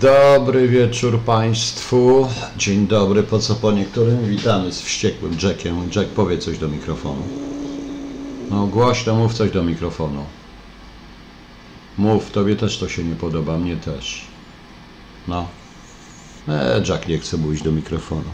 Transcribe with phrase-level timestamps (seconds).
[0.00, 2.28] Dobry wieczór Państwu.
[2.56, 4.26] Dzień dobry, po co po niektórym?
[4.26, 5.90] Witamy z wściekłym Jackiem.
[5.96, 7.22] Jack, powie coś do mikrofonu.
[8.50, 10.24] No głośno mów coś do mikrofonu.
[11.98, 14.24] Mów, tobie też to się nie podoba, mnie też.
[15.28, 15.46] No.
[16.48, 18.30] E, Jack nie chce mówić do mikrofonu.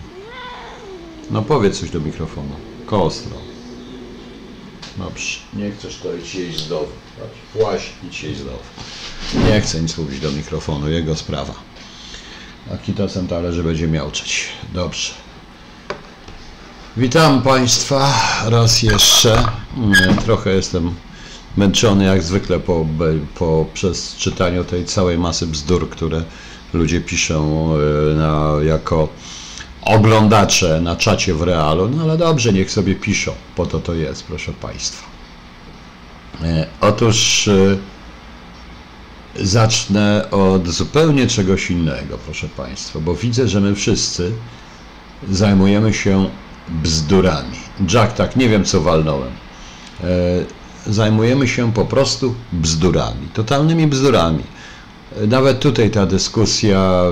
[1.31, 2.55] No powiedz coś do mikrofonu.
[2.87, 3.56] Kostro.
[4.99, 5.39] Dobrze.
[5.55, 6.89] Nie chcesz to idź jeść z domu.
[7.55, 8.59] Właśnie idź jeść z domu.
[9.47, 11.55] Nie chcę nic mówić do mikrofonu, jego sprawa.
[12.75, 14.45] A kitosem talerze będzie miałczeć.
[14.75, 15.13] Dobrze.
[16.97, 18.15] Witam Państwa
[18.47, 19.45] raz jeszcze.
[19.77, 20.95] Mm, Trochę jestem
[21.57, 22.87] męczony jak zwykle po,
[23.39, 26.23] po przez czytaniu tej całej masy bzdur, które
[26.73, 29.09] ludzie piszą e, na, jako
[29.87, 31.89] oglądacze na czacie w realu.
[31.89, 33.33] No ale dobrze, niech sobie piszą.
[33.57, 35.07] Po to to jest, proszę Państwa.
[36.43, 37.77] E, Otóż e,
[39.41, 44.33] Zacznę od zupełnie czegoś innego, proszę Państwa, bo widzę, że my wszyscy
[45.31, 46.31] zajmujemy się
[46.69, 47.59] bzdurami.
[47.93, 49.33] Jack, tak, nie wiem co walnąłem.
[50.05, 50.07] E,
[50.87, 54.43] zajmujemy się po prostu bzdurami, totalnymi bzdurami.
[55.29, 57.03] Nawet tutaj ta dyskusja,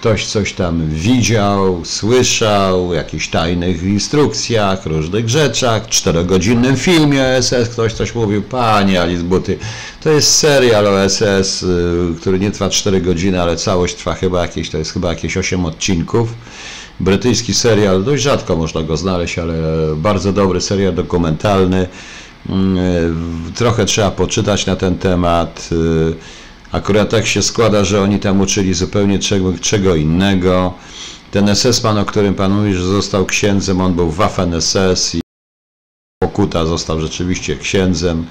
[0.00, 7.68] ktoś coś tam widział, słyszał, o jakichś tajnych instrukcjach, różnych rzeczach, czterogodzinnym filmie o SS,
[7.68, 9.58] ktoś coś mówił, panie Alice Buty,
[10.02, 11.66] to jest serial o SS, y,
[12.20, 15.64] który nie trwa 4 godziny, ale całość trwa chyba jakieś, to jest chyba jakieś 8
[15.64, 16.34] odcinków.
[17.00, 19.54] Brytyjski serial, dość rzadko można go znaleźć, ale
[19.96, 21.88] bardzo dobry serial dokumentalny.
[22.48, 22.76] Mm,
[23.48, 25.70] y, Trochę trzeba poczytać na ten temat.
[26.72, 30.74] Akurat tak się składa, że oni tam uczyli zupełnie czego, czego innego.
[31.30, 35.20] Ten SS-man, o którym pan mówi, że został księdzem, on był Waffen-SS i
[36.22, 38.26] Pokuta został rzeczywiście księdzem.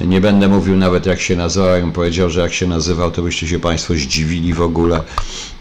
[0.00, 3.48] Nie będę mówił nawet jak się nazywał, jakbym powiedział, że jak się nazywał, to byście
[3.48, 5.02] się Państwo zdziwili w ogóle.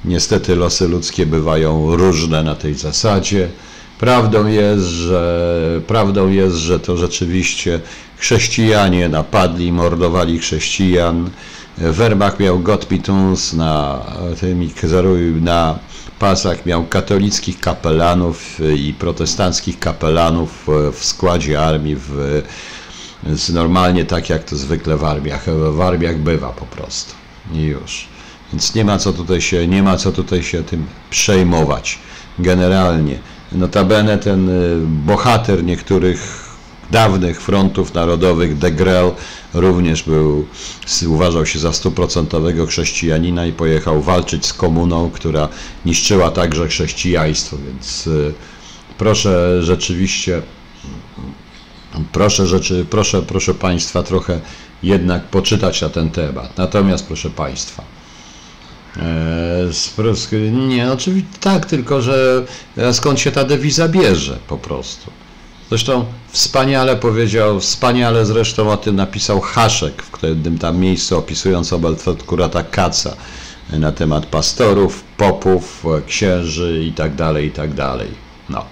[0.05, 3.49] Niestety losy ludzkie bywają różne na tej zasadzie.
[3.99, 7.79] Prawdą jest, że, prawdą jest, że to rzeczywiście
[8.17, 11.29] chrześcijanie napadli, mordowali chrześcijan.
[11.79, 14.01] Werbach miał Gottpituns na
[14.39, 14.73] tymi
[15.41, 15.79] na
[16.19, 22.41] pasach miał katolickich kapelanów i protestanckich kapelanów w składzie armii w,
[23.53, 27.13] normalnie tak jak to zwykle w armiach, w armiach bywa po prostu
[27.53, 28.07] i już.
[28.53, 31.99] Więc nie ma co tutaj się, nie ma co tutaj się tym przejmować.
[32.39, 33.19] Generalnie.
[33.51, 36.48] Notabene ten y, bohater niektórych
[36.91, 39.11] dawnych frontów narodowych, de Grel,
[39.53, 40.47] również był,
[41.07, 45.49] uważał się za stuprocentowego chrześcijanina i pojechał walczyć z komuną, która
[45.85, 48.33] niszczyła także chrześcijaństwo, więc y,
[48.97, 50.41] proszę rzeczywiście,
[52.11, 54.39] proszę, rzeczy, proszę, proszę Państwa trochę
[54.83, 56.57] jednak poczytać na ten temat.
[56.57, 57.83] Natomiast proszę Państwa,
[58.97, 62.45] e, nie, oczywiście tak, tylko że
[62.91, 65.11] skąd się ta dewiza bierze po prostu.
[65.69, 72.23] Zresztą wspaniale powiedział, wspaniale zresztą o tym napisał Haszek w którym tam miejscu opisując obeltwet
[72.23, 73.15] kurata Kaca
[73.73, 77.69] na temat pastorów, popów, księży i tak dalej, i tak.
[78.49, 78.65] No.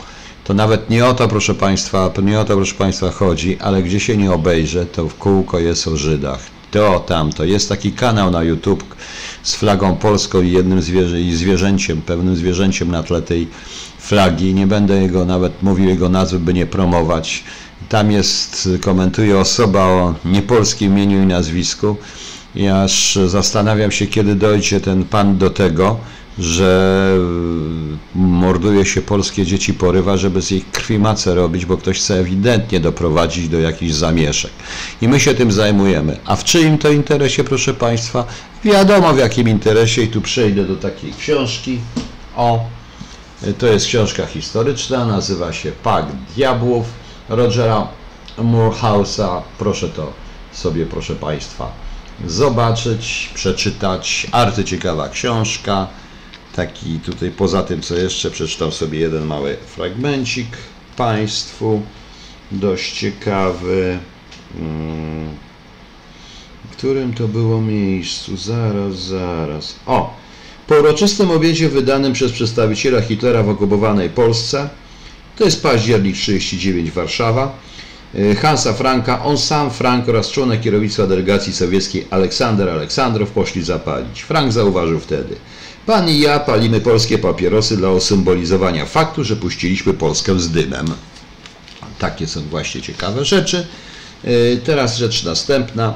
[0.43, 3.99] To nawet nie o to, proszę Państwa, nie o to, proszę Państwa, chodzi, ale gdzie
[3.99, 6.39] się nie obejrzę, to w kółko jest o Żydach.
[6.71, 7.43] To, tamto.
[7.43, 8.95] Jest taki kanał na YouTube
[9.43, 13.47] z flagą polską i jednym zwierzę, i zwierzęciem, pewnym zwierzęciem na tle tej
[13.99, 14.53] flagi.
[14.53, 17.43] Nie będę jego nawet mówił jego nazwy, by nie promować.
[17.89, 21.95] Tam jest, komentuje osoba o niepolskim imieniu i nazwisku.
[22.55, 25.97] I aż zastanawiam się, kiedy dojdzie ten pan do tego,
[26.39, 27.11] że
[28.15, 32.79] morduje się polskie dzieci, porywa, żeby z ich krwi macę robić, bo ktoś chce ewidentnie
[32.79, 34.51] doprowadzić do jakichś zamieszek.
[35.01, 36.17] I my się tym zajmujemy.
[36.25, 38.25] A w czyim to interesie, proszę Państwa?
[38.63, 41.79] Wiadomo w jakim interesie i tu przejdę do takiej książki.
[42.35, 42.65] O,
[43.57, 46.85] to jest książka historyczna, nazywa się Pakt Diabłów
[47.29, 47.87] Rogera
[48.37, 49.41] Moorhouse'a.
[49.57, 50.13] Proszę to
[50.53, 51.71] sobie, proszę Państwa,
[52.25, 54.27] zobaczyć, przeczytać.
[54.31, 55.87] Arcyciekawa książka.
[56.55, 60.47] Taki tutaj poza tym, co jeszcze, przeczytam sobie jeden mały fragmencik
[60.95, 61.81] Państwu.
[62.51, 63.99] Dość ciekawy.
[64.55, 65.29] Mm,
[66.71, 68.37] W którym to było miejscu?
[68.37, 69.75] Zaraz, zaraz.
[69.85, 70.13] O!
[70.67, 74.69] Po uroczystym obiedzie wydanym przez przedstawiciela Hitlera w okupowanej Polsce,
[75.37, 77.59] to jest październik 39 Warszawa,
[78.15, 84.21] y, Hansa Franka, on sam, Frank oraz członek kierownictwa delegacji sowieckiej Aleksander Aleksandrow poszli zapalić.
[84.21, 85.35] Frank zauważył wtedy,
[85.85, 90.85] pan i ja palimy polskie papierosy dla osymbolizowania faktu, że puściliśmy Polskę z dymem.
[91.99, 93.67] Takie są właśnie ciekawe rzeczy.
[94.25, 95.93] Y, Teraz rzecz następna,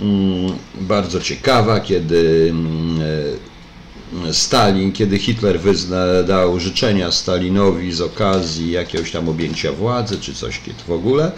[0.00, 3.55] mm, bardzo ciekawa, kiedy mm, y,
[4.32, 10.60] Stalin, kiedy Hitler wyzna, dał życzenia Stalinowi z okazji jakiegoś tam objęcia władzy, czy coś
[10.88, 11.32] w ogóle.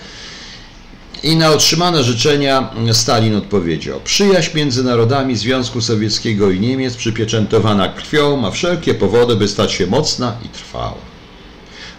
[1.23, 8.37] I na otrzymane życzenia Stalin odpowiedział: Przyjaźń między narodami Związku Sowieckiego i Niemiec, przypieczętowana krwią,
[8.37, 10.94] ma wszelkie powody, by stać się mocna i trwała.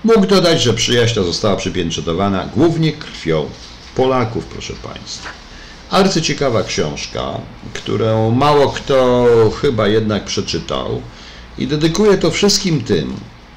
[0.04, 3.46] Mógł dodać, że przyjaźń ta została przypieczętowana głównie krwią
[3.96, 5.49] Polaków, proszę Państwa.
[5.90, 7.34] Arcyciekawa książka,
[7.74, 9.26] którą mało kto
[9.62, 11.02] chyba jednak przeczytał
[11.58, 13.16] i dedykuję to wszystkim tym,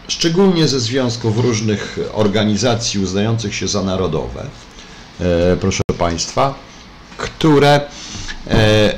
[0.08, 4.46] szczególnie ze związków różnych organizacji uznających się za narodowe,
[5.20, 6.55] e, proszę Państwa,
[7.17, 7.81] które
[8.46, 8.94] e,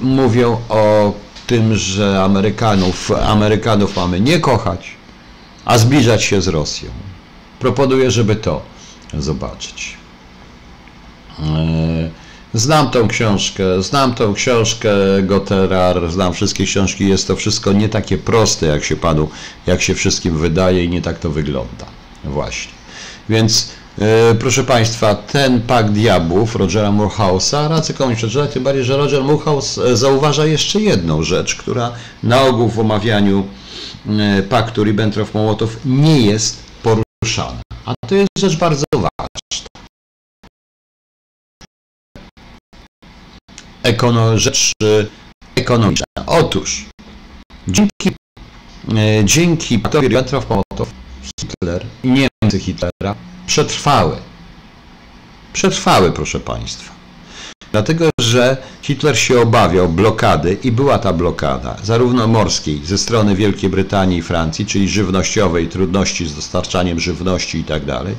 [0.00, 1.12] mówią o
[1.46, 4.90] tym, że Amerykanów, Amerykanów mamy nie kochać,
[5.64, 6.90] a zbliżać się z Rosją.
[7.58, 8.62] Proponuję, żeby to
[9.14, 9.96] zobaczyć.
[12.56, 14.90] Znam tą książkę, znam tą książkę
[15.22, 19.28] Gotterar, znam wszystkie książki, jest to wszystko nie takie proste, jak się panu,
[19.66, 21.86] jak się wszystkim wydaje i nie tak to wygląda.
[22.24, 22.72] Właśnie.
[23.28, 28.96] Więc e, proszę Państwa, ten Pakt Diabłów Rogera Moorhouse'a radzę komuś przeczytać, tym bardziej, że
[28.96, 31.92] Roger Moorhouse e, zauważa jeszcze jedną rzecz, która
[32.22, 33.46] na ogół w omawianiu
[34.08, 37.60] e, paktu Ribbentrop-Mołotow nie jest poruszana.
[37.86, 39.35] A to jest rzecz bardzo ważna.
[43.86, 44.72] Ekono, rzecz
[45.54, 46.06] ekonomiczna.
[46.26, 46.86] Otóż
[47.68, 48.10] dzięki,
[48.96, 50.86] e, dzięki paktowi Ribbentrop-Mołotow
[51.40, 53.14] Hitler i Niemcy Hitlera
[53.46, 54.16] przetrwały.
[55.52, 56.96] Przetrwały, proszę Państwa.
[57.72, 63.70] Dlatego, że Hitler się obawiał blokady i była ta blokada, zarówno morskiej ze strony Wielkiej
[63.70, 68.14] Brytanii i Francji, czyli żywnościowej, trudności z dostarczaniem żywności i tak dalej.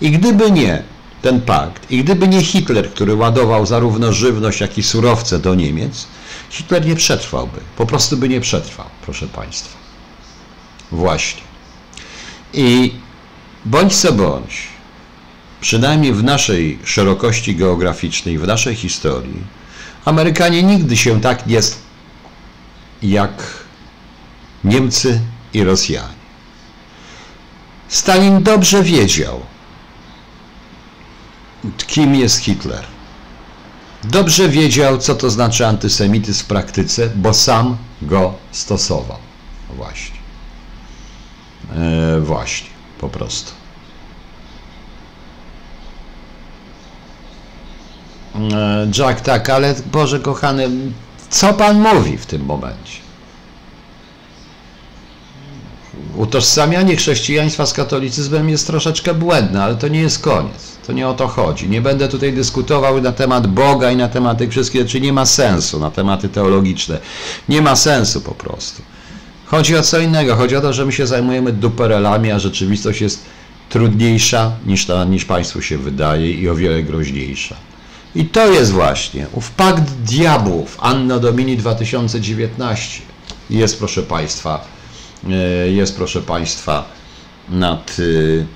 [0.00, 0.82] I gdyby nie
[1.24, 1.90] ten pakt.
[1.90, 6.06] I gdyby nie Hitler, który ładował zarówno żywność, jak i surowce do Niemiec,
[6.50, 7.60] Hitler nie przetrwałby.
[7.76, 9.78] Po prostu by nie przetrwał, proszę Państwa.
[10.92, 11.42] Właśnie.
[12.52, 12.94] I
[13.64, 14.68] bądź co bądź,
[15.60, 19.42] przynajmniej w naszej szerokości geograficznej, w naszej historii,
[20.04, 21.60] Amerykanie nigdy się tak nie
[23.02, 23.64] jak
[24.64, 25.20] Niemcy
[25.54, 26.24] i Rosjanie.
[27.88, 29.40] Stalin dobrze wiedział,
[31.86, 32.84] kim jest Hitler.
[34.04, 39.18] Dobrze wiedział, co to znaczy antysemityzm w praktyce, bo sam go stosował.
[39.76, 40.16] Właśnie.
[41.76, 42.68] E, właśnie,
[43.00, 43.52] po prostu.
[48.34, 50.68] E, Jack, tak, ale Boże kochany,
[51.30, 53.04] co Pan mówi w tym momencie?
[56.16, 60.73] utożsamianie chrześcijaństwa z katolicyzmem jest troszeczkę błędne, ale to nie jest koniec.
[60.86, 61.68] To nie o to chodzi.
[61.68, 65.00] Nie będę tutaj dyskutował na temat Boga i na temat tych wszystkich rzeczy.
[65.00, 66.98] Nie ma sensu na tematy teologiczne.
[67.48, 68.82] Nie ma sensu po prostu.
[69.46, 70.36] Chodzi o co innego.
[70.36, 73.24] Chodzi o to, że my się zajmujemy duperelami, a rzeczywistość jest
[73.68, 77.56] trudniejsza niż, ta, niż Państwu się wydaje i o wiele groźniejsza.
[78.14, 83.02] I to jest właśnie ów pakt diabłów Anno Domini 2019
[83.50, 84.74] jest, proszę Państwa,
[85.30, 86.84] E, jest, proszę Państwa,
[87.48, 88.46] nad y,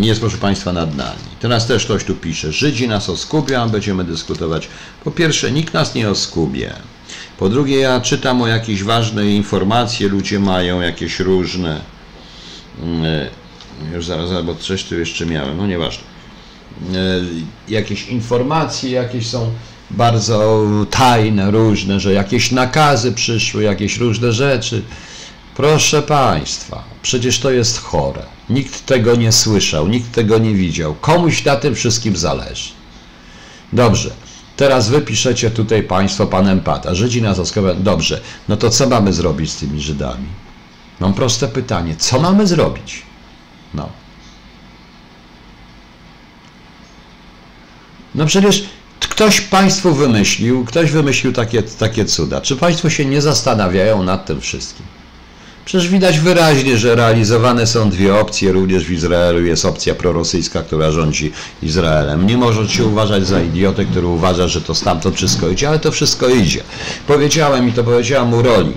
[0.00, 1.18] jest, proszę Państwa, nad nami.
[1.40, 4.68] Teraz też ktoś tu pisze, Żydzi nas oskubią, będziemy dyskutować.
[5.04, 6.72] Po pierwsze, nikt nas nie oskubie.
[7.38, 11.80] Po drugie, ja czytam o jakieś ważne informacje, ludzie mają jakieś różne,
[12.82, 13.26] mm,
[13.94, 16.04] już zaraz, bo coś tu jeszcze miałem, no nieważne,
[16.94, 17.20] e,
[17.68, 19.50] jakieś informacje, jakieś są
[19.90, 24.82] bardzo tajne, różne, że jakieś nakazy przyszły, jakieś różne rzeczy.
[25.56, 28.22] Proszę Państwa, przecież to jest chore.
[28.50, 30.94] Nikt tego nie słyszał, nikt tego nie widział.
[30.94, 32.70] Komuś na tym wszystkim zależy.
[33.72, 34.10] Dobrze,
[34.56, 37.82] teraz wy piszecie tutaj Państwo, Pan Empata, Żydzi nas oskazują.
[37.82, 40.26] Dobrze, no to co mamy zrobić z tymi Żydami?
[41.00, 43.02] Mam proste pytanie, co mamy zrobić?
[43.74, 43.88] No.
[48.14, 48.64] No przecież
[49.16, 52.40] Ktoś Państwu wymyślił, ktoś wymyślił takie, takie cuda.
[52.40, 54.86] Czy Państwo się nie zastanawiają nad tym wszystkim?
[55.66, 60.90] Przecież widać wyraźnie, że realizowane są dwie opcje, również w Izraelu jest opcja prorosyjska, która
[60.90, 61.32] rządzi
[61.62, 62.26] Izraelem.
[62.26, 66.28] Nie możecie uważać za idiotę, który uważa, że to stamtąd wszystko idzie, ale to wszystko
[66.28, 66.62] idzie.
[67.06, 68.72] Powiedziałem i to powiedziałam u roli.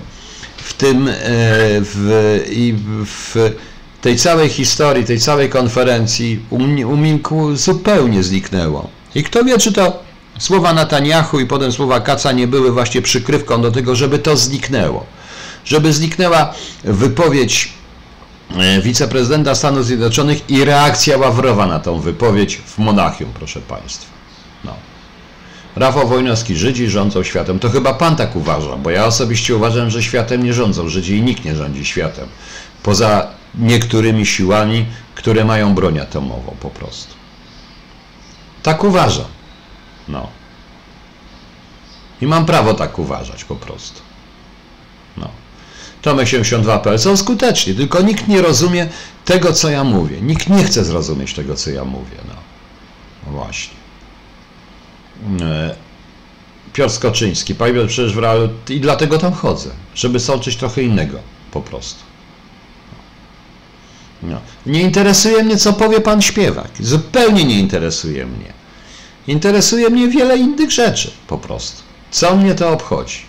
[0.57, 1.13] W tym, e,
[1.81, 3.51] w, i w
[4.01, 8.89] tej całej historii, tej całej konferencji u zupełnie zniknęło.
[9.15, 10.03] I kto wie, czy to
[10.39, 15.05] Słowa Netanyahu i potem słowa Kaca nie były właśnie przykrywką do tego, żeby to zniknęło.
[15.69, 17.73] Żeby zniknęła wypowiedź
[18.57, 24.11] e, wiceprezydenta Stanów Zjednoczonych i reakcja Ławrowa na tą wypowiedź w Monachium, proszę Państwa.
[24.63, 24.73] No.
[25.75, 27.59] Rafał Wojnowski, Żydzi rządzą światem.
[27.59, 31.21] To chyba pan tak uważa, bo ja osobiście uważam, że światem nie rządzą Żydzi i
[31.21, 32.27] nikt nie rządzi światem.
[32.83, 34.85] Poza niektórymi siłami,
[35.15, 37.13] które mają broń atomową po prostu.
[38.63, 39.25] Tak uważam.
[40.07, 40.27] No.
[42.21, 44.08] I mam prawo tak uważać po prostu.
[45.99, 46.11] No.
[46.11, 48.87] Tomek 72.pl są skuteczni, tylko nikt nie rozumie
[49.25, 50.21] tego, co ja mówię.
[50.21, 52.17] Nikt nie chce zrozumieć tego, co ja mówię.
[52.27, 52.33] No,
[53.25, 53.73] no właśnie.
[55.41, 55.75] E,
[56.73, 61.19] Piotr Skoczyński, Piotr, przecież w realu i dlatego tam chodzę, żeby sączyć trochę innego
[61.51, 62.03] po prostu.
[64.23, 64.41] No.
[64.65, 66.71] Nie interesuje mnie, co powie pan śpiewak.
[66.79, 68.53] Zupełnie nie interesuje mnie.
[69.27, 71.83] Interesuje mnie wiele innych rzeczy po prostu.
[72.11, 73.19] Co mnie to obchodzi?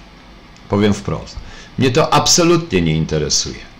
[0.68, 1.36] Powiem wprost.
[1.78, 3.70] Mnie to absolutnie nie interesuje.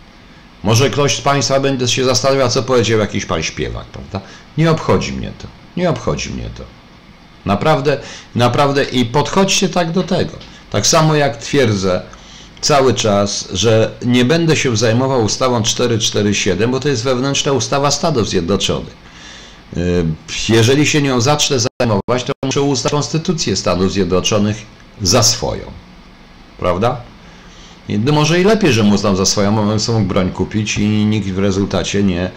[0.63, 4.21] Może ktoś z Państwa będzie się zastanawiał, co powiedział jakiś pan śpiewak, prawda?
[4.59, 5.49] Nie obchodzi mnie to.
[5.77, 6.65] Nie obchodzi mnie to.
[7.47, 8.01] Naprawdę,
[8.35, 10.33] naprawdę i podchodźcie tak do tego.
[10.71, 12.03] Tak samo jak twierdzę
[12.61, 18.29] cały czas, że nie będę się zajmował ustawą 447, bo to jest wewnętrzna ustawa Stanów
[18.29, 18.97] Zjednoczonych.
[19.77, 20.05] Y,
[20.49, 24.57] jeżeli się nią zacznę zajmować, to muszę uznać Konstytucję Stanów Zjednoczonych
[25.03, 25.63] za swoją.
[26.59, 27.01] Prawda?
[27.99, 31.39] No może i lepiej, że mu uznał za swoją, sobie broń kupić i nikt w
[31.39, 32.31] rezultacie nie,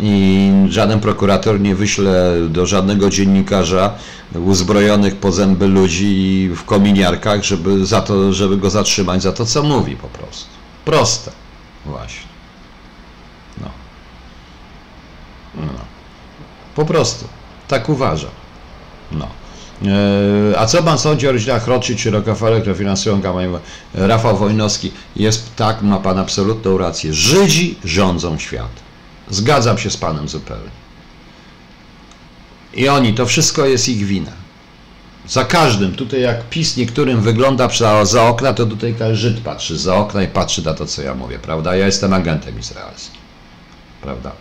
[0.00, 3.94] i żaden prokurator nie wyśle do żadnego dziennikarza
[4.34, 9.62] uzbrojonych po zęby ludzi w kominiarkach, żeby, za to, żeby go zatrzymać za to, co
[9.62, 10.46] mówi po prostu.
[10.84, 11.30] Proste.
[11.86, 12.28] Właśnie.
[13.60, 13.70] No.
[15.54, 15.84] no.
[16.74, 17.28] Po prostu.
[17.68, 18.30] Tak uważam.
[19.12, 19.28] No.
[19.86, 23.48] E, a co pan sądzi o rodzinach Rothschild czy Rockefeller, które finansują kampanię?
[23.94, 27.14] Rafał Wojnowski jest tak, ma pan absolutną rację.
[27.14, 28.70] Żydzi rządzą świat.
[29.30, 30.70] Zgadzam się z panem zupełnie.
[32.74, 34.32] I oni, to wszystko jest ich wina.
[35.28, 37.68] Za każdym, tutaj jak PiS niektórym wygląda
[38.02, 41.38] za okna, to tutaj Żyd patrzy za okna i patrzy na to, co ja mówię,
[41.38, 41.76] prawda?
[41.76, 43.20] Ja jestem agentem izraelskim,
[44.02, 44.32] prawda?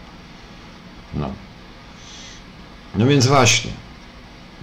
[1.13, 1.29] No.
[2.96, 3.72] No więc właśnie.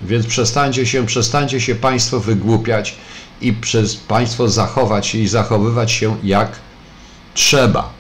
[0.03, 2.95] Więc przestańcie się, przestańcie się Państwo wygłupiać
[3.41, 6.53] i przez Państwo zachować się i zachowywać się jak
[7.35, 7.91] trzeba.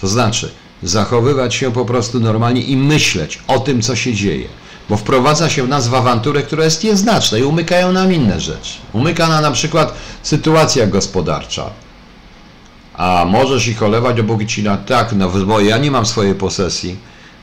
[0.00, 0.50] To znaczy,
[0.82, 4.48] zachowywać się po prostu normalnie i myśleć o tym, co się dzieje.
[4.88, 8.72] Bo wprowadza się nas w awanturę, która jest nieznaczna i umykają nam inne rzeczy.
[8.92, 11.70] Umyka nam na przykład sytuacja gospodarcza.
[12.94, 16.96] A możesz ich olewać, dopóki ci na tak, no bo ja nie mam swojej posesji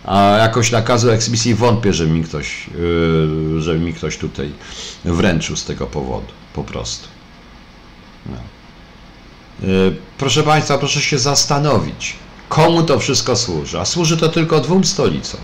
[0.06, 2.70] a jakoś nakazu eksmisji wątpię, że mi ktoś,
[3.68, 4.52] yy, mi ktoś tutaj
[5.06, 7.08] wręczył z tego powodu, po prostu.
[8.26, 8.38] No.
[9.68, 12.16] Yy, proszę Państwa, proszę się zastanowić,
[12.50, 15.42] komu to wszystko służy, a służy to tylko dwóm stolicom.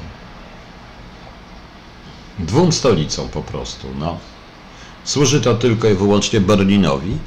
[2.40, 4.18] Dwóm stolicom po prostu, no.
[5.04, 7.18] Służy to tylko i wyłącznie Berlinowi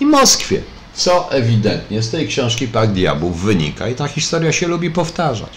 [0.00, 0.62] i Moskwie
[0.98, 5.50] co ewidentnie z tej książki Pak Diabłów wynika i ta historia się lubi powtarzać.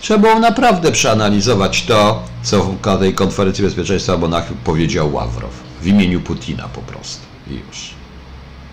[0.00, 5.50] Trzeba było naprawdę przeanalizować to, co na tej konferencji bezpieczeństwa Monachium powiedział Ławrow
[5.82, 7.90] w imieniu Putina po prostu i już.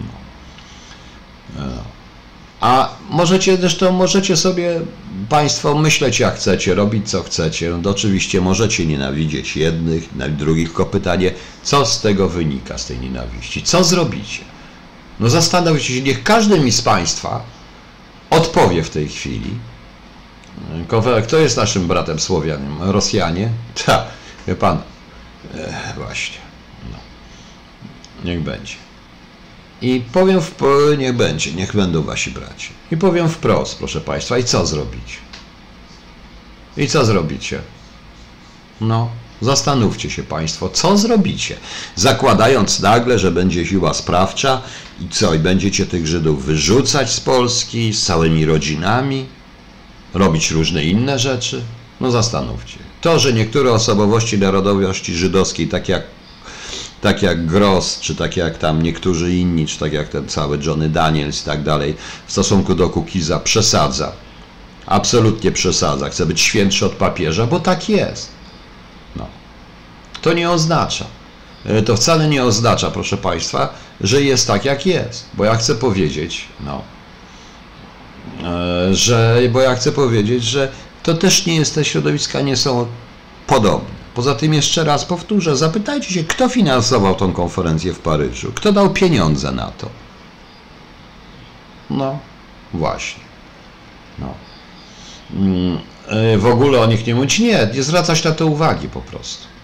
[0.02, 0.08] No.
[1.66, 1.84] No.
[2.62, 4.82] A możecie zresztą możecie sobie
[5.30, 7.78] Państwo myśleć jak chcecie, robić co chcecie.
[7.84, 11.32] No, oczywiście możecie nienawidzieć jednych, drugich, tylko pytanie,
[11.64, 13.64] co z tego wynika, z tej nienawiści?
[13.64, 14.55] Co zrobicie?
[15.20, 17.44] No zastanówcie się, niech każdy mi z Państwa
[18.30, 19.58] odpowie w tej chwili.
[21.24, 22.78] Kto jest naszym bratem Słowianem?
[22.82, 23.50] Rosjanie?
[23.86, 24.06] Tak,
[24.48, 24.82] wie Pan.
[25.56, 26.38] E, właśnie.
[26.92, 26.98] No.
[28.24, 28.74] Niech będzie.
[29.82, 30.54] I powiem, w,
[30.98, 32.70] niech będzie, niech będą wasi bracia.
[32.92, 35.18] I powiem wprost, proszę Państwa, i co zrobić?
[36.78, 37.62] I co zrobicie?
[38.82, 39.10] No,
[39.42, 41.56] Zastanówcie się Państwo, co zrobicie,
[41.96, 44.62] zakładając nagle, że będzie siła sprawcza
[45.02, 49.26] i co, i będziecie tych Żydów wyrzucać z Polski z całymi rodzinami,
[50.14, 51.62] robić różne inne rzeczy?
[52.02, 52.78] No zastanówcie.
[53.02, 56.04] To, że niektóre osobowości narodowości żydowskiej, tak jak,
[57.02, 60.90] tak jak Gross, czy tak jak tam niektórzy inni, czy tak jak ten cały Johnny
[60.90, 61.96] Daniels i tak dalej,
[62.28, 64.12] w stosunku do Kukiza przesadza.
[64.86, 66.10] Absolutnie przesadza.
[66.10, 68.35] Chce być świętszy od papieża, bo tak jest.
[70.26, 71.06] To nie oznacza,
[71.66, 75.26] e, to wcale nie oznacza, proszę Państwa, że jest tak, jak jest.
[75.34, 76.82] Bo ja chcę powiedzieć, no,
[78.44, 80.72] e, że, bo ja chcę powiedzieć, że
[81.04, 82.88] to też nie jest, te środowiska nie są
[83.48, 83.90] podobne.
[84.16, 88.52] Poza tym jeszcze raz powtórzę, zapytajcie się, kto finansował tą konferencję w Paryżu?
[88.56, 89.90] Kto dał pieniądze na to?
[91.90, 92.20] No,
[92.74, 93.24] właśnie.
[94.20, 94.34] No.
[95.34, 97.40] Mm, e, w ogóle o nich nie mówić.
[97.40, 99.55] Nie, nie zwracać na to uwagi po prostu.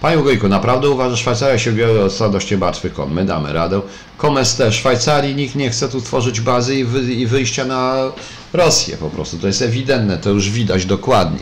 [0.00, 1.74] Panie Wojku, naprawdę uważa, że Szwajcaria się
[2.24, 3.12] od dość martwy kon.
[3.12, 3.80] My damy radę.
[4.16, 4.62] Komes.
[4.70, 8.12] Szwajcarii nikt nie chce tu tworzyć bazy i, wy, i wyjścia na
[8.52, 9.38] Rosję po prostu.
[9.38, 11.40] To jest ewidentne, to już widać dokładnie.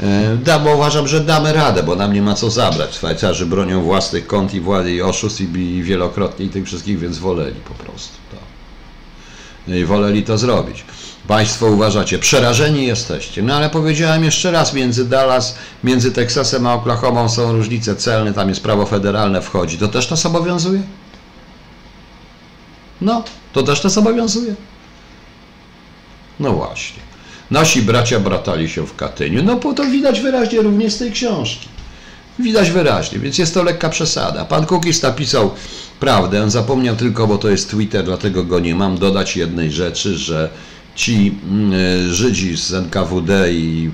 [0.00, 2.94] E, da, bo uważam, że damy radę, bo nam nie ma co zabrać.
[2.94, 7.18] Szwajcarzy bronią własnych kont i władzy i oszustw i, i wielokrotnie i tych wszystkich, więc
[7.18, 8.16] woleli po prostu.
[8.30, 9.74] To.
[9.74, 10.84] I woleli to zrobić.
[11.28, 13.42] Państwo uważacie, przerażeni jesteście.
[13.42, 18.48] No ale powiedziałem jeszcze raz, między Dallas, między Teksasem a Oklahomą są różnice celne, tam
[18.48, 19.78] jest prawo federalne wchodzi.
[19.78, 20.82] To też nas obowiązuje?
[23.00, 24.54] No, to też nas obowiązuje?
[26.40, 27.02] No właśnie.
[27.50, 29.42] Nasi bracia bratali się w Katyniu.
[29.42, 31.68] No bo to widać wyraźnie również z tej książki.
[32.38, 34.44] Widać wyraźnie, więc jest to lekka przesada.
[34.44, 35.50] Pan Kukis napisał
[36.00, 40.50] prawdę, zapomniał tylko, bo to jest Twitter, dlatego go nie mam, dodać jednej rzeczy, że
[40.94, 43.90] ci mm, e, Żydzi z NKWD i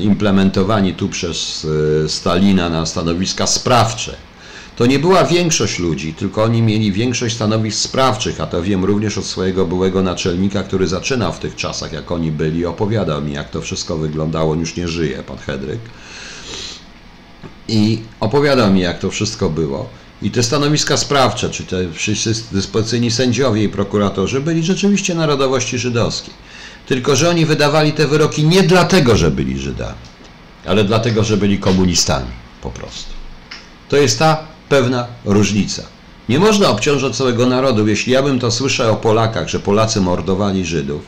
[0.00, 1.66] implementowani tu przez
[2.04, 4.16] e, Stalina na stanowiska sprawcze,
[4.76, 9.18] to nie była większość ludzi, tylko oni mieli większość stanowisk sprawczych, a to wiem również
[9.18, 13.50] od swojego byłego naczelnika, który zaczynał w tych czasach, jak oni byli, opowiadał mi, jak
[13.50, 15.80] to wszystko wyglądało, on już nie żyje, pan Hedryk.
[17.68, 19.88] I opowiadał mi, jak to wszystko było.
[20.22, 26.34] I te stanowiska sprawcze, czy te wszyscy dyspozycyjni sędziowie i prokuratorzy byli rzeczywiście narodowości żydowskiej.
[26.86, 29.98] Tylko, że oni wydawali te wyroki nie dlatego, że byli Żydami,
[30.66, 32.30] ale dlatego, że byli komunistami
[32.62, 33.12] po prostu.
[33.88, 35.82] To jest ta pewna różnica.
[36.28, 37.88] Nie można obciążać całego narodu.
[37.88, 41.02] Jeśli ja bym to słyszał o Polakach, że Polacy mordowali Żydów,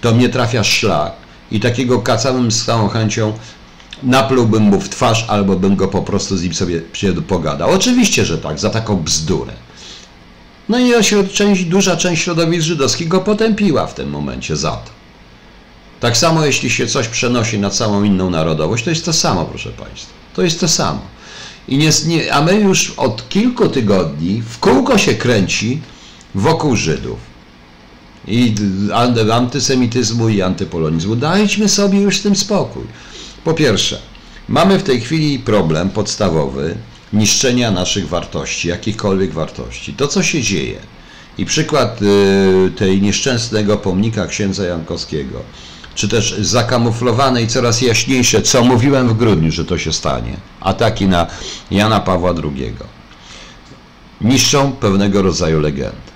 [0.00, 1.12] to mnie trafia szlak
[1.50, 3.32] i takiego kaca bym z całą chęcią
[4.02, 6.82] naplułbym mu w twarz albo bym go po prostu z nim sobie
[7.26, 7.70] pogadał.
[7.70, 9.52] Oczywiście, że tak, za taką bzdurę.
[10.68, 10.92] No i
[11.32, 14.90] część, duża część środowisk żydowskich go potępiła w tym momencie za to.
[16.00, 19.70] Tak samo jeśli się coś przenosi na całą inną narodowość, to jest to samo, proszę
[19.70, 20.12] Państwa.
[20.34, 21.00] To jest to samo.
[21.68, 25.80] I nie, nie, a my już od kilku tygodni w kółko się kręci
[26.34, 27.18] wokół Żydów.
[28.28, 28.54] I
[29.32, 31.16] antysemityzmu i antypolonizmu.
[31.16, 32.84] Dajmy sobie już z tym spokój.
[33.46, 33.98] Po pierwsze,
[34.48, 36.76] mamy w tej chwili problem podstawowy
[37.12, 39.94] niszczenia naszych wartości, jakichkolwiek wartości.
[39.94, 40.78] To, co się dzieje.
[41.38, 45.42] I przykład y, tej nieszczęsnego pomnika księdza Jankowskiego,
[45.94, 51.06] czy też zakamuflowane i coraz jaśniejsze, co mówiłem w grudniu, że to się stanie, ataki
[51.06, 51.26] na
[51.70, 52.74] Jana Pawła II,
[54.20, 56.12] niszczą pewnego rodzaju legendę.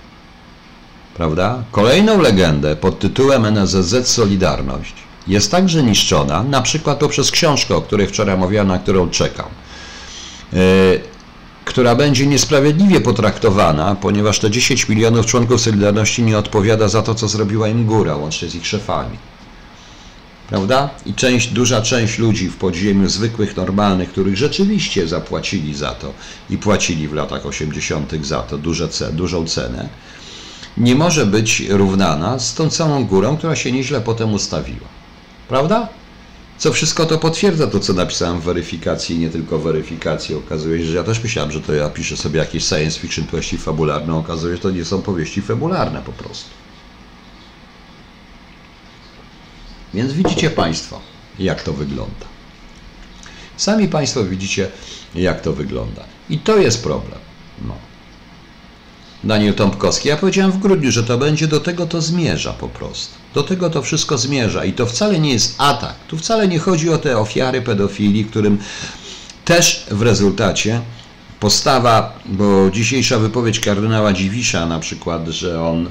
[1.15, 1.63] Prawda?
[1.73, 8.07] Kolejną legendę pod tytułem NSZZ Solidarność jest także niszczona, na przykład poprzez książkę, o której
[8.07, 9.47] wczoraj mówiłem, na którą czekam,
[10.53, 10.61] yy,
[11.65, 17.29] która będzie niesprawiedliwie potraktowana, ponieważ te 10 milionów członków Solidarności nie odpowiada za to, co
[17.29, 19.17] zrobiła im góra, łącznie z ich szefami.
[20.49, 20.91] Prawda?
[21.07, 26.13] I część, duża część ludzi w podziemiu, zwykłych, normalnych, których rzeczywiście zapłacili za to
[26.51, 28.27] i płacili w latach 80.
[28.27, 29.89] za to duże, dużą cenę,
[30.77, 34.90] nie może być równana z tą całą górą, która się nieźle potem ustawiła.
[35.51, 35.89] Prawda?
[36.59, 40.35] Co wszystko to potwierdza to, co napisałem w weryfikacji, nie tylko weryfikacji.
[40.35, 43.59] Okazuje się, że ja też myślałem, że to ja piszę sobie jakieś science fiction, powieści
[43.59, 44.15] fabularne.
[44.15, 46.51] Okazuje się, że to nie są powieści fabularne po prostu.
[49.95, 51.01] Więc widzicie Państwo,
[51.39, 52.27] jak to wygląda.
[53.57, 54.69] Sami Państwo widzicie,
[55.15, 56.05] jak to wygląda.
[56.31, 57.19] I to jest problem.
[57.65, 57.75] No.
[59.25, 60.09] Daniel Tomkowski.
[60.09, 63.20] Ja powiedziałem w grudniu, że to będzie do tego to zmierza po prostu.
[63.35, 65.95] Do tego to wszystko zmierza i to wcale nie jest atak.
[66.09, 68.59] Tu wcale nie chodzi o te ofiary pedofilii, którym
[69.45, 70.81] też w rezultacie
[71.41, 75.91] postawa, bo dzisiejsza wypowiedź kardynała Dziwisza na przykład, że on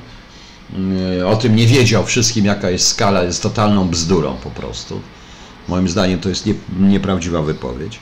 [0.74, 5.02] mm, o tym nie wiedział wszystkim, jaka jest skala, jest totalną bzdurą po prostu.
[5.68, 8.00] Moim zdaniem to jest nie, nieprawdziwa wypowiedź.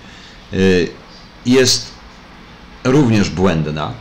[0.53, 0.89] Y,
[1.45, 1.91] jest
[2.83, 3.93] również błędna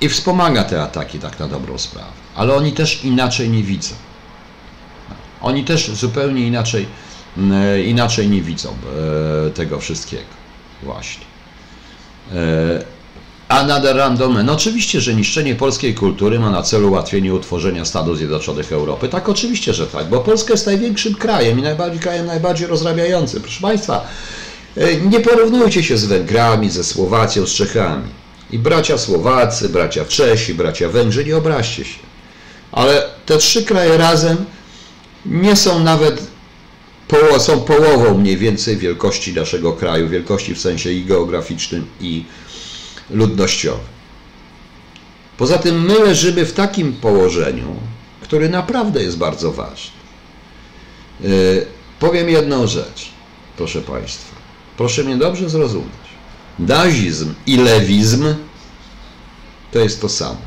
[0.00, 2.10] i wspomaga te ataki tak na dobrą sprawę.
[2.34, 3.94] Ale oni też inaczej nie widzą.
[5.42, 6.86] Oni też zupełnie inaczej,
[7.36, 10.40] mm, inaczej nie widzą e, tego wszystkiego.
[10.82, 11.30] Właśnie.
[13.50, 14.38] Another random.
[14.44, 19.08] No oczywiście, że niszczenie polskiej kultury ma na celu ułatwienie utworzenia Stanów Zjednoczonych Europy.
[19.08, 23.42] Tak, oczywiście, że tak, bo Polska jest największym krajem i najbardziej krajem najbardziej rozrabiającym.
[23.42, 24.08] Proszę Państwa,
[24.76, 28.08] e, nie porównujcie się z Węgrami, ze Słowacją, z Czechami.
[28.50, 31.98] I bracia Słowacy, bracia Czesi, bracia Węgrzy, nie obraźcie się.
[32.72, 34.36] Ale te trzy kraje razem
[35.26, 36.30] nie są nawet
[37.10, 42.24] poło są połową mniej więcej wielkości naszego kraju, wielkości w sensie i geograficznym, i
[43.10, 43.86] ludnościowym.
[45.38, 47.76] Poza tym my leżymy w takim położeniu,
[48.22, 50.00] które naprawdę jest bardzo ważne.
[51.20, 51.66] Yy,
[52.00, 53.10] powiem jedną rzecz,
[53.56, 54.36] proszę Państwa.
[54.76, 56.10] Proszę mnie dobrze zrozumieć.
[56.58, 58.34] Nazizm i lewizm
[59.72, 60.40] to jest to samo.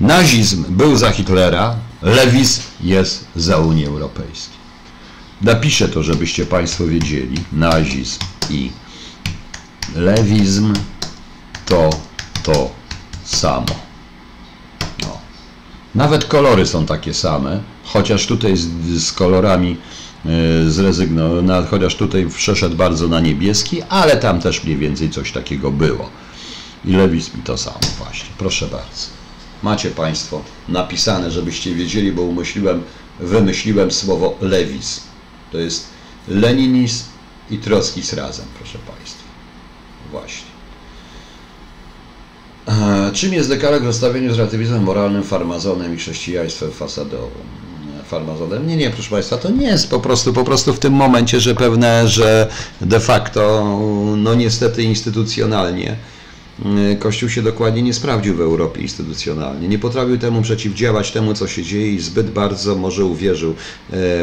[0.00, 4.54] Nazizm był za Hitlera, lewizm jest za Unię Europejską.
[5.42, 7.36] Napiszę to, żebyście Państwo wiedzieli.
[7.52, 8.18] Nazizm
[8.50, 8.70] i
[9.94, 10.74] lewizm
[11.66, 11.90] to
[12.42, 12.70] to
[13.24, 13.66] samo.
[15.02, 15.18] No.
[15.94, 18.68] Nawet kolory są takie same, chociaż tutaj z,
[19.02, 19.76] z kolorami
[20.26, 25.70] e, zrezygnował, chociaż tutaj przeszedł bardzo na niebieski, ale tam też mniej więcej coś takiego
[25.70, 26.10] było.
[26.84, 28.28] I lewizm i to samo właśnie.
[28.38, 29.21] Proszę bardzo.
[29.62, 32.82] Macie Państwo napisane, żebyście wiedzieli, bo umyśliłem,
[33.20, 35.00] wymyśliłem słowo lewizm.
[35.52, 35.86] To jest
[36.28, 37.04] leninizm
[37.50, 39.22] i trockizm razem, proszę Państwa.
[40.10, 40.52] Właśnie.
[43.12, 47.62] Czym jest dekalog w rozstawieniu z relatywizmem moralnym, farmazonem i chrześcijaństwem fasadowym?
[48.08, 48.66] Farmazonem?
[48.66, 51.54] Nie, nie, proszę Państwa, to nie jest po prostu, po prostu w tym momencie, że
[51.54, 52.48] pewne, że
[52.80, 53.64] de facto,
[54.16, 55.96] no niestety instytucjonalnie,
[56.98, 59.68] Kościół się dokładnie nie sprawdził w Europie instytucjonalnie.
[59.68, 63.54] Nie potrafił temu przeciwdziałać, temu co się dzieje i zbyt bardzo może uwierzył e,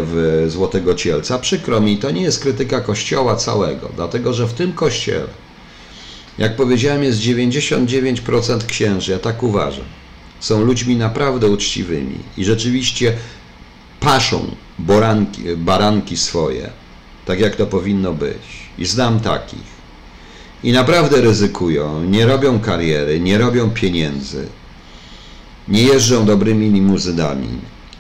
[0.04, 1.40] w Złotego Cielca.
[1.40, 5.28] Przykro mi, to nie jest krytyka Kościoła całego, dlatego że w tym Kościele,
[6.38, 9.86] jak powiedziałem, jest 99% księży, ja tak uważam.
[10.40, 13.14] Są ludźmi naprawdę uczciwymi i rzeczywiście
[14.00, 16.70] paszą boranki, baranki swoje,
[17.26, 18.70] tak jak to powinno być.
[18.78, 19.79] I znam takich.
[20.64, 24.48] I naprawdę ryzykują, nie robią kariery, nie robią pieniędzy,
[25.68, 27.48] nie jeżdżą dobrymi limuzynami,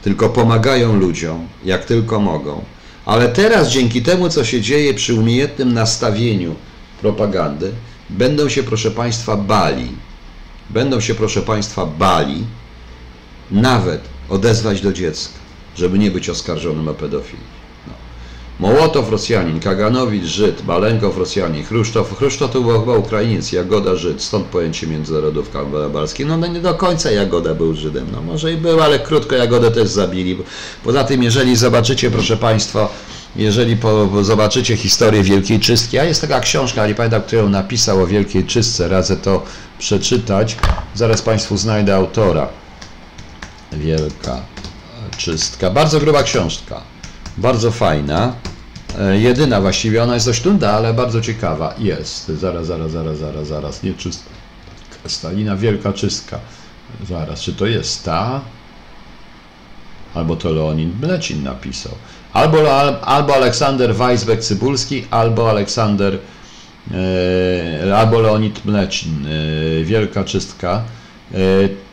[0.01, 2.63] tylko pomagają ludziom, jak tylko mogą.
[3.05, 6.55] Ale teraz, dzięki temu, co się dzieje przy umiejętnym nastawieniu
[7.01, 7.71] propagandy,
[8.09, 9.91] będą się, proszę Państwa, bali,
[10.69, 12.43] będą się, proszę Państwa, bali
[13.51, 15.33] nawet odezwać do dziecka,
[15.75, 17.58] żeby nie być oskarżonym o pedofilię.
[18.59, 24.45] Mołotow Rosjanin, Kaganowicz Żyd, Malenkow Rosjanin, Chruszczow, Chruszczow to był chyba Ukrainiec, Jagoda Żyd, stąd
[24.45, 26.25] pojęcie międzynarodówka barbarskiej.
[26.25, 29.71] No, no nie do końca Jagoda był Żydem, no może i był, ale krótko Jagodę
[29.71, 30.37] też zabili.
[30.83, 32.89] Poza tym, jeżeli zobaczycie, proszę Państwa,
[33.35, 38.01] jeżeli po, po zobaczycie historię Wielkiej Czystki, a jest taka książka, nie pamiętam, którą napisał
[38.01, 39.43] o Wielkiej Czystce, radzę to
[39.79, 40.57] przeczytać,
[40.95, 42.47] zaraz Państwu znajdę autora.
[43.71, 44.41] Wielka
[45.17, 46.81] Czystka, bardzo gruba książka,
[47.39, 48.33] bardzo fajna,
[48.99, 53.47] e, jedyna właściwie, ona jest dość nudna, ale bardzo ciekawa, jest, zaraz, zaraz, zaraz, zaraz,
[53.47, 54.29] zaraz, nie czystka,
[55.07, 56.39] Stalina Wielka Czystka,
[57.09, 58.41] zaraz, czy to jest ta?
[60.13, 61.93] albo to Leonid Mlecin napisał,
[62.33, 62.57] albo,
[63.01, 66.17] albo Aleksander Weisbeck-Cybulski, albo Aleksander,
[67.85, 70.83] e, albo Leonid Mlecin, e, Wielka Czystka.
[71.33, 71.37] E,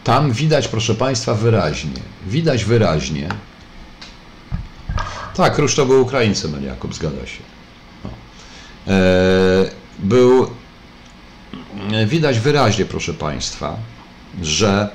[0.05, 3.29] tam widać, proszę Państwa, wyraźnie, widać wyraźnie,
[5.37, 7.43] tak, Chruszczow był Ukraińcem, a Jakub, zgadza się.
[8.05, 8.11] No.
[8.93, 10.51] E, był,
[11.93, 13.77] e, widać wyraźnie, proszę Państwa,
[14.43, 14.91] że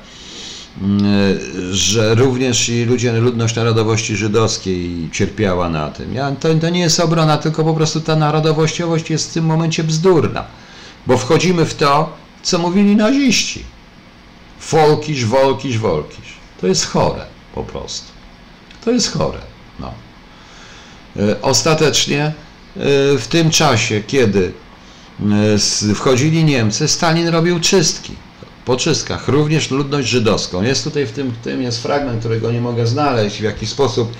[1.71, 6.13] że również i ludzie, ludność narodowości żydowskiej cierpiała na tym.
[6.13, 9.83] Ja, to, to nie jest obrona, tylko po prostu ta narodowościowość jest w tym momencie
[9.83, 10.45] bzdurna,
[11.07, 13.63] bo wchodzimy w to, co mówili naziści.
[14.59, 16.33] Folkisz, wolkisz, wolkisz.
[16.61, 17.25] To jest chore
[17.55, 18.11] po prostu.
[18.85, 19.39] To jest chore.
[19.79, 19.93] No.
[21.19, 22.33] E, Ostatecznie e,
[23.17, 24.51] w tym czasie, kiedy
[25.89, 28.13] e, wchodzili Niemcy, Stalin robił czystki
[28.65, 30.63] po czystkach, również ludność żydowską.
[30.63, 34.13] Jest tutaj w tym, tym jest fragment, którego nie mogę znaleźć w jaki sposób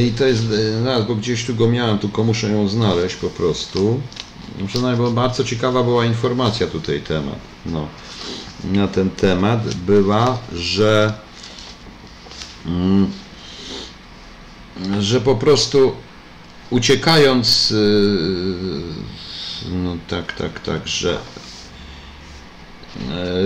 [0.00, 0.42] i to jest,
[0.84, 4.00] no, bo gdzieś tu go miałem, tylko muszę ją znaleźć po prostu.
[4.98, 7.88] Bo bardzo ciekawa była informacja tutaj temat, no,
[8.64, 11.12] na ten temat była, że
[12.66, 13.10] mm,
[15.00, 15.92] że po prostu
[16.70, 17.74] uciekając
[19.72, 21.18] no tak, tak, tak, że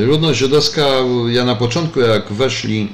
[0.06, 0.86] Ludność żydowska,
[1.28, 2.88] ja na początku jak weszli,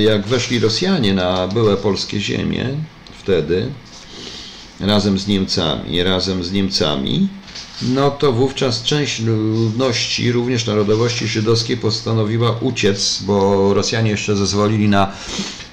[0.00, 2.68] jak weszli Rosjanie na byłe polskie ziemie,
[3.18, 3.68] wtedy,
[4.80, 7.28] razem z Niemcami, razem z Niemcami,
[7.82, 15.12] no to wówczas część ludności, również narodowości żydowskiej postanowiła uciec, bo Rosjanie jeszcze zezwolili na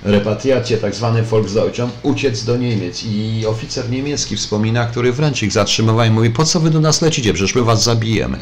[0.04, 3.04] repatriację, tak zwany Volksdeutschem, uciec do Niemiec.
[3.04, 7.02] I oficer niemiecki wspomina, który wręcz ich zatrzymywał i mówi, po co wy do nas
[7.02, 8.38] lecicie, przecież my was zabijemy.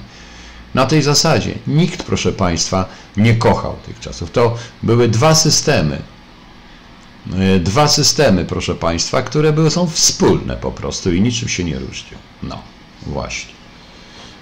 [0.73, 2.85] Na tej zasadzie nikt, proszę Państwa,
[3.17, 4.31] nie kochał tych czasów.
[4.31, 6.01] To były dwa systemy.
[7.59, 12.17] Dwa systemy, proszę Państwa, które były, są wspólne po prostu i niczym się nie różnią.
[12.43, 12.72] No,
[13.07, 13.53] właśnie.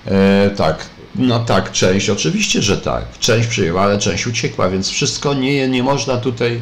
[0.07, 3.19] E, tak, no tak, część, oczywiście, że tak.
[3.19, 6.61] Część przyjęła, ale część uciekła, więc wszystko nie, nie można tutaj.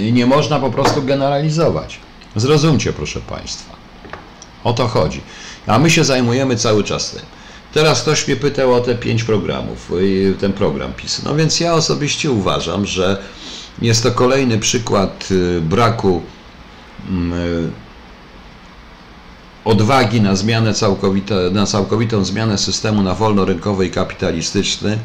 [0.00, 1.98] Nie można po prostu generalizować.
[2.36, 3.76] Zrozumcie, proszę Państwa.
[4.64, 5.20] O to chodzi.
[5.66, 7.22] A my się zajmujemy cały czas tym.
[7.72, 11.22] Teraz ktoś mnie pytał o te pięć programów, y, ten program PiS.
[11.22, 13.22] No więc ja osobiście uważam, że
[13.82, 16.22] jest to kolejny przykład y, braku
[19.64, 24.98] odwagi na zmianę całkowite, na całkowitą zmianę systemu na wolnorynkowy i kapitalistyczny.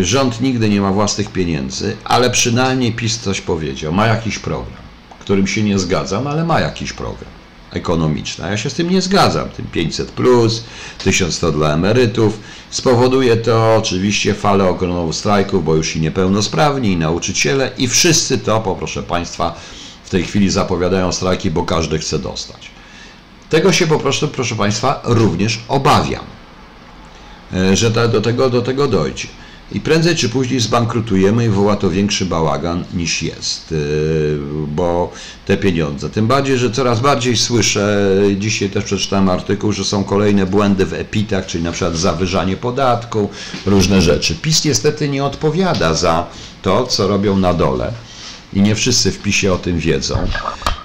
[0.00, 3.92] Rząd nigdy nie ma własnych pieniędzy, ale przynajmniej PiS coś powiedział.
[3.92, 4.82] Ma jakiś program,
[5.20, 7.30] którym się nie zgadzam, ale ma jakiś program
[7.70, 8.50] ekonomiczna.
[8.50, 9.48] Ja się z tym nie zgadzam.
[9.48, 10.64] Tym 500, plus,
[10.98, 12.40] 1100 dla emerytów.
[12.70, 18.60] Spowoduje to oczywiście falę ogromną strajków, bo już i niepełnosprawni, i nauczyciele, i wszyscy to,
[18.60, 19.54] poproszę Państwa,
[20.06, 22.70] w tej chwili zapowiadają strajki, bo każdy chce dostać.
[23.50, 26.24] Tego się po prostu, proszę Państwa, również obawiam,
[27.54, 29.28] e, że do tego, do tego dojdzie.
[29.72, 34.38] I prędzej czy później zbankrutujemy i woła to większy bałagan niż jest, y,
[34.68, 35.12] bo
[35.46, 36.10] te pieniądze.
[36.10, 40.92] Tym bardziej, że coraz bardziej słyszę, dzisiaj też przeczytałem artykuł, że są kolejne błędy w
[40.92, 43.28] epitach, czyli na przykład zawyżanie podatku,
[43.66, 44.34] różne rzeczy.
[44.34, 46.26] PiS niestety nie odpowiada za
[46.62, 47.92] to, co robią na dole
[48.56, 50.28] i nie wszyscy w PiSie o tym wiedzą.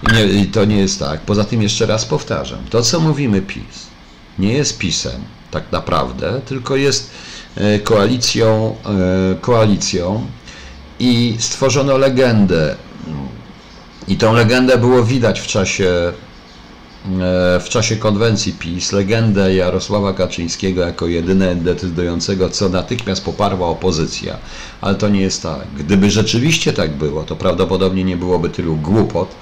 [0.10, 1.22] I, nie, I to nie jest tak.
[1.22, 3.92] Poza tym jeszcze raz powtarzam, to co mówimy PiS
[4.40, 7.12] nie jest PiSem tak naprawdę, tylko jest
[7.56, 10.28] E, koalicją, e, koalicją
[11.00, 12.76] i stworzono legendę.
[14.08, 16.14] I tą legendę było widać w czasie,
[17.60, 24.38] w czasie konwencji PiS, legendę Jarosława Kaczyńskiego jako jedyne decydującego, co natychmiast poparła opozycja.
[24.82, 25.68] Ale to nie jest tak.
[25.78, 29.36] Gdyby rzeczywiście tak było, to prawdopodobnie nie byłoby tylu głupot,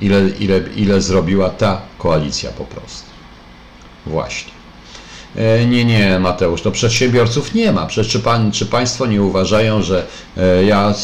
[0.00, 3.10] ile, ile, ile zrobiła ta koalicja po prostu.
[4.06, 4.61] Właśnie.
[5.36, 7.86] E, nie, nie, Mateusz, to przedsiębiorców nie ma.
[7.86, 10.94] Przecież czy, pan, czy Państwo nie uważają, że e, ja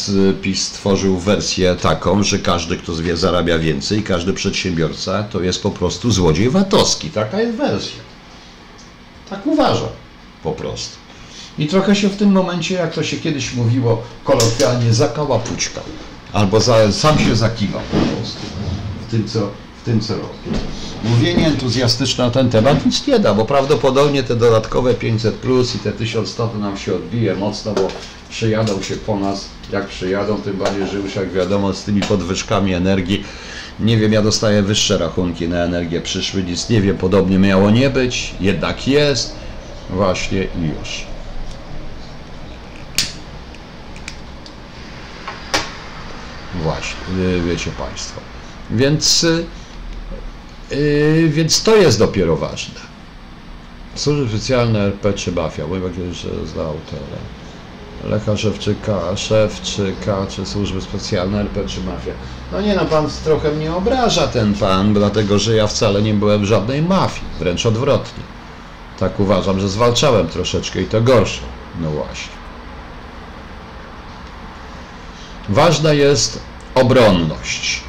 [0.41, 5.71] PiS stworzył wersję taką, że każdy, kto wie, zarabia więcej, każdy przedsiębiorca to jest po
[5.71, 7.09] prostu złodziej VAT-owski.
[7.09, 7.99] Taka jest wersja.
[9.29, 9.89] Tak uważam
[10.43, 10.97] po prostu.
[11.59, 15.83] I trochę się w tym momencie, jak to się kiedyś mówiło kolokwialnie, zakałapućkał.
[16.33, 18.39] Albo za, sam się zakiwał po prostu
[19.07, 19.39] w tym, co,
[19.81, 20.59] w tym, co robi
[21.03, 25.79] mówienie entuzjastyczne na ten temat nic nie da, bo prawdopodobnie te dodatkowe 500 plus i
[25.79, 27.87] te 1100 to nam się odbije mocno, bo
[28.29, 32.73] przyjadą się po nas, jak przyjadą, tym bardziej, że już jak wiadomo z tymi podwyżkami
[32.73, 33.23] energii,
[33.79, 37.89] nie wiem, ja dostaję wyższe rachunki na energię przyszły, nic nie wiem, podobnie miało nie
[37.89, 39.35] być, jednak jest,
[39.89, 41.05] właśnie i już.
[46.63, 48.21] Właśnie, wiecie Państwo.
[48.71, 49.45] Więc y,
[50.71, 52.79] Yy, więc to jest dopiero ważne.
[53.95, 57.19] Służby specjalne RP czy mafia, bo kiedyś znał autora.
[58.03, 62.11] Lecha Szewczyka, Szewczyka, czy służby specjalne RP czy mafia.
[62.51, 66.41] No nie no, pan trochę mnie obraża ten pan, dlatego że ja wcale nie byłem
[66.41, 68.23] w żadnej mafii, wręcz odwrotnie.
[68.99, 71.41] Tak uważam, że zwalczałem troszeczkę i to gorsze.
[71.81, 72.33] No właśnie.
[75.49, 76.39] Ważna jest
[76.75, 77.88] obronność.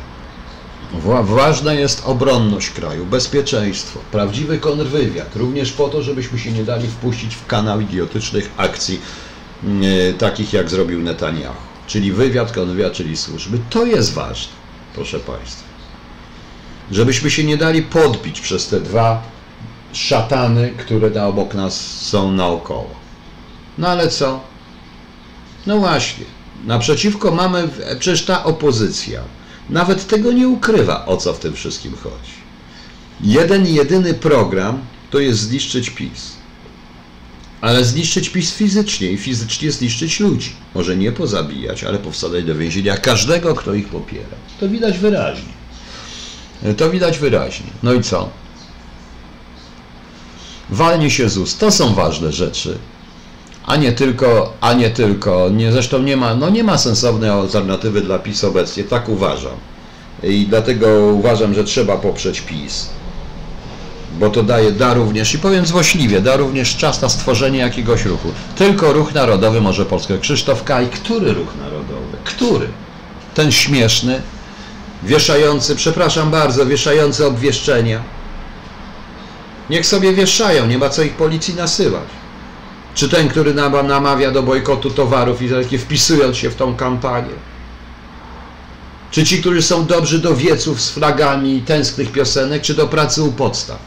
[1.23, 7.35] Ważna jest obronność kraju, bezpieczeństwo, prawdziwy kontrwywiad, również po to, żebyśmy się nie dali wpuścić
[7.35, 9.01] w kanał idiotycznych akcji,
[9.63, 11.55] yy, takich jak zrobił Netanyahu.
[11.87, 13.59] Czyli wywiad, kontrwywiad, czyli służby.
[13.71, 14.53] To jest ważne,
[14.95, 15.65] proszę Państwa.
[16.91, 19.23] Żebyśmy się nie dali podbić przez te dwa
[19.93, 22.91] szatany, które na obok nas są naokoło.
[23.79, 24.41] No ale co?
[25.67, 26.25] No właśnie,
[26.67, 29.21] naprzeciwko mamy, przecież ta opozycja,
[29.71, 32.33] nawet tego nie ukrywa, o co w tym wszystkim chodzi.
[33.21, 34.81] Jeden jedyny program
[35.11, 36.33] to jest zniszczyć PiS.
[37.61, 40.53] Ale zniszczyć PiS fizycznie i fizycznie zniszczyć ludzi.
[40.75, 44.37] Może nie pozabijać, ale powsadzać do więzienia każdego, kto ich popiera.
[44.61, 45.53] To widać wyraźnie.
[46.77, 47.67] To widać wyraźnie.
[47.83, 48.31] No i co?
[50.71, 51.59] Walnie się z ust.
[51.59, 52.79] To są ważne rzeczy.
[53.67, 58.01] A nie tylko, a nie tylko, nie, zresztą nie ma, no nie ma sensownej alternatywy
[58.01, 59.57] dla PiS obecnie, tak uważam.
[60.23, 62.91] I dlatego uważam, że trzeba poprzeć PiS.
[64.19, 68.29] Bo to daje, da również, i powiem złośliwie, da również czas na stworzenie jakiegoś ruchu.
[68.57, 70.19] Tylko ruch narodowy może Polskę.
[70.19, 72.17] Krzysztof Kaj, który ruch narodowy?
[72.25, 72.69] Który?
[73.35, 74.23] Ten śmieszny,
[75.03, 78.03] wieszający, przepraszam bardzo, wieszający obwieszczenia.
[79.71, 82.20] Niech sobie wieszają, nie ma co ich policji nasyłać.
[82.95, 87.35] Czy ten, który namawia do bojkotu towarów i wpisując się w tą kampanię?
[89.11, 93.23] Czy ci, którzy są dobrzy do wieców z flagami i tęsknych piosenek, czy do pracy
[93.23, 93.79] u podstaw?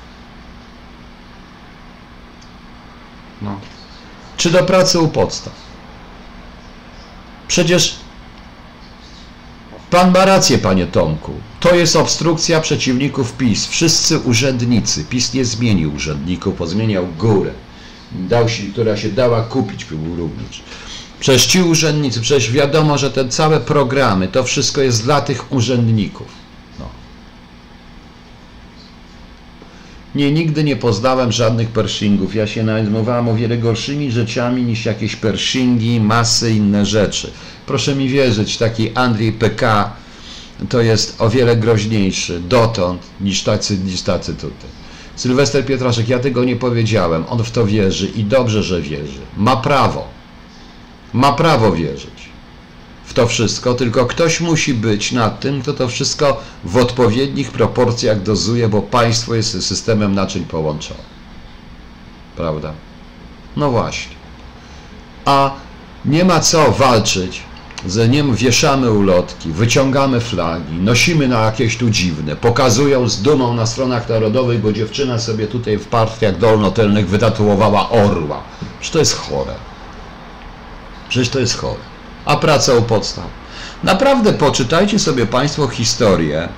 [3.41, 3.59] No.
[4.37, 5.53] Czy do pracy u podstaw?
[7.47, 8.03] Przecież
[9.93, 11.33] Pan ma rację, panie Tomku.
[11.59, 13.67] To jest obstrukcja przeciwników PiS.
[13.67, 15.03] Wszyscy urzędnicy.
[15.03, 17.51] PiS nie zmienił urzędników, pozmieniał górę,
[18.15, 19.85] dał się, która się dała kupić
[20.17, 20.63] również.
[21.19, 26.27] Przecież ci urzędnicy, przecież wiadomo, że te całe programy, to wszystko jest dla tych urzędników.
[26.79, 26.89] No.
[30.15, 32.35] Nie, nigdy nie poznałem żadnych pershingów.
[32.35, 37.31] Ja się mówiłam o wiele gorszymi rzeczami niż jakieś pershingi, masy, inne rzeczy.
[37.65, 39.93] Proszę mi wierzyć, taki Andrzej PK
[40.69, 44.82] to jest o wiele groźniejszy dotąd niż tacy, niż tacy tutaj.
[45.15, 47.23] Sylwester Pietraszek, ja tego nie powiedziałem.
[47.29, 49.21] On w to wierzy i dobrze, że wierzy.
[49.37, 50.07] Ma prawo.
[51.13, 52.33] Ma prawo wierzyć
[53.05, 58.21] w to wszystko, tylko ktoś musi być nad tym, kto to wszystko w odpowiednich proporcjach
[58.21, 61.05] dozuje, bo państwo jest systemem naczyń połączonych.
[62.35, 62.73] Prawda?
[63.55, 64.15] No właśnie.
[65.25, 65.51] A
[66.05, 67.41] nie ma co walczyć
[67.87, 73.65] z nim wieszamy ulotki, wyciągamy flagi, nosimy na jakieś tu dziwne, pokazują z dumą na
[73.65, 78.43] stronach narodowych, bo dziewczyna sobie tutaj w partiach dolnotelnych wytatuowała orła.
[78.79, 79.53] Przecież to jest chore.
[81.09, 81.79] Przecież to jest chore.
[82.25, 83.25] A praca u podstaw.
[83.83, 86.49] Naprawdę poczytajcie sobie Państwo historię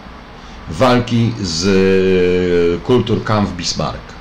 [0.70, 4.16] walki z e, Kulturkampf Bismarck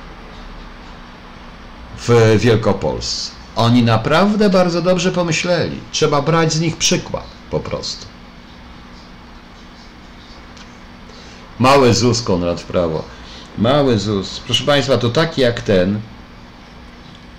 [1.97, 3.34] w Wielkopolsce.
[3.55, 5.79] Oni naprawdę bardzo dobrze pomyśleli.
[5.91, 8.05] Trzeba brać z nich przykład po prostu.
[11.59, 13.03] Mały ZUS, Konrad w prawo.
[13.57, 14.41] Mały ZUS.
[14.45, 15.99] Proszę Państwa, to taki jak ten,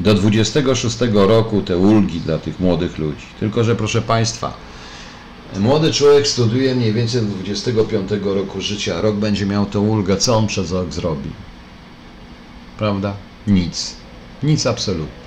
[0.01, 3.27] do 26 roku te ulgi dla tych młodych ludzi.
[3.41, 4.53] Tylko, że proszę Państwa,
[5.59, 9.01] młody człowiek studiuje mniej więcej do 25 roku życia.
[9.01, 10.17] Rok będzie miał tą ulgę.
[10.17, 11.31] Co on przez rok zrobi?
[12.79, 13.15] Prawda?
[13.47, 13.97] Nic.
[14.43, 15.26] Nic absolutnie.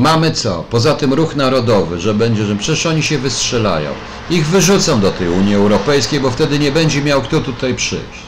[0.00, 0.64] Mamy co?
[0.70, 3.90] Poza tym ruch narodowy, że będzie, że przecież oni się wystrzelają.
[4.30, 8.22] Ich wyrzucą do tej Unii Europejskiej, bo wtedy nie będzie miał kto tutaj przyjść.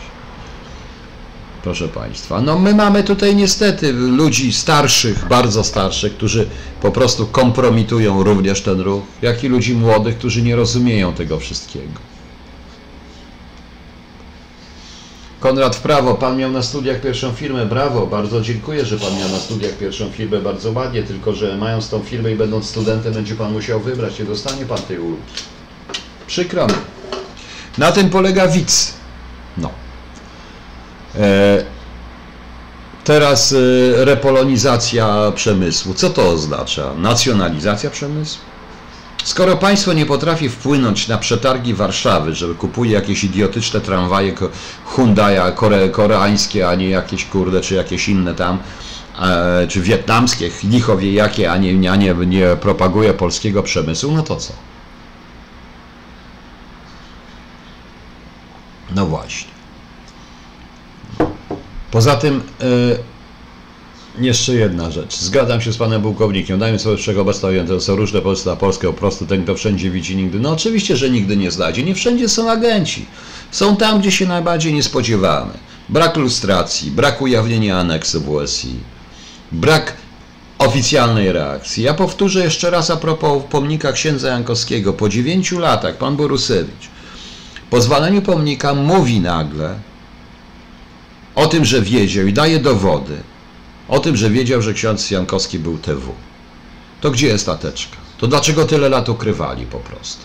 [1.63, 6.49] Proszę Państwa, no my mamy tutaj niestety ludzi starszych, bardzo starszych, którzy
[6.83, 12.12] po prostu kompromitują również ten ruch, jak i ludzi młodych, którzy nie rozumieją tego wszystkiego.
[15.43, 19.29] Konrad w prawo, pan miał na studiach pierwszą firmę, brawo, bardzo dziękuję, że pan miał
[19.29, 23.35] na studiach pierwszą firmę, bardzo ładnie, tylko że mając tą firmę i będąc studentem będzie
[23.35, 25.23] pan musiał wybrać, nie dostanie pan tej ulgi.
[26.27, 26.73] Przykro mi.
[27.79, 28.95] Na tym polega widz.
[29.57, 29.71] No.
[31.15, 31.65] E,
[33.05, 35.95] teraz e, repolonizacja przemysłu.
[35.95, 36.95] Co to oznacza?
[36.95, 38.52] Nacjonalizacja przemysłu?
[39.25, 44.35] Skoro państwo nie potrafi wpłynąć na przetargi Warszawy, że kupuje jakieś idiotyczne tramwaje
[44.87, 48.59] Hyundai kore, koreańskie, a nie jakieś kurde, czy jakieś inne tam,
[49.23, 54.23] e, czy wietnamskie, licho wie jakie, a nie, a nie, nie propaguje polskiego przemysłu, no
[54.23, 54.53] to co?
[58.95, 59.51] No właśnie.
[61.91, 62.65] Poza tym e,
[64.19, 65.17] jeszcze jedna rzecz.
[65.17, 66.59] Zgadzam się z panem pułkownikiem.
[66.59, 70.17] Dajmy sobie wszechobecnie, to są różne Polsce na Polskę, po prostu ten, kto wszędzie widzi
[70.17, 70.41] nigdy.
[70.41, 71.83] No oczywiście, że nigdy nie znajdzie.
[71.83, 73.07] Nie wszędzie są agenci.
[73.51, 75.53] Są tam, gdzie się najbardziej nie spodziewamy.
[75.89, 78.75] Brak lustracji, brak ujawnienia aneksu WSI,
[79.53, 79.97] brak
[80.59, 81.83] oficjalnej reakcji.
[81.83, 84.93] Ja powtórzę jeszcze raz a propos pomnika księdza Jankowskiego.
[84.93, 86.93] Po dziewięciu latach pan Borusewicz
[87.73, 89.75] po zwaleniu pomnika mówi nagle
[91.35, 93.17] o tym, że wiedział i daje dowody,
[93.93, 96.15] o tym, że wiedział, że ksiądz Jankowski był TW.
[97.01, 97.97] To gdzie jest ta teczka?
[98.19, 100.23] To dlaczego tyle lat ukrywali po prostu?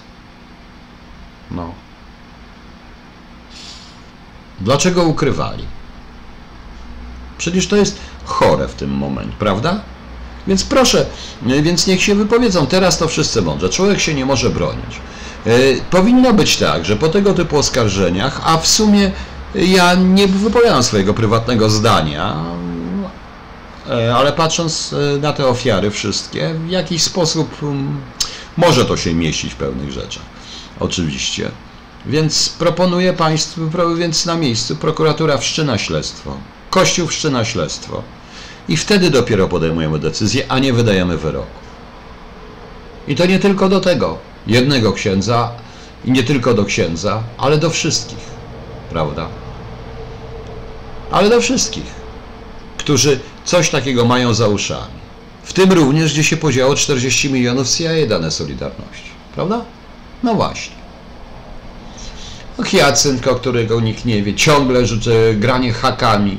[1.51, 1.71] No.
[4.61, 5.65] Dlaczego ukrywali?
[7.37, 9.81] Przecież to jest chore w tym momencie, prawda?
[10.47, 11.05] Więc proszę,
[11.41, 12.67] więc niech się wypowiedzą.
[12.67, 13.69] Teraz to wszyscy mądrze.
[13.69, 15.01] Człowiek się nie może bronić.
[15.45, 19.11] Yy, powinno być tak, że po tego typu oskarżeniach, a w sumie
[19.55, 22.66] ja nie wypowiadam swojego prywatnego zdania, E,
[24.15, 28.01] ale patrząc e, na te ofiary wszystkie, w jakiś sposób mm,
[28.57, 30.23] może to się mieścić w pewnych rzeczach.
[30.79, 31.51] Oczywiście.
[32.05, 33.61] Więc proponuję Państwu,
[33.97, 36.37] więc na miejscu prokuratura wszczyna śledztwo,
[36.69, 38.03] Kościół wszczyna śledztwo
[38.69, 41.47] i wtedy dopiero podejmujemy decyzję, a nie wydajemy wyroku.
[43.07, 45.51] I to nie tylko do tego jednego księdza
[46.05, 48.19] i nie tylko do księdza, ale do wszystkich,
[48.89, 49.27] prawda?
[51.11, 51.95] Ale do wszystkich,
[52.77, 54.97] którzy coś takiego mają za uszami.
[55.43, 59.09] W tym również, gdzie się podziało 40 milionów CIA dane Solidarności.
[59.35, 59.61] Prawda?
[60.23, 60.75] No właśnie.
[62.63, 66.37] Hyacynt, o którego nikt nie wie, ciągle że granie hakami.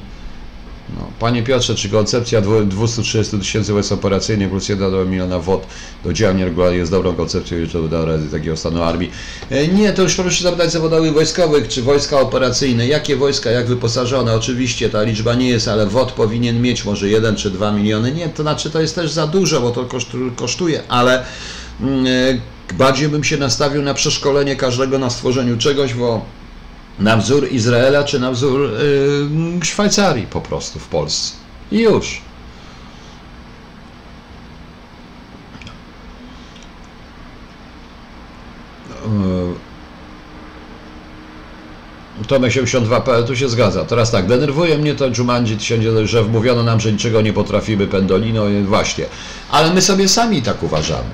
[0.96, 1.06] No.
[1.20, 5.66] Panie Piotrze, czy koncepcja 230 tysięcy wojsk operacyjnych plus 1 miliona WOT
[6.04, 9.10] do działań nieregularnych jest dobrą koncepcją, że to da razy takiego stanu armii?
[9.50, 14.34] E, Nie, to już proszę zapytać zawodowych wojskowych, czy wojska operacyjne, jakie wojska, jak wyposażone?
[14.34, 18.12] Oczywiście ta liczba nie jest, ale WOT powinien mieć może 1 czy 2 miliony.
[18.12, 21.24] Nie, to znaczy to jest też za dużo, bo to kosztu- kosztuje, ale
[21.80, 26.24] mm, e, bardziej bym się nastawił na przeszkolenie każdego na stworzeniu czegoś, bo
[27.00, 28.60] na wzór Izraela czy na wzór
[29.60, 31.36] y, Szwajcarii po prostu w Polsce.
[31.72, 32.20] I już.
[42.28, 43.84] Tomek 82PL tu się zgadza.
[43.84, 48.42] Teraz tak, denerwuje mnie to Jumanji 1000, że wmówiono nam, że niczego nie potrafimy, Pendolino,
[48.64, 49.04] właśnie.
[49.50, 51.10] Ale my sobie sami tak uważamy.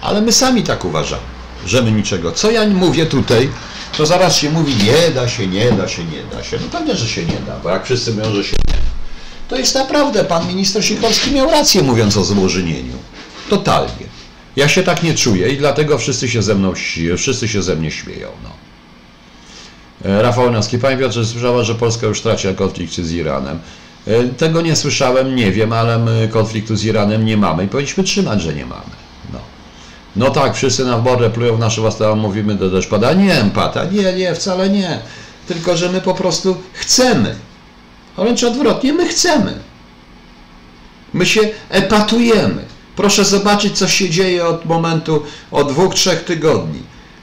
[0.00, 1.22] Ale my sami tak uważamy,
[1.66, 2.32] że my niczego.
[2.32, 3.50] Co ja mówię tutaj,
[3.96, 6.58] to zaraz się mówi, nie da się, nie da się, nie da się.
[6.60, 8.80] No pewnie, że się nie da, bo jak wszyscy mówią, że się nie da.
[9.48, 12.96] To jest naprawdę, pan minister Sikorski miał rację mówiąc o złożynieniu.
[13.50, 14.10] Totalnie.
[14.56, 16.72] Ja się tak nie czuję i dlatego wszyscy się ze mną,
[17.16, 18.28] wszyscy się ze mnie śmieją.
[18.42, 18.50] No.
[20.10, 23.58] E, Rafał Naski, Panie Piotrze, słyszała, że Polska już traci na konflikcie z Iranem.
[24.06, 28.42] E, Tego nie słyszałem, nie wiem, ale konfliktu z Iranem nie mamy i powinniśmy trzymać,
[28.42, 28.99] że nie mamy.
[30.16, 30.30] No.
[30.30, 33.12] Tak, wszyscy na borę plują w nasze własne, a mówimy do deszpada.
[33.12, 34.98] Nie, empata, nie, nie, wcale nie.
[35.48, 37.34] Tylko, że my po prostu chcemy.
[38.16, 39.58] A wręcz odwrotnie, my chcemy.
[41.14, 42.64] My się epatujemy.
[42.96, 46.82] Proszę zobaczyć, co się dzieje od momentu, od dwóch, trzech tygodni.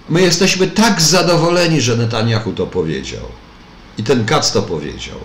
[0.10, 3.24] My jesteśmy tak zadowoleni, że Netanyahu to powiedział.
[3.98, 5.18] I ten Kac to powiedział.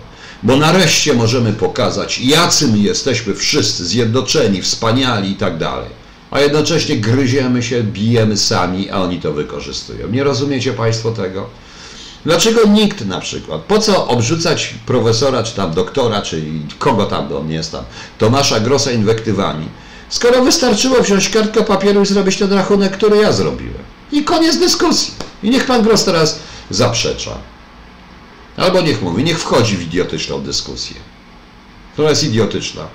[0.43, 6.02] Bo nareszcie możemy pokazać, jacy my jesteśmy wszyscy zjednoczeni, wspaniali i tak dalej.
[6.33, 10.09] A jednocześnie gryziemy się, bijemy sami, a oni to wykorzystują.
[10.09, 11.49] Nie rozumiecie Państwo tego?
[12.25, 16.43] Dlaczego nikt na przykład, po co obrzucać profesora, czy tam doktora, czy
[16.79, 17.83] kogo tam on jest tam,
[18.17, 19.65] Tomasza Grossa inwektywami,
[20.09, 23.83] skoro wystarczyło wziąć kartkę papieru i zrobić ten rachunek, który ja zrobiłem.
[24.11, 25.13] I koniec dyskusji.
[25.43, 27.37] I niech pan Gross teraz zaprzecza.
[28.57, 30.95] Albo niech mówi, niech wchodzi w idiotyczną dyskusję,
[31.93, 32.87] która jest idiotyczna.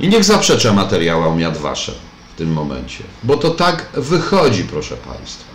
[0.00, 1.94] I niech zaprzecza materiałom Yad Vashem
[2.34, 3.04] w tym momencie.
[3.22, 5.54] Bo to tak wychodzi, proszę Państwa.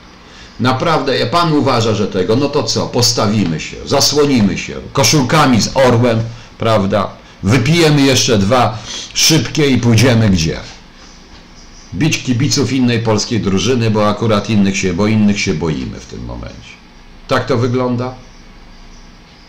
[0.59, 2.88] Naprawdę, jak Pan uważa, że tego, no to co?
[2.88, 6.19] Postawimy się, zasłonimy się koszulkami z orłem,
[6.57, 7.09] prawda?
[7.43, 8.77] Wypijemy jeszcze dwa
[9.13, 10.59] szybkie i pójdziemy gdzie?
[11.93, 16.25] Bić kibiców innej polskiej drużyny, bo akurat innych się, bo innych się boimy w tym
[16.25, 16.73] momencie.
[17.27, 18.13] Tak to wygląda?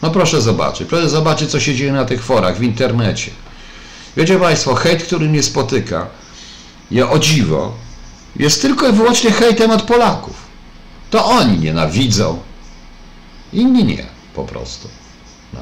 [0.03, 3.31] No proszę zobaczyć, proszę zobaczyć, co się dzieje na tych forach, w internecie.
[4.17, 6.07] Wiecie Państwo, hejt, który mnie spotyka,
[6.91, 7.73] ja o dziwo,
[8.37, 10.37] jest tylko i wyłącznie hejtem od Polaków.
[11.11, 12.39] To oni nienawidzą,
[13.53, 14.89] inni nie, po prostu.
[15.53, 15.61] No.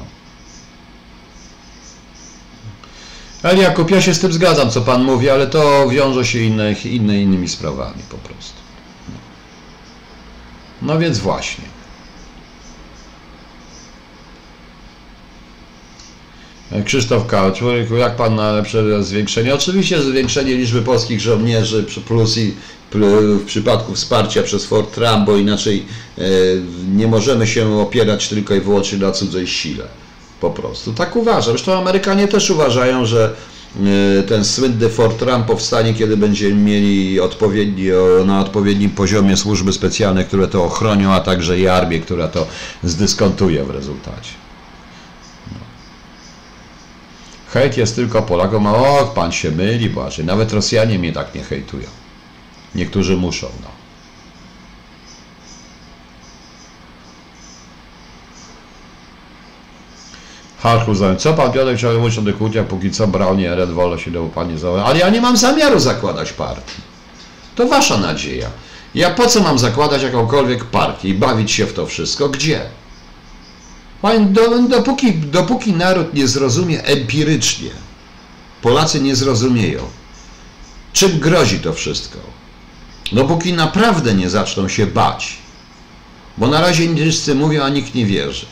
[3.43, 6.73] Ale Jakub, ja się z tym zgadzam, co Pan mówi, ale to wiąże się inne,
[6.73, 8.57] inne innymi sprawami po prostu.
[9.09, 9.17] No,
[10.81, 11.78] no więc właśnie.
[16.85, 19.55] Krzysztof Kał, człowieku, jak pan na lepsze zwiększenie?
[19.55, 22.53] Oczywiście zwiększenie liczby polskich żołnierzy plus i
[22.91, 25.85] w przypadku wsparcia przez Fort Trump, bo inaczej
[26.17, 26.21] e,
[26.95, 29.83] nie możemy się opierać tylko i wyłącznie na cudzej sile.
[30.41, 30.93] Po prostu.
[30.93, 31.53] Tak uważam.
[31.53, 33.35] Zresztą Amerykanie też uważają, że
[34.19, 37.85] e, ten słynny Fort Trump powstanie, kiedy będziemy mieli odpowiedni,
[38.25, 42.47] na odpowiednim poziomie służby specjalne, które to ochronią, a także i armię, która to
[42.83, 44.48] zdyskontuje w rezultacie.
[47.53, 50.25] Hejt jest tylko Polakom, a o, pan się myli, Błażej.
[50.25, 51.87] Nawet Rosjanie mnie tak nie hejtują.
[52.75, 53.79] Niektórzy muszą, no.
[60.61, 64.59] Harku, co pan Piotrek chciał mówić o kłótniach, póki co Braunie, Red się do pani
[64.59, 64.87] założyć.
[64.87, 66.81] Ale ja nie mam zamiaru zakładać partii.
[67.55, 68.49] To wasza nadzieja.
[68.95, 72.29] Ja po co mam zakładać jakąkolwiek partię i bawić się w to wszystko?
[72.29, 72.61] Gdzie?
[74.69, 77.69] Dopóki, dopóki naród nie zrozumie empirycznie,
[78.61, 79.83] Polacy nie zrozumieją,
[80.93, 82.19] czym grozi to wszystko.
[83.11, 85.37] Dopóki naprawdę nie zaczną się bać,
[86.37, 88.45] bo na razie wszyscy mówią, a nikt nie wierzy.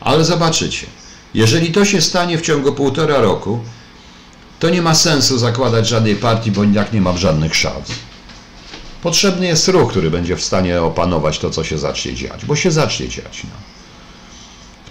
[0.00, 0.86] Ale zobaczycie,
[1.34, 3.60] jeżeli to się stanie w ciągu półtora roku,
[4.58, 7.88] to nie ma sensu zakładać żadnej partii, bo jak nie mam żadnych szans.
[9.02, 12.70] Potrzebny jest ruch, który będzie w stanie opanować to, co się zacznie dziać, bo się
[12.70, 13.42] zacznie dziać.
[13.44, 13.73] No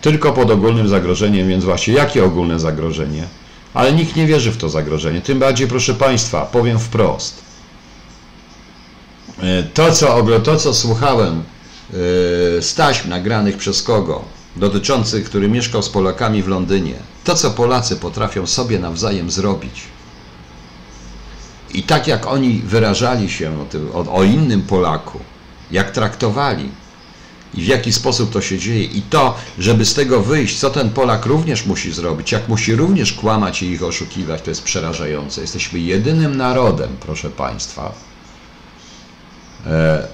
[0.04, 3.24] tylko pod ogólnym zagrożeniem, więc właśnie jakie ogólne zagrożenie?
[3.74, 5.22] Ale nikt nie wierzy w to zagrożenie.
[5.22, 7.42] Tym bardziej, proszę Państwa, powiem wprost.
[9.40, 11.44] E, To, co, to, co słuchałem e,
[12.62, 14.22] z taśm nagranych przez kogo
[14.56, 19.82] dotyczący, który mieszkał z Polakami w Londynie, to co Polacy potrafią sobie nawzajem zrobić.
[21.74, 25.20] I tak jak oni wyrażali się o, tym, o, o innym Polaku,
[25.72, 26.70] jak traktowali
[27.54, 30.90] i w jaki sposób to się dzieje, i to, żeby z tego wyjść, co ten
[30.90, 35.42] Polak również musi zrobić, jak musi również kłamać i ich oszukiwać, to jest przerażające.
[35.42, 37.94] Jesteśmy jedynym narodem, proszę Państwa,
[39.68, 40.08] e,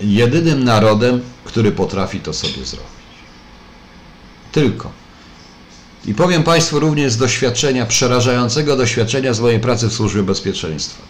[0.00, 2.90] jedynym narodem, który potrafi to sobie zrobić.
[4.52, 4.90] Tylko.
[6.06, 11.02] I powiem Państwu również z doświadczenia, przerażającego doświadczenia z mojej pracy w Służbie Bezpieczeństwa.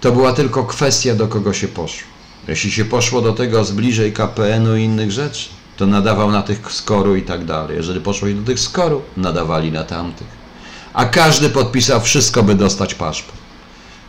[0.00, 2.15] To była tylko kwestia, do kogo się poszło.
[2.48, 6.72] Jeśli się poszło do tego z bliżej KPN-u i innych rzeczy, to nadawał na tych
[6.72, 7.76] skoru i tak dalej.
[7.76, 10.26] Jeżeli poszło do tych skoru, nadawali na tamtych.
[10.92, 13.38] A każdy podpisał wszystko, by dostać paszport.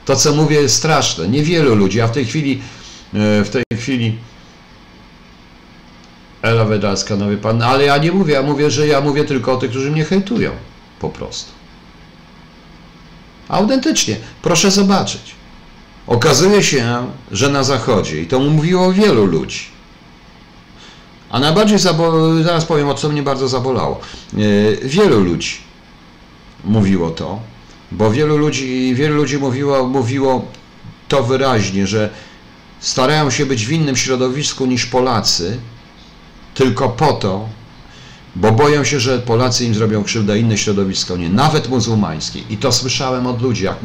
[0.05, 1.27] To, co mówię, jest straszne.
[1.27, 2.61] Niewielu ludzi, a w tej chwili,
[3.13, 4.17] e, w tej chwili
[6.41, 9.53] Ela Wedalska, no wie pan, ale ja nie mówię, ja mówię, że ja mówię tylko
[9.53, 10.51] o tych, którzy mnie hejtują.
[10.99, 11.51] Po prostu.
[13.47, 14.17] Autentycznie.
[14.41, 15.36] Proszę zobaczyć.
[16.07, 19.59] Okazuje się, że na Zachodzie, i to mówiło wielu ludzi,
[21.29, 23.99] a najbardziej, zabolało, zaraz powiem, o co mnie bardzo zabolało,
[24.33, 24.37] e,
[24.87, 25.57] wielu ludzi
[26.63, 27.39] mówiło to,
[27.91, 30.45] bo wielu ludzi, wielu ludzi mówiło, mówiło
[31.07, 32.09] to wyraźnie, że
[32.79, 35.59] starają się być w innym środowisku niż Polacy,
[36.53, 37.49] tylko po to,
[38.41, 42.39] bo boją się, że Polacy im zrobią krzywdę, inne środowisko nie, nawet muzułmańskie.
[42.49, 43.77] I to słyszałem od ludzi, jak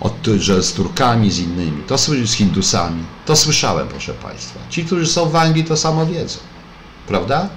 [0.00, 3.02] od, że z Turkami, z innymi, to z Hindusami.
[3.26, 4.60] To słyszałem, proszę Państwa.
[4.70, 6.38] Ci, którzy są w Anglii, to samo wiedzą.
[7.06, 7.48] Prawda?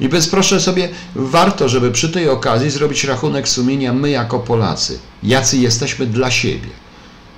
[0.00, 4.98] I więc proszę sobie, warto, żeby przy tej okazji zrobić rachunek sumienia my jako Polacy.
[5.22, 6.68] Jacy jesteśmy dla siebie.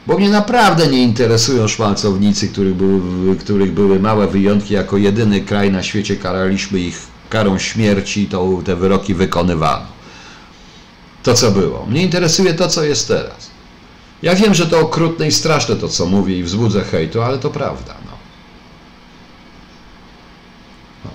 [0.06, 4.74] Bo mnie naprawdę nie interesują szmalcownicy, których były, których były małe wyjątki.
[4.74, 9.86] Jako jedyny kraj na świecie karaliśmy ich karą śmierci to te wyroki wykonywano.
[11.22, 11.86] To, co było.
[11.86, 13.50] Mnie interesuje to, co jest teraz.
[14.22, 17.50] Ja wiem, że to okrutne i straszne to, co mówię i wzbudzę hejtu, ale to
[17.50, 17.94] prawda.
[18.04, 18.12] No.
[21.04, 21.10] No.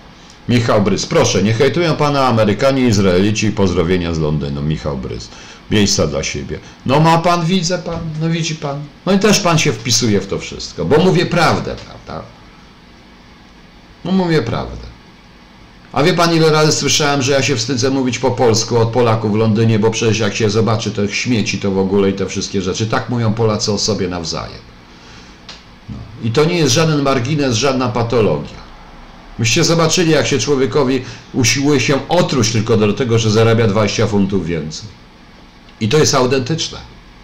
[0.49, 4.61] Michał Brys, proszę, nie hejtują pana Amerykanie, Izraelici pozdrowienia z Londynu.
[4.61, 5.29] Michał Brys
[5.71, 6.59] miejsca dla siebie.
[6.85, 8.79] No ma pan, widzę pan, no widzi pan.
[9.05, 12.25] No i też pan się wpisuje w to wszystko, bo mówię prawdę, prawda?
[14.05, 14.89] No mówię prawdę.
[15.91, 19.31] A wie pan, ile razy słyszałem, że ja się wstydzę mówić po polsku od Polaków
[19.31, 22.61] w Londynie, bo przecież jak się zobaczy tych śmieci, to w ogóle i te wszystkie
[22.61, 22.87] rzeczy.
[22.87, 24.61] Tak mówią Polacy o sobie nawzajem.
[25.89, 25.95] No.
[26.23, 28.68] I to nie jest żaden margines, żadna patologia.
[29.39, 31.01] Myście zobaczyli, jak się człowiekowi
[31.33, 34.89] usiłuje się otruć tylko do tego, że zarabia 20 funtów więcej.
[35.81, 36.77] I to jest autentyczne.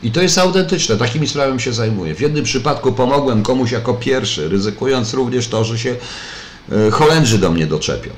[0.04, 0.98] I to jest autentyczne.
[0.98, 2.16] Takimi sprawami się zajmuję.
[2.16, 5.96] W jednym przypadku pomogłem komuś jako pierwszy, ryzykując również to, że się
[6.72, 8.12] e, Holendrzy do mnie doczepią.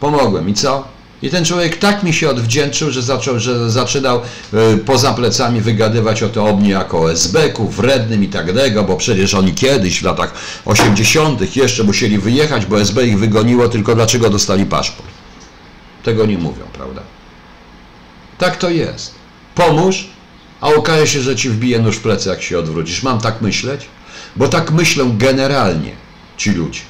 [0.00, 0.48] Pomogłem.
[0.48, 0.84] I co?
[1.22, 4.20] I ten człowiek tak mi się odwdzięczył, że zaczął, że zaczynał
[4.54, 8.96] e, poza plecami wygadywać o to o mnie jako OSB-ku, wrednym i tak dalej, bo
[8.96, 11.56] przecież oni kiedyś w latach 80.
[11.56, 15.08] jeszcze musieli wyjechać, bo SB ich wygoniło, tylko dlaczego dostali paszport.
[16.02, 17.02] Tego nie mówią, prawda?
[18.38, 19.14] Tak to jest
[19.54, 20.08] pomóż,
[20.60, 23.02] a okaże się, że ci wbije nóż w plecy, jak się odwrócisz.
[23.02, 23.86] Mam tak myśleć?
[24.36, 25.92] Bo tak myślą generalnie
[26.36, 26.80] ci ludzie.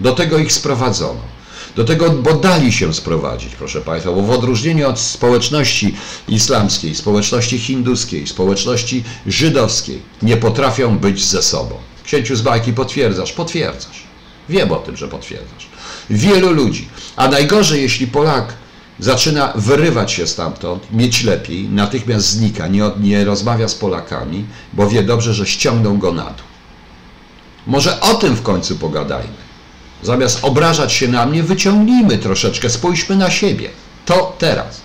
[0.00, 1.33] Do tego ich sprowadzono.
[1.76, 5.94] Do tego, bo dali się sprowadzić, proszę Państwa, bo w odróżnieniu od społeczności
[6.28, 11.74] islamskiej, społeczności hinduskiej, społeczności żydowskiej, nie potrafią być ze sobą.
[12.04, 13.32] Księciu z bajki potwierdzasz?
[13.32, 14.04] Potwierdzasz.
[14.48, 15.68] Wiem o tym, że potwierdzasz.
[16.10, 16.88] Wielu ludzi.
[17.16, 18.54] A najgorzej, jeśli Polak
[18.98, 25.02] zaczyna wyrywać się stamtąd, mieć lepiej, natychmiast znika, nie, nie rozmawia z Polakami, bo wie
[25.02, 26.46] dobrze, że ściągną go na dół.
[27.66, 29.43] Może o tym w końcu pogadajmy.
[30.04, 33.70] Zamiast obrażać się na mnie, wyciągnijmy troszeczkę, spójrzmy na siebie.
[34.06, 34.80] To teraz.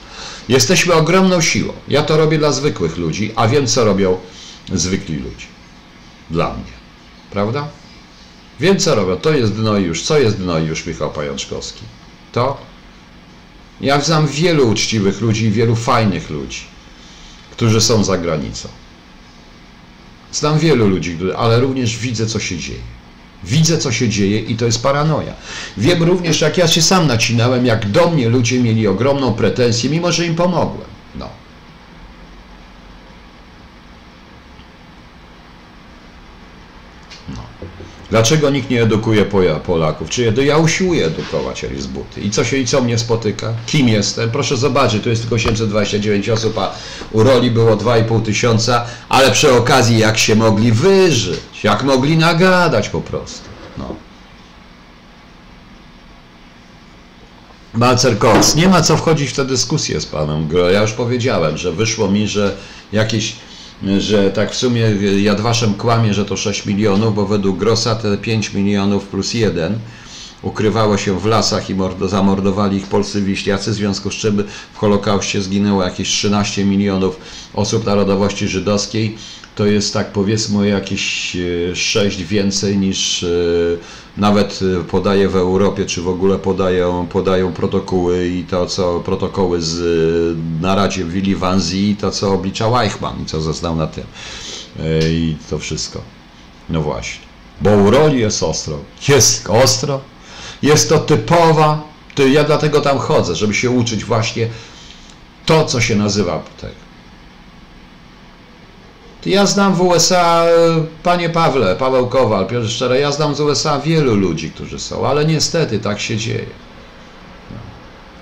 [0.49, 1.74] Jesteśmy ogromną siłą.
[1.88, 4.17] Ja to robię dla zwykłych ludzi, a wiem, co robią
[4.74, 5.45] zwykli ludzie.
[6.32, 6.72] Dla mnie.
[7.32, 7.67] Prawda?
[8.59, 9.15] Wiem, co robią.
[9.15, 10.03] To jest dno już.
[10.03, 11.82] Co jest dno już, Michał Pajączkowski?
[12.32, 12.57] To
[13.82, 16.61] ja znam wielu uczciwych ludzi wielu fajnych ludzi,
[17.51, 18.70] którzy są za granicą.
[20.32, 22.98] Znam wielu ludzi, ale również widzę, co się dzieje.
[23.43, 25.33] Widzę, co się dzieje i to jest paranoja.
[25.77, 30.11] Wiem również, jak ja się sam nacinałem, jak do mnie ludzie mieli ogromną pretensję, mimo
[30.11, 30.98] że im pomogłem.
[37.36, 37.41] No.
[38.09, 39.25] Dlaczego nikt nie edukuje
[39.65, 40.09] Polaków?
[40.09, 42.21] Czy ja usiłuję edukować Elis Buty?
[42.21, 43.53] I co się i co mnie spotyka?
[43.65, 44.32] Kim jestem?
[44.32, 46.71] Proszę zobaczyć, tu jest tylko 829 osób, a
[47.11, 52.89] u roli było 2,5 tysiąca, ale przy okazji jak się mogli wyżyć, jak mogli nagadać
[52.89, 53.49] po prostu.
[53.77, 53.95] No.
[57.73, 58.15] Balcer
[58.55, 60.49] nie ma co wchodzić w tę dyskusję z panem.
[60.73, 62.55] Ja już powiedziałem, że wyszło mi, że
[62.91, 63.36] jakieś
[63.97, 64.82] że tak w sumie
[65.21, 69.80] Jadwaszem kłamie, że to 6 milionów, bo według Grossa te 5 milionów plus 1
[70.41, 71.75] ukrywało się w lasach i
[72.05, 77.17] zamordowali ich polscy wiśniacy, w związku z czym w Holokauście zginęło jakieś 13 milionów
[77.53, 79.17] osób narodowości żydowskiej.
[79.55, 81.37] To jest tak powiedzmy jakieś
[81.73, 83.25] 6 więcej niż
[84.17, 84.59] nawet
[84.91, 90.75] podaje w Europie, czy w ogóle podają, podają protokoły i to, co protokoły z na
[90.75, 94.03] Radzie w Willi to, co oblicza Eichmann i co zeznał na tym.
[95.09, 96.01] I to wszystko.
[96.69, 97.21] No właśnie.
[97.61, 98.77] Bo u roli jest ostro.
[99.07, 100.01] Jest ostro,
[100.62, 101.82] jest to typowa,
[102.16, 104.47] to ja dlatego tam chodzę, żeby się uczyć właśnie
[105.45, 106.72] to, co się nazywa tak.
[109.26, 110.45] Ja znam w USA,
[111.03, 115.26] panie Pawle, Paweł Kowal, Piotr Szczere, ja znam z USA wielu ludzi, którzy są, ale
[115.26, 116.45] niestety tak się dzieje.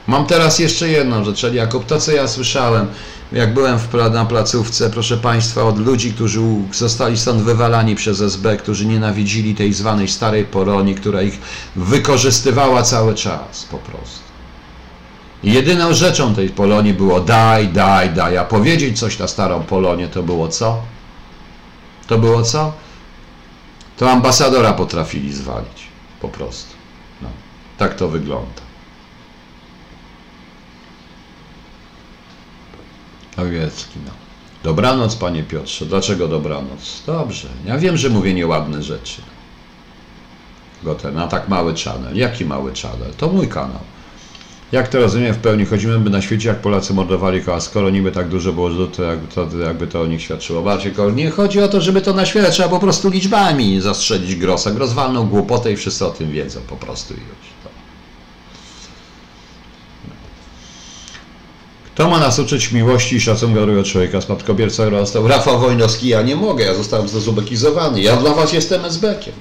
[0.08, 2.88] Mam teraz jeszcze jedną rzecz, Jakub, to co ja słyszałem,
[3.32, 8.57] jak byłem w, na placówce, proszę Państwa, od ludzi, którzy zostali stąd wywalani przez SB,
[8.57, 11.39] którzy nienawidzili tej zwanej starej Polonii, która ich
[11.75, 14.28] wykorzystywała cały czas po prostu.
[15.43, 20.23] Jedyną rzeczą tej Polonii było daj, daj, daj, a powiedzieć coś na starą Polonię to
[20.23, 20.82] było co?
[22.07, 22.73] To było co?
[23.97, 25.88] To ambasadora potrafili zwalić,
[26.21, 26.73] po prostu.
[27.21, 27.30] No,
[27.78, 28.66] tak to wygląda.
[33.38, 34.12] Owiecki, no.
[34.64, 35.86] Dobranoc, panie Piotrze.
[35.86, 37.04] Dlaczego dobranoc?
[37.08, 37.48] Dobrze.
[37.66, 39.22] Ja wiem, że mówię nieładne rzeczy.
[40.84, 42.18] Goten, na tak mały channel.
[42.18, 43.14] Jaki mały channel?
[43.18, 43.80] To mój kanał.
[44.72, 48.12] Jak to rozumiem w pełni, chodzimy by na świecie, jak Polacy mordowali, a skoro niby
[48.12, 50.62] tak dużo było, to jakby to, jakby to o nich świadczyło.
[50.62, 54.72] Bardziej nie chodzi o to, żeby to na świecie, trzeba po prostu liczbami zastrzelić Grosa.
[54.72, 54.96] Gros
[55.30, 57.57] głupotę i wszyscy o tym wiedzą po prostu już.
[61.98, 64.22] To ma nas uczyć miłości i szacunku drugiego człowieka.
[64.22, 66.08] Spadkobierca został Rafał Wojnowski.
[66.08, 68.02] Ja nie mogę, ja zostałem zdezubekizowany.
[68.02, 69.34] Ja dla was jestem SB-kiem.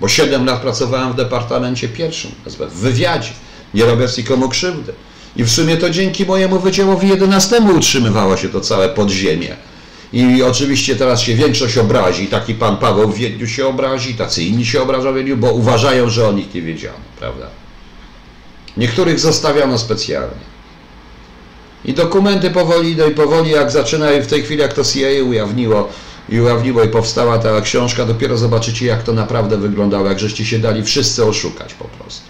[0.00, 3.30] Bo 7 lat pracowałem w departamencie pierwszym SB, w wywiadzie.
[3.74, 4.92] Nie robiąc nikomu krzywdy.
[5.36, 9.56] I w sumie to dzięki mojemu Wydziałowi 11 utrzymywało się to całe podziemie.
[10.12, 14.66] I oczywiście teraz się większość obrazi, taki pan Paweł w Wiedniu się obrazi, tacy inni
[14.66, 17.46] się obrażają w Wiedniu, bo uważają, że o nich nie wiedziano, prawda?
[18.76, 20.49] Niektórych zostawiano specjalnie.
[21.84, 25.24] I dokumenty powoli idą i powoli, jak zaczyna i w tej chwili, jak to CIA
[25.28, 25.88] ujawniło,
[26.28, 30.58] i ujawniło i powstała ta książka, dopiero zobaczycie, jak to naprawdę wyglądało, jak żeście się
[30.58, 32.24] dali wszyscy oszukać po prostu.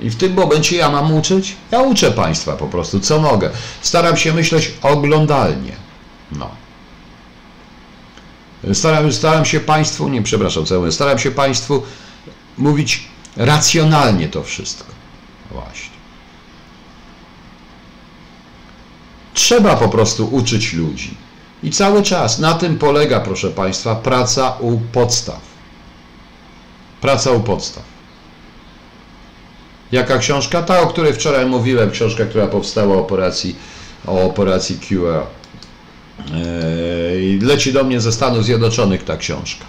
[0.00, 1.56] I w tym momencie ja mam uczyć?
[1.70, 3.50] Ja uczę Państwa po prostu, co mogę.
[3.82, 5.72] Staram się myśleć oglądalnie.
[6.32, 6.50] No.
[8.72, 11.82] Staram, staram się Państwu, nie przepraszam, cały, staram się Państwu
[12.58, 14.92] mówić racjonalnie to wszystko.
[15.50, 15.91] Właśnie.
[19.42, 21.14] Trzeba po prostu uczyć ludzi.
[21.62, 25.40] I cały czas na tym polega, proszę Państwa, praca u podstaw.
[27.00, 27.82] Praca u podstaw.
[29.92, 30.62] Jaka książka?
[30.62, 33.56] Ta, o której wczoraj mówiłem, książka, która powstała o operacji,
[34.06, 35.26] o operacji QA.
[36.34, 39.64] Yy, leci do mnie ze Stanów Zjednoczonych ta książka.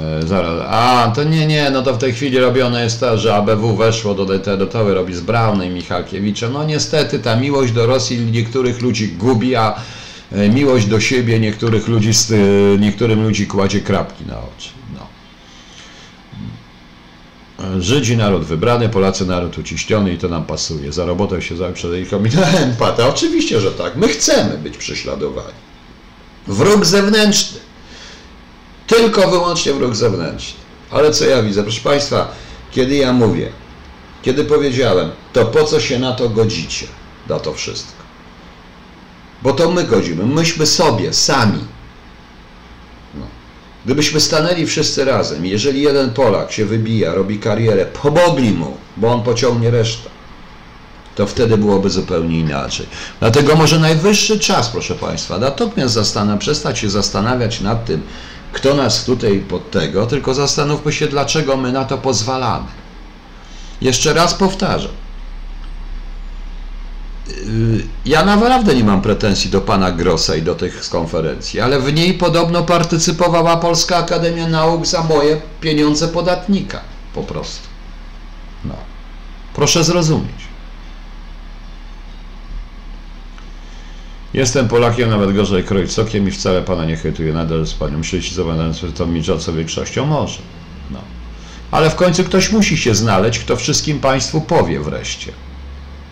[0.00, 0.66] E, zaraz.
[0.68, 4.14] A, to nie, nie, no to w tej chwili robione jest to, że ABW weszło
[4.14, 6.52] do DT, robi z Braunem i Michalkiewiczem.
[6.52, 9.80] No niestety ta miłość do Rosji niektórych ludzi gubi, a
[10.32, 14.68] e, miłość do siebie niektórych ludzi, e, niektórym ludzi kładzie krapki na oczy.
[14.94, 15.06] No.
[17.80, 20.92] Żydzi naród wybrany, Polacy naród uciśniony i to nam pasuje.
[20.92, 22.12] Za robotę się zawsze ich
[22.62, 23.08] empata.
[23.08, 23.96] Oczywiście, że tak.
[23.96, 25.64] My chcemy być prześladowani.
[26.46, 27.63] Wróg zewnętrzny
[28.86, 30.60] tylko wyłącznie wróg zewnętrzny.
[30.90, 31.62] Ale co ja widzę?
[31.62, 32.28] Proszę Państwa,
[32.70, 33.48] kiedy ja mówię,
[34.22, 36.86] kiedy powiedziałem, to po co się na to godzicie,
[37.28, 38.04] na to wszystko?
[39.42, 41.64] Bo to my godzimy, myśmy sobie, sami.
[43.14, 43.26] No.
[43.84, 49.22] Gdybyśmy stanęli wszyscy razem, jeżeli jeden Polak się wybija, robi karierę, pomogli mu, bo on
[49.22, 50.10] pociągnie resztę,
[51.14, 52.86] to wtedy byłoby zupełnie inaczej.
[53.20, 58.02] Dlatego może najwyższy czas, proszę Państwa, natychmiast zastanów, przestać się zastanawiać nad tym,
[58.54, 62.66] kto nas tutaj pod tego, tylko zastanówmy się, dlaczego my na to pozwalamy.
[63.80, 64.92] Jeszcze raz powtarzam.
[67.28, 71.92] Yy, ja naprawdę nie mam pretensji do pana Grossa i do tych konferencji, ale w
[71.92, 76.80] niej podobno partycypowała Polska Akademia Nauk za moje pieniądze podatnika.
[77.14, 77.68] Po prostu.
[78.64, 78.74] No.
[79.54, 80.53] Proszę zrozumieć.
[84.34, 87.32] Jestem Polakiem, nawet gorzej krojcokiem i wcale Pana nie hejtuję.
[87.32, 90.06] Nadal z Panią myślicie, z tą milczącą większością?
[90.06, 90.38] Może.
[90.90, 90.98] No.
[91.70, 95.32] Ale w końcu ktoś musi się znaleźć, kto wszystkim Państwu powie wreszcie,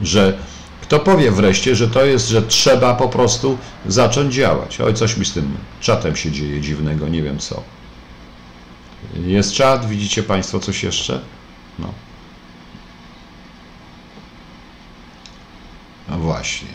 [0.00, 0.38] że
[0.82, 4.80] kto powie wreszcie, że to jest, że trzeba po prostu zacząć działać.
[4.80, 7.62] Oj, coś mi z tym czatem się dzieje dziwnego, nie wiem co.
[9.26, 11.20] Jest czat, widzicie Państwo coś jeszcze?
[11.78, 11.92] No.
[16.08, 16.68] No właśnie.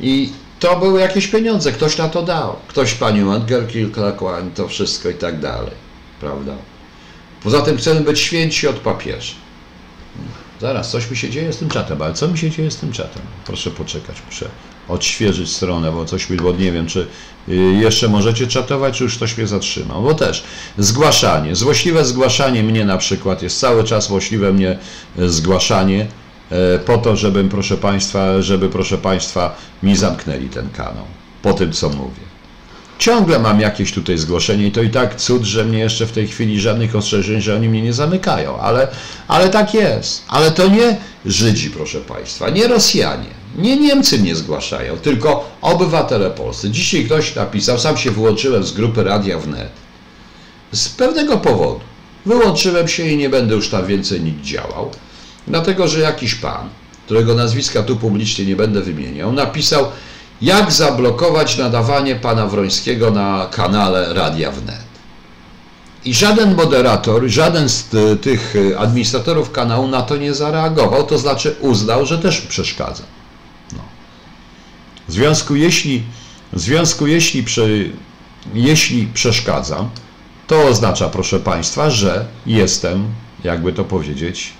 [0.00, 2.56] I to były jakieś pieniądze, ktoś na to dał.
[2.68, 5.72] Ktoś panią Edgar kilka kłań, to wszystko i tak dalej.
[6.20, 6.52] Prawda?
[7.42, 9.34] Poza tym chcemy być święci od papieża.
[10.60, 12.92] Zaraz, coś mi się dzieje z tym czatem, ale co mi się dzieje z tym
[12.92, 13.22] czatem?
[13.46, 14.48] Proszę poczekać, muszę
[14.88, 17.06] odświeżyć stronę, bo coś mi, bo nie wiem, czy
[17.48, 20.02] y, jeszcze możecie czatować, czy już ktoś mnie zatrzymał.
[20.02, 20.44] Bo też
[20.78, 24.78] zgłaszanie, złośliwe zgłaszanie mnie na przykład, jest cały czas złośliwe mnie
[25.18, 26.06] y, zgłaszanie
[26.86, 31.04] po to, żebym, proszę Państwa, żeby, proszę Państwa, mi zamknęli ten kanał,
[31.42, 32.28] po tym, co mówię.
[32.98, 36.28] Ciągle mam jakieś tutaj zgłoszenie i to i tak cud, że mnie jeszcze w tej
[36.28, 38.88] chwili żadnych ostrzeżeń, że oni mnie nie zamykają, ale,
[39.28, 40.22] ale tak jest.
[40.28, 40.96] Ale to nie
[41.26, 46.70] Żydzi, proszę Państwa, nie Rosjanie, nie Niemcy mnie zgłaszają, tylko obywatele polscy.
[46.70, 49.72] Dzisiaj ktoś napisał, sam się wyłączyłem z grupy Radia Wnet.
[50.72, 51.80] Z pewnego powodu.
[52.26, 54.90] Wyłączyłem się i nie będę już tam więcej nikt działał,
[55.48, 56.68] dlatego że jakiś pan,
[57.04, 59.86] którego nazwiska tu publicznie nie będę wymieniał, napisał,
[60.42, 64.88] jak zablokować nadawanie pana Wrońskiego na kanale Radia Wnet.
[66.04, 67.86] I żaden moderator, żaden z
[68.20, 73.02] tych administratorów kanału na to nie zareagował, to znaczy uznał, że też przeszkadza.
[73.72, 73.78] No.
[75.08, 76.02] W związku, jeśli,
[76.52, 77.44] w związku jeśli,
[78.54, 79.08] jeśli
[80.46, 83.04] to oznacza, proszę Państwa, że jestem,
[83.44, 84.52] jakby to powiedzieć,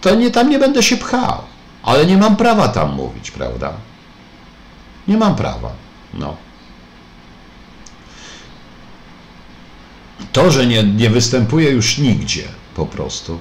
[0.00, 1.42] to nie, tam nie będę się pchał
[1.88, 3.72] ale nie mam prawa tam mówić, prawda?
[5.08, 5.72] Nie mam prawa.
[6.14, 6.36] No.
[10.32, 13.38] To, że nie, nie występuje już nigdzie po prostu.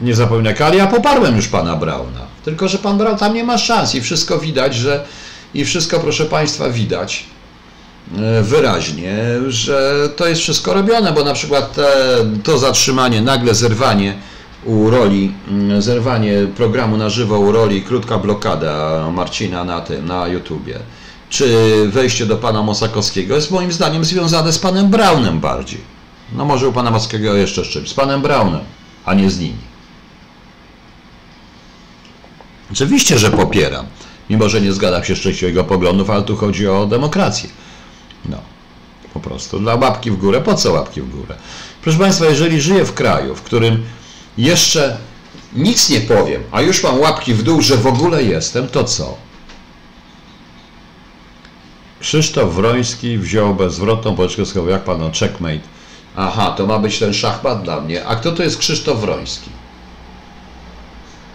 [0.00, 2.26] Nie zapominaj, ale ja poparłem już pana Brauna.
[2.44, 5.04] Tylko, że pan Braun tam nie ma szans i wszystko widać, że
[5.54, 7.41] i wszystko, proszę państwa, widać e,
[8.42, 9.16] wyraźnie,
[9.48, 11.86] że to jest wszystko robione, bo na przykład te,
[12.42, 14.14] to zatrzymanie, nagle zerwanie
[14.64, 20.26] u roli, mm, zerwanie programu na żywo u roli krótka blokada Marcina na tym, na
[20.26, 20.78] YouTubie,
[21.28, 21.46] czy
[21.88, 25.80] wejście do pana Mosakowskiego jest moim zdaniem związane z panem Braunem bardziej.
[26.32, 28.60] No może u pana Mosakowskiego jeszcze z czymś, z panem Braunem,
[29.04, 29.72] a nie z nimi.
[32.72, 33.86] Oczywiście, że popieram,
[34.30, 37.50] mimo że nie zgadzam się z jego poglądów, ale tu chodzi o demokrację.
[38.24, 38.38] No,
[39.14, 39.60] po prostu.
[39.60, 41.34] Dla łapki w górę, po co łapki w górę?
[41.82, 43.82] Proszę Państwa, jeżeli żyję w kraju, w którym
[44.38, 44.96] jeszcze
[45.52, 49.16] nic nie powiem, a już mam łapki w dół, że w ogóle jestem, to co?
[52.00, 55.60] Krzysztof Wroński wziął bezwrotną policzkę, schował, jak pan, no checkmate.
[56.16, 58.06] Aha, to ma być ten szachmat dla mnie.
[58.06, 59.50] A kto to jest Krzysztof Wroński?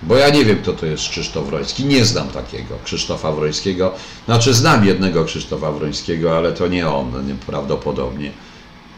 [0.03, 1.85] Bo ja nie wiem, kto to jest Krzysztof Wroński.
[1.85, 3.93] Nie znam takiego Krzysztofa Wrońskiego.
[4.25, 8.31] Znaczy, znam jednego Krzysztofa Wrońskiego, ale to nie on, prawdopodobnie.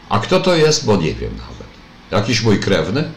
[0.09, 1.69] A kto to jest, bo nie wiem nawet.
[2.11, 3.11] Jakiś mój krewny?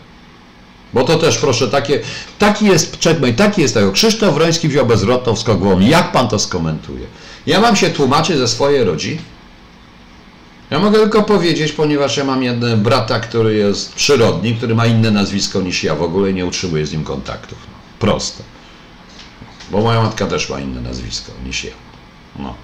[0.94, 2.00] Bo to też proszę, takie,
[2.38, 3.92] taki jest checkmate, taki jest tego.
[3.92, 5.80] Krzysztof Wroński wziął bezwrotną wskogłową.
[5.80, 7.06] Jak pan to skomentuje?
[7.46, 9.22] Ja mam się tłumaczyć ze swojej rodziny?
[10.70, 15.10] Ja mogę tylko powiedzieć, ponieważ ja mam jednego brata, który jest przyrodni, który ma inne
[15.10, 17.71] nazwisko niż ja, w ogóle nie utrzymuję z nim kontaktów.
[18.03, 18.42] Proste.
[19.70, 21.72] Bo moja matka też ma inne nazwisko niż ja.
[22.38, 22.55] No.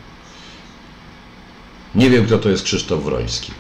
[1.95, 3.53] Nie wiem, kto to jest Krzysztof Wroński.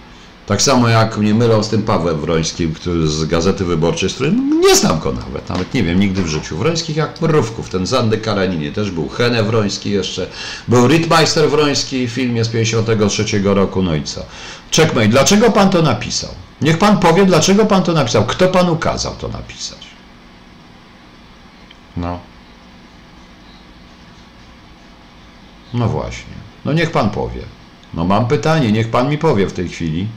[0.46, 4.60] Tak samo jak mnie mylą z tym Pawłem Wrońskim, który z Gazety Wyborczej, z którym
[4.60, 6.58] nie znam go nawet, nawet nie wiem, nigdy w życiu.
[6.58, 10.26] Wrońskich jak mrówków, ten Zandy Karaninie też był, Hene Wroński jeszcze,
[10.68, 14.22] był Rittmeister Wroński w filmie z 53 roku, no i co.
[14.76, 16.30] Checkmate, dlaczego pan to napisał?
[16.62, 19.87] Niech pan powie, dlaczego pan to napisał, kto panu kazał to napisać.
[21.98, 22.18] No.
[25.74, 26.34] No właśnie.
[26.64, 27.42] No niech pan powie.
[27.94, 30.08] No mam pytanie, niech pan mi powie w tej chwili.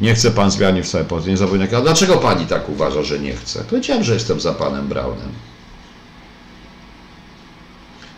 [0.00, 1.74] Nie chce pan zmiany w całej Polsce, nie zapomnij.
[1.76, 3.64] A dlaczego pani tak uważa, że nie chce?
[3.64, 5.32] Powiedziałem, że jestem za panem Braunem.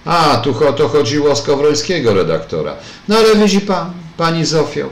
[0.05, 2.75] A, tu to chodziło o Skowrońskiego redaktora.
[3.09, 4.89] No ale widzi pan, pani Zofio,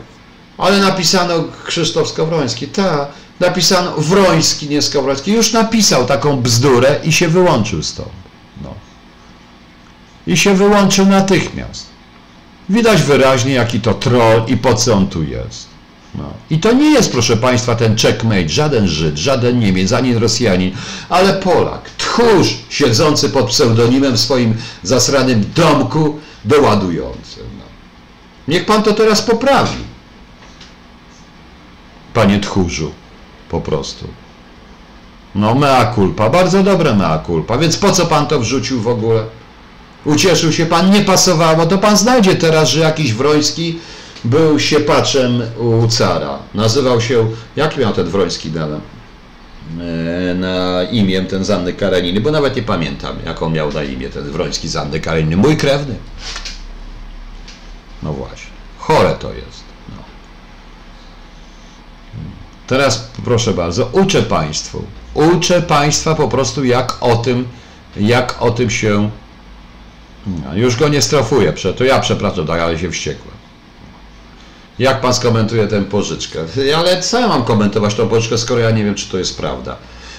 [0.59, 1.35] ale napisano
[1.67, 2.69] Krzysztof Skowroński.
[2.69, 3.09] Ta,
[3.43, 5.33] napisano Wroński, nie Skowroński.
[5.33, 8.03] Już napisał taką bzdurę i się wyłączył z tą.
[8.63, 8.75] No.
[10.27, 11.87] I się wyłączył natychmiast.
[12.69, 15.67] Widać wyraźnie, jaki to troll i po co on tu jest.
[16.15, 16.25] No.
[16.51, 20.73] I to nie jest, proszę Państwa, ten checkmate, żaden Żyd, żaden Niemiec, ani Rosjanin,
[21.09, 27.41] ale Polak, tchórz siedzący pod pseudonimem w swoim zasranym domku doładujący.
[27.59, 27.65] No.
[28.49, 29.93] Niech Pan to teraz poprawi.
[32.15, 32.93] panie tchórzu,
[33.53, 34.09] po prostu.
[35.35, 39.23] No mea culpa, bardzo dobre mea culpa, więc po co pan to wrzucił w ogóle?
[40.05, 43.79] Ucieszył się pan, nie pasowało, to pan znajdzie teraz, że jakiś Wroński
[44.25, 46.39] był siepaczem u cara.
[46.55, 47.27] Nazywał się,
[47.57, 48.81] jak miał ten Wroński dane?
[50.35, 54.31] na imię ten Zanny Kareniny, bo nawet nie pamiętam, jak on miał na imię ten
[54.31, 55.37] Wroński Zanny Kareniny.
[55.37, 55.95] Mój krewny.
[58.03, 58.51] No właśnie.
[58.79, 59.65] Chore to jest.
[59.89, 60.03] No.
[62.73, 64.85] Teraz proszę bardzo, uczę Państwu.
[65.15, 67.49] Uczę Państwa po prostu jak o tym,
[67.97, 69.11] jak o tym się
[70.27, 73.35] no, już go nie strofuję, to ja przepraszam, tak, ale się wściekłem.
[74.79, 76.39] Jak pan skomentuje tę pożyczkę?
[76.77, 79.77] Ale co ja mam komentować tą pożyczkę, skoro ja nie wiem, czy to jest prawda?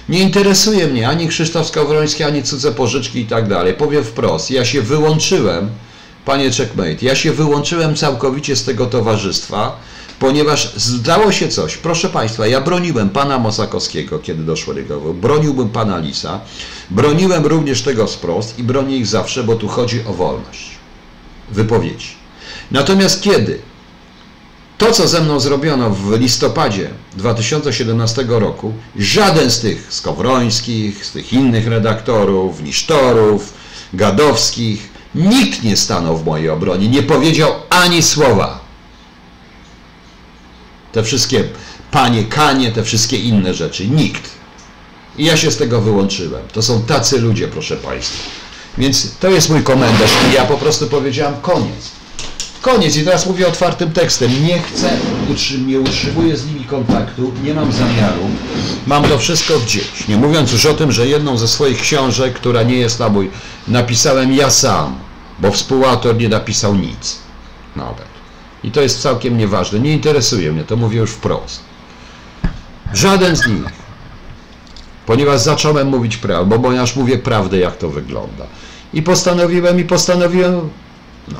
[0.10, 3.74] Nie interesuje mnie ani Krzysztof Skowroński, ani cudze pożyczki i tak dalej.
[3.74, 5.70] Powiem wprost, ja się wyłączyłem,
[6.26, 9.78] panie Checkmate, ja się wyłączyłem całkowicie z tego towarzystwa,
[10.20, 11.78] ponieważ zdało się coś.
[11.78, 16.40] Proszę Państwa, ja broniłem pana Mosakowskiego, kiedy doszło do tego, broniłbym pana Lisa,
[16.90, 20.70] broniłem również tego wprost i bronię ich zawsze, bo tu chodzi o wolność
[21.50, 22.08] wypowiedzi.
[22.72, 23.60] Natomiast kiedy
[24.78, 31.34] to, co ze mną zrobiono w listopadzie 2017 roku, żaden z tych Skowrońskich, z tych
[31.34, 33.54] innych redaktorów, Nisztorów,
[33.94, 38.63] Gadowskich, nikt nie stanął w mojej obronie, nie powiedział ani słowa.
[40.94, 41.44] Te wszystkie
[41.92, 44.30] panie kanie, te wszystkie inne rzeczy, nikt.
[45.18, 46.42] I ja się z tego wyłączyłem.
[46.54, 48.30] To są tacy ludzie, proszę Państwa.
[48.78, 51.92] Więc to jest mój komentarz ja po prostu powiedziałam koniec.
[52.62, 52.96] Koniec.
[52.96, 54.46] I teraz mówię otwartym tekstem.
[54.46, 54.98] Nie chcę,
[55.68, 58.30] nie utrzymuję z nimi kontaktu, nie mam zamiaru.
[58.88, 60.08] Mam to wszystko gdzieś.
[60.08, 63.30] Nie mówiąc już o tym, że jedną ze swoich książek, która nie jest na mój,
[63.68, 64.96] napisałem ja sam,
[65.40, 67.16] bo współautor nie napisał nic.
[67.76, 68.13] Nawet.
[68.64, 69.80] I to jest całkiem nieważne.
[69.80, 71.60] Nie interesuje mnie, to mówię już wprost.
[72.94, 73.84] Żaden z nich.
[75.06, 78.46] Ponieważ zacząłem mówić prawdę, bo już mówię prawdę, jak to wygląda.
[78.94, 80.70] I postanowiłem, i postanowiłem,
[81.28, 81.40] no,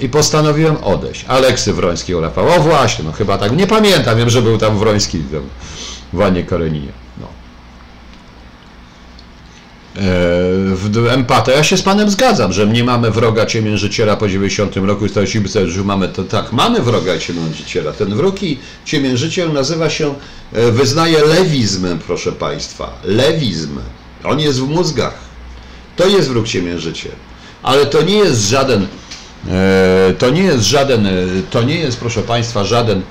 [0.00, 1.24] i postanowiłem odejść.
[1.28, 2.48] Aleksy Wroński o Rafał.
[2.48, 3.56] O właśnie, no chyba tak.
[3.56, 5.18] Nie pamiętam, wiem, że był tam Wroński
[6.12, 7.05] w Wanie Kareninie.
[10.74, 11.52] W empatę.
[11.52, 15.66] Ja się z Panem zgadzam, że nie mamy wroga ciemiężyciela po 90 roku staliśmy sobie,
[15.66, 17.92] że mamy to tak, mamy wroga ciemiężyciela.
[17.92, 20.14] Ten wróg i ciemiężyciel nazywa się,
[20.52, 22.98] e, wyznaje lewizmem, proszę Państwa.
[23.04, 23.78] Lewizm.
[24.24, 25.14] On jest w mózgach.
[25.96, 27.12] To jest wróg ciemiężyciel.
[27.62, 28.86] Ale to nie jest żaden
[29.48, 31.10] E, to nie jest żaden, e,
[31.50, 33.02] to nie jest, proszę Państwa, żaden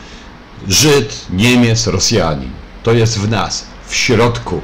[0.68, 2.50] Żyd, Niemiec, Rosjanin.
[2.84, 4.62] To jest w nas, w środku.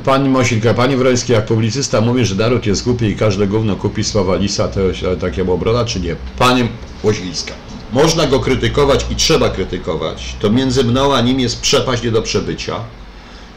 [0.00, 4.04] Pani Mosilka, Pani Wroński, jak publicysta mówi, że naród jest głupi i każde gówno kupi
[4.04, 6.16] słowa Lisa, to jest takie obrona, czy nie?
[6.38, 6.68] Pani
[7.04, 7.54] Mosilska,
[7.92, 10.36] można go krytykować i trzeba krytykować.
[10.40, 12.76] To między mną a nim jest przepaść nie do przebycia.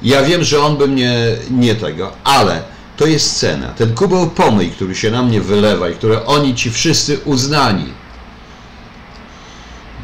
[0.04, 2.64] Ja wiem, że on by mnie nie tego, ale
[2.98, 3.68] to jest cena.
[3.68, 7.86] Ten kubeł pomyj, który się na mnie wylewa i które oni ci wszyscy uznani,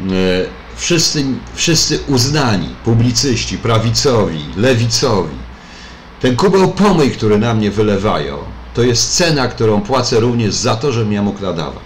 [0.02, 0.12] e,
[0.76, 5.36] wszyscy, wszyscy uznani, publicyści, prawicowi, lewicowi,
[6.22, 8.38] ten kubeł pomyj, który na mnie wylewają,
[8.74, 11.84] to jest cena, którą płacę również za to, żebym ja mógł nadawać.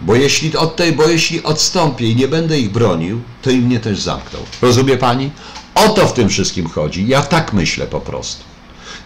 [0.00, 3.80] Bo jeśli od tej, bo jeśli odstąpię i nie będę ich bronił, to i mnie
[3.80, 4.38] też zamkną.
[4.62, 5.30] Rozumie pani?
[5.74, 7.06] O to w tym wszystkim chodzi.
[7.06, 8.44] Ja tak myślę po prostu.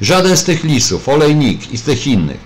[0.01, 2.41] Żaden z tych lisów, Olejnik i z tych innych,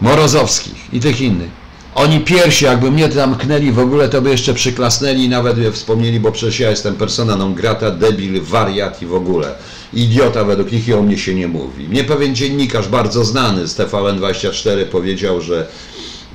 [0.00, 1.50] Morozowskich i tych innych,
[1.94, 6.20] oni pierwsi, jakby mnie zamknęli w ogóle, to by jeszcze przyklasnęli i nawet by wspomnieli,
[6.20, 9.54] bo przecież ja jestem persona non grata, debil, wariat i w ogóle.
[9.94, 11.88] Idiota według nich i o mnie się nie mówi.
[11.88, 15.66] Mnie pewien dziennikarz bardzo znany z TVN24 powiedział, że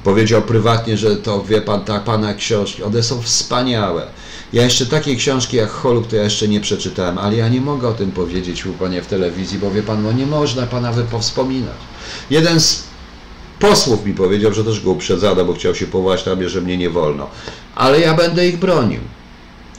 [0.04, 4.08] powiedział prywatnie, że to wie pan, tak, pana książki, one są wspaniałe.
[4.54, 7.88] Ja jeszcze takiej książki jak Holub to ja jeszcze nie przeczytałem, ale ja nie mogę
[7.88, 11.78] o tym powiedzieć u panie w telewizji, bo wie pan, no nie można pana powspominać.
[12.30, 12.93] Jeden z
[13.60, 16.78] posłów mi powiedział, że też go uprzedzano, bo chciał się powołać na mnie, że mnie
[16.78, 17.28] nie wolno.
[17.76, 19.00] Ale ja będę ich bronił.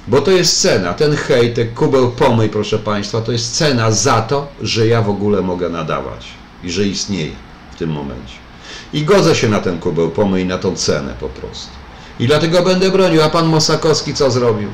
[0.09, 0.95] Bo to jest cena.
[0.95, 5.11] Ten hejt, ten kubeł pomyj, proszę Państwa, to jest cena za to, że ja w
[5.11, 6.27] ogóle mogę nadawać
[6.65, 7.33] i że istnieje
[7.73, 8.35] w tym momencie.
[8.93, 11.71] I godzę się na ten kubeł pomyj, na tą cenę po prostu.
[12.21, 13.23] I dlatego będę bronił.
[13.23, 14.69] A pan Mosakowski co zrobił?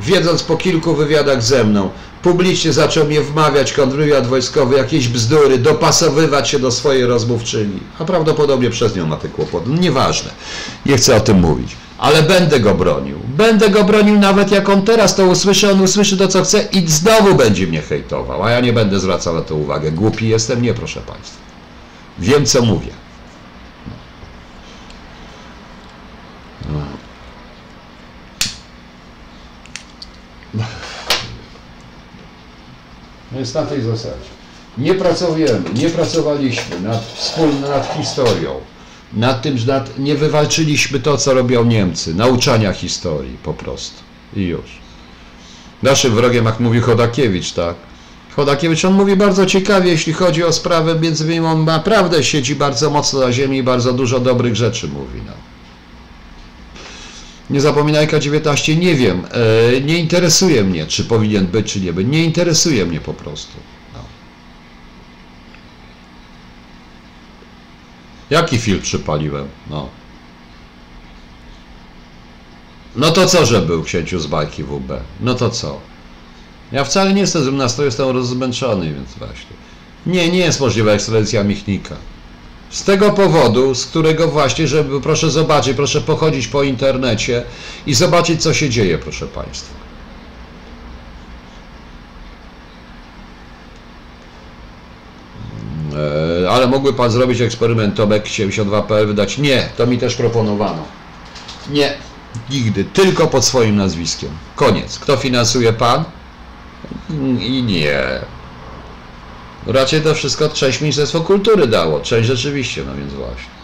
[0.00, 1.90] Wiedząc po kilku wywiadach ze mną,
[2.22, 7.80] publicznie zaczął mnie wmawiać kontrwywiad wojskowy, jakieś bzdury, dopasowywać się do swojej rozmówczyni.
[7.98, 9.70] A prawdopodobnie przez nią ma te kłopoty.
[9.70, 10.30] No nieważne.
[10.86, 11.76] Nie chcę o tym mówić.
[11.98, 13.18] Ale będę go bronił.
[13.28, 16.88] Będę go bronił nawet jak on teraz to usłyszy, on usłyszy to co chce i
[16.88, 18.42] znowu będzie mnie hejtował.
[18.42, 19.92] A ja nie będę zwracał na to uwagę.
[19.92, 20.62] Głupi jestem?
[20.62, 21.36] Nie, proszę Państwa.
[22.18, 22.90] Wiem co mówię.
[33.32, 34.28] Jest na tej zasadzie.
[34.78, 38.54] Nie pracujemy, nie pracowaliśmy nad, wspólnie nad historią,
[39.12, 44.02] nad tym, że nad, nie wywalczyliśmy to, co robią Niemcy, nauczania historii po prostu.
[44.36, 44.78] I już.
[45.82, 47.74] Naszym wrogiem, jak mówi Chodakiewicz, tak?
[48.36, 52.90] Chodakiewicz, on mówi bardzo ciekawie, jeśli chodzi o sprawę, między innymi on naprawdę siedzi bardzo
[52.90, 55.20] mocno na ziemi i bardzo dużo dobrych rzeczy mówi.
[55.26, 55.47] No.
[57.50, 59.24] Nie zapominajka 19, nie wiem,
[59.76, 62.08] e, nie interesuje mnie, czy powinien być, czy nie być.
[62.08, 63.52] Nie interesuje mnie po prostu.
[63.94, 64.00] No.
[68.30, 69.48] Jaki film przypaliłem?
[69.70, 69.88] No.
[72.96, 75.00] No to co, że był księciu z bajki WB?
[75.20, 75.80] No to co?
[76.72, 79.56] Ja wcale nie jestem z nastroju, jestem rozmęczony, więc właśnie.
[80.06, 81.96] Nie, nie jest możliwa ekstradycja Michnika.
[82.70, 87.44] Z tego powodu, z którego właśnie, żeby proszę zobaczyć, proszę pochodzić po internecie
[87.86, 89.74] i zobaczyć, co się dzieje, proszę Państwa.
[96.44, 99.38] E, ale mógłby Pan zrobić eksperyment Tomek 72.pl wydać?
[99.38, 100.82] Nie, to mi też proponowano.
[101.70, 101.94] Nie,
[102.50, 104.30] nigdy, tylko pod swoim nazwiskiem.
[104.56, 104.98] Koniec.
[104.98, 106.04] Kto finansuje Pan?
[107.40, 108.20] I nie.
[109.68, 112.00] Raczej to wszystko część Ministerstwo Kultury dało.
[112.00, 113.58] Część rzeczywiście, no więc właśnie.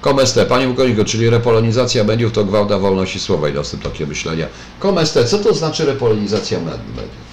[0.00, 4.46] Komeste, panie pułkowniku, czyli repolonizacja mediów to gwałta wolności słowa i dostęp takie myślenia.
[4.78, 7.32] Komeste, co to znaczy repolonizacja mediów?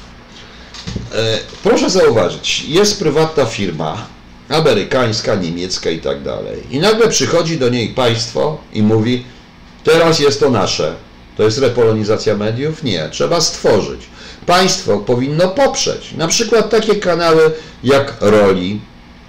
[1.13, 4.05] E, proszę zauważyć, jest prywatna firma,
[4.49, 6.63] amerykańska, niemiecka i tak dalej.
[6.71, 9.23] I nagle przychodzi do niej państwo i mówi,
[9.83, 11.08] teraz jest to nasze.
[11.39, 12.83] To jest repolonizacja mediów?
[12.83, 14.01] Nie, trzeba stworzyć.
[14.45, 17.51] Państwo powinno poprzeć na przykład takie kanały
[17.83, 18.81] jak Roli,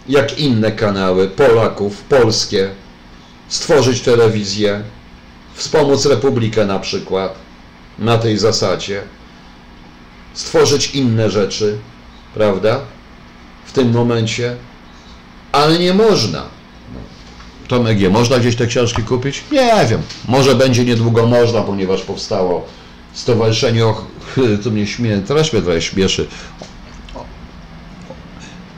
[0.08, 2.70] jak inne kanały Polaków, polskie,
[3.48, 4.82] stworzyć telewizję,
[5.54, 7.34] wspomóc Republikę na przykład
[7.98, 9.02] na tej zasadzie,
[10.34, 11.78] stworzyć inne rzeczy,
[12.34, 12.80] prawda?
[13.64, 14.56] W tym momencie,
[15.52, 16.59] ale nie można.
[17.70, 18.10] Tomek G.
[18.10, 19.44] Można gdzieś te książki kupić?
[19.52, 20.02] Nie wiem.
[20.28, 22.66] Może będzie niedługo można, ponieważ powstało
[23.12, 24.06] Stowarzyszenie, och,
[24.64, 26.28] to mnie śmie, teraz mnie trochę śmieszy,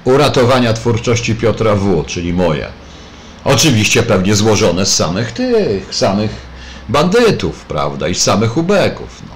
[0.04, 2.68] uratowania twórczości Piotra W., czyli moje.
[3.44, 6.30] Oczywiście pewnie złożone z samych tych, samych
[6.88, 9.22] bandytów, prawda, i z samych ubeków.
[9.28, 9.34] No.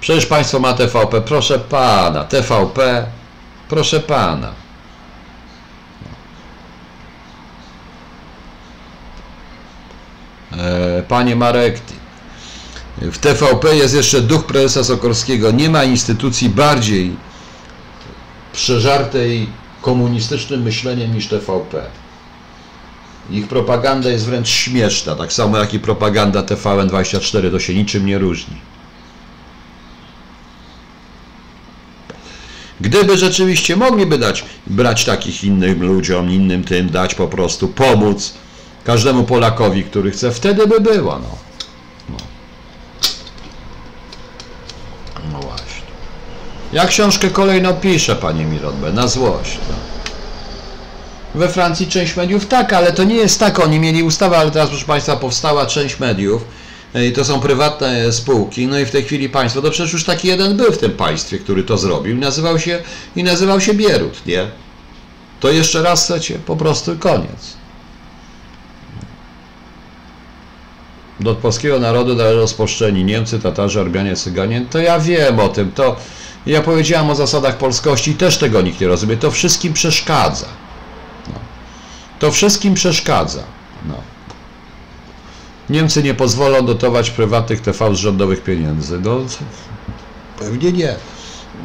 [0.00, 3.06] Przecież Państwo ma TVP, proszę Pana, TVP,
[3.68, 4.61] proszę Pana.
[11.08, 11.80] Panie Marek,
[12.98, 15.50] w TVP jest jeszcze duch prezesa Sokorskiego.
[15.50, 17.16] Nie ma instytucji bardziej
[18.52, 19.48] przeżartej
[19.82, 21.82] komunistycznym myśleniem niż TVP.
[23.30, 28.18] Ich propaganda jest wręcz śmieszna, tak samo jak i propaganda TVN24, to się niczym nie
[28.18, 28.56] różni.
[32.80, 38.34] Gdyby rzeczywiście mogliby dać, brać takich innym ludziom, innym tym, dać po prostu pomóc,
[38.84, 41.18] każdemu Polakowi, który chce, wtedy by było.
[41.18, 41.28] No,
[42.08, 42.16] no.
[45.32, 45.82] no właśnie.
[46.72, 49.58] Ja książkę kolejno piszę, panie Mirotbe, na złość.
[49.68, 49.92] No.
[51.34, 53.58] We Francji część mediów tak, ale to nie jest tak.
[53.58, 56.44] Oni mieli ustawę, ale teraz, proszę Państwa, powstała część mediów.
[56.94, 60.28] I to są prywatne spółki, no i w tej chwili państwo, to przecież już taki
[60.28, 62.82] jeden był w tym państwie, który to zrobił nazywał się,
[63.16, 64.46] i nazywał się Bierut, nie?
[65.40, 67.61] To jeszcze raz chcecie, po prostu koniec.
[71.22, 75.96] Do polskiego narodu należą rozposzczeni Niemcy, Tatarzy, Armianie, Cyganie, to ja wiem o tym, to
[76.46, 80.46] ja powiedziałem o zasadach polskości i też tego nikt nie rozumie, to wszystkim przeszkadza.
[81.28, 81.34] No.
[82.18, 83.42] To wszystkim przeszkadza.
[83.88, 83.94] No.
[85.70, 89.00] Niemcy nie pozwolą dotować prywatnych TV z rządowych pieniędzy.
[89.00, 89.20] No,
[90.38, 90.94] pewnie nie.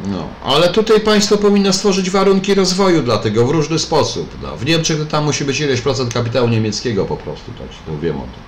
[0.06, 4.36] No, ale tutaj państwo powinno stworzyć warunki rozwoju dla tego w różny sposób.
[4.42, 7.98] No, w Niemczech to tam musi być ileś procent kapitału niemieckiego po prostu, tak, to
[7.98, 8.47] wiem o tym.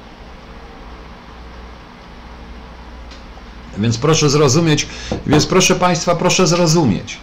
[3.81, 4.87] Więc proszę zrozumieć,
[5.27, 7.19] więc proszę Państwa, proszę zrozumieć,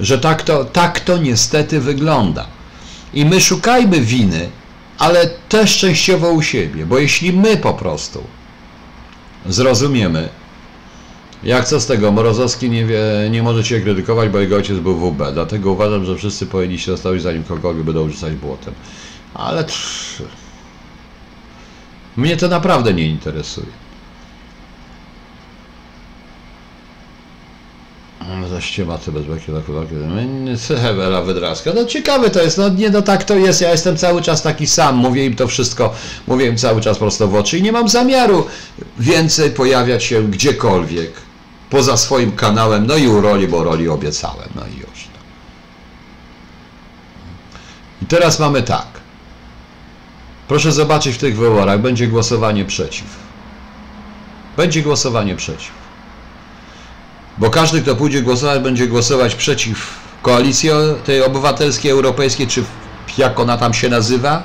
[0.00, 2.46] że tak to, tak to niestety wygląda.
[3.14, 4.48] I my szukajmy winy,
[4.98, 8.24] ale też częściowo u siebie, bo jeśli my po prostu
[9.46, 10.28] zrozumiemy,
[11.42, 13.00] jak co z tego, Morozowski nie, wie,
[13.30, 16.92] nie może Cię krytykować, bo jego ojciec był WB, dlatego uważam, że wszyscy powinni się
[16.92, 18.74] zostawić, zanim kogokolwiek będą rzucać błotem.
[19.34, 20.22] Ale pff,
[22.16, 23.85] mnie to naprawdę nie interesuje.
[28.60, 29.52] Ściema bez beki
[30.84, 31.72] Ewela Wydrawska.
[31.74, 34.66] No ciekawe to jest, no nie no tak to jest, ja jestem cały czas taki
[34.66, 35.94] sam, mówię im to wszystko,
[36.26, 38.46] mówię im cały czas prosto w oczy i nie mam zamiaru
[38.98, 41.12] więcej pojawiać się gdziekolwiek,
[41.70, 45.08] poza swoim kanałem, no i u roli, bo roli obiecałem, no i już.
[48.02, 48.86] I teraz mamy tak.
[50.48, 53.06] Proszę zobaczyć w tych wyborach, będzie głosowanie przeciw.
[54.56, 55.85] Będzie głosowanie przeciw.
[57.38, 60.70] Bo każdy, kto pójdzie głosować, będzie głosować przeciw koalicji
[61.04, 62.64] tej obywatelskiej, europejskiej, czy
[63.18, 64.42] jak ona tam się nazywa.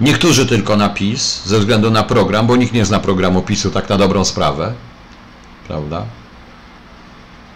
[0.00, 3.88] Niektórzy tylko na PiS, ze względu na program, bo nikt nie zna programu PiSu, tak
[3.88, 4.72] na dobrą sprawę.
[5.68, 6.04] Prawda?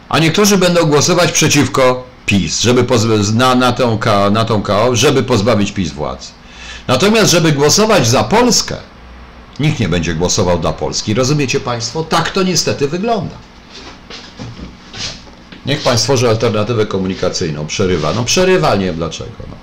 [0.09, 2.86] A niektórzy będą głosować przeciwko PiS, żeby
[3.34, 3.98] na, na, tą,
[4.30, 6.28] na tą KO, żeby pozbawić PiS władzy.
[6.88, 8.76] Natomiast, żeby głosować za Polskę,
[9.62, 11.14] nikt nie będzie głosował dla Polski.
[11.14, 12.04] Rozumiecie Państwo?
[12.04, 13.34] Tak to niestety wygląda.
[15.66, 17.66] Niech Państwo stworzy alternatywę komunikacyjną.
[17.66, 18.12] Przerywa.
[18.14, 19.30] No przerywa, nie wiem dlaczego.
[19.50, 19.56] No.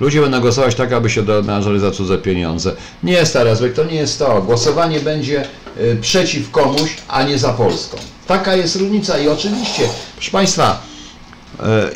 [0.00, 2.72] Ludzie będą głosować tak, aby się donarzali za cudze pieniądze.
[3.02, 4.42] Nie, stary Zbyk, to nie jest to.
[4.42, 5.48] Głosowanie będzie
[5.80, 7.96] y, przeciw komuś, a nie za Polską.
[8.26, 10.82] Taka jest różnica i oczywiście, proszę Państwa,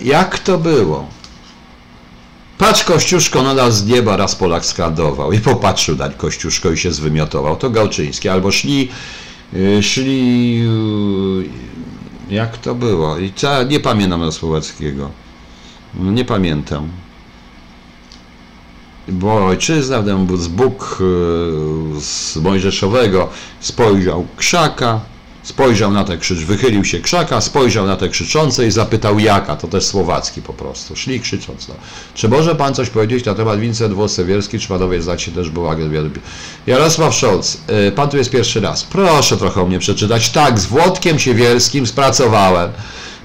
[0.00, 1.17] y, jak to było?
[2.59, 7.56] Patrz Kościuszko, no z nieba raz Polak skandował i popatrzył na Kościuszko i się zwymiotował.
[7.56, 8.28] To Gałczyński.
[8.28, 8.88] Albo szli,
[9.54, 10.62] y, szli,
[12.30, 13.18] y, jak to było?
[13.18, 15.11] I co, nie pamiętam na.
[15.94, 16.88] No, nie pamiętam.
[19.09, 20.02] Bo ojczyzna,
[20.36, 23.28] z Bóg y, z Mojżeszowego
[23.61, 25.00] spojrzał krzaka,
[25.49, 29.68] Spojrzał na te krzyż, wychylił się krzaka, spojrzał na te krzyczące i zapytał jaka, to
[29.68, 30.96] też słowacki po prostu.
[30.96, 31.68] Szli krzycząc.
[31.68, 31.74] No.
[32.14, 35.76] Czy może pan coś powiedzieć na temat Wincent Włos-Sewierski, czy panowie znacie też była
[36.66, 38.84] Jarosław Scholz, y, pan tu jest pierwszy raz.
[38.84, 40.30] Proszę trochę o mnie przeczytać.
[40.30, 42.70] Tak, z Włodkiem Siewierskim spracowałem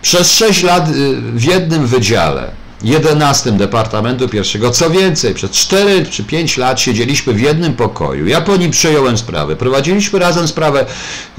[0.01, 4.69] przez 6 lat y, w jednym wydziale 11 Departamentu Pierwszego.
[4.69, 8.27] Co więcej, przez 4 czy 5 lat siedzieliśmy w jednym pokoju.
[8.27, 9.55] Ja po nim przejąłem sprawę.
[9.55, 10.86] Prowadziliśmy razem sprawę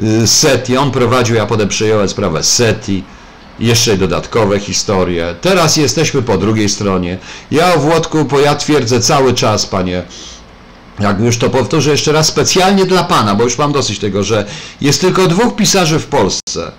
[0.00, 0.76] y, SETI.
[0.76, 3.04] On prowadził, ja potem przejąłem sprawę SETI.
[3.60, 5.34] Jeszcze dodatkowe historie.
[5.40, 7.18] Teraz jesteśmy po drugiej stronie.
[7.50, 10.02] Ja o Włodku, bo ja twierdzę cały czas, panie,
[11.00, 14.46] jak już to powtórzę jeszcze raz specjalnie dla pana, bo już mam dosyć tego, że
[14.80, 16.72] jest tylko dwóch pisarzy w Polsce,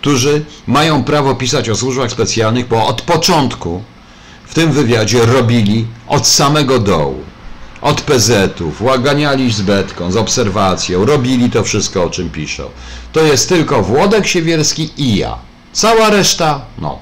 [0.00, 3.82] którzy mają prawo pisać o służbach specjalnych, bo od początku
[4.54, 7.20] w tym wywiadzie robili od samego dołu.
[7.82, 12.64] Od PZ-ów, łaganiali z betką, z obserwacją, robili to wszystko, o czym piszą.
[13.12, 15.38] To jest tylko Włodek Siewierski i ja.
[15.72, 16.98] Cała reszta, no.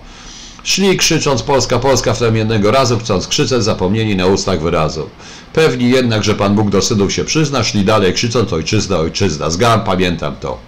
[0.64, 5.11] Szli krzycząc Polska, Polska w tym jednego razu, chcąc krzyczeć, zapomnieli na ustach wyrazów.
[5.53, 9.50] Pewni jednak, że Pan Bóg do synów się przyzna, szli dalej krzycząc ojczyzna, ojczyzna.
[9.50, 10.59] Zgam, pamiętam to.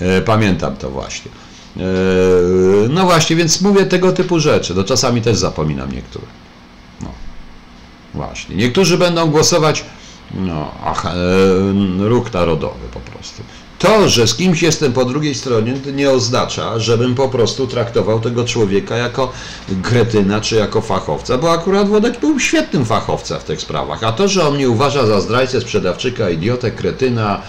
[0.00, 1.30] E, pamiętam to właśnie.
[1.76, 1.82] Eee,
[2.88, 4.74] no właśnie, więc mówię tego typu rzeczy.
[4.74, 6.26] To czasami też zapominam niektóre.
[7.00, 7.08] No.
[8.14, 8.56] Właśnie.
[8.56, 9.84] Niektórzy będą głosować
[10.34, 11.10] no, ach, e,
[12.08, 13.42] ruch narodowy po prostu.
[13.78, 18.44] To, że z kimś jestem po drugiej stronie, nie oznacza, żebym po prostu traktował tego
[18.44, 19.32] człowieka jako
[19.82, 24.04] kretyna czy jako fachowca, bo akurat Włodek był świetnym fachowcem w tych sprawach.
[24.04, 27.42] A to, że on mnie uważa za zdrajcę, sprzedawczyka, idiotę, kretyna,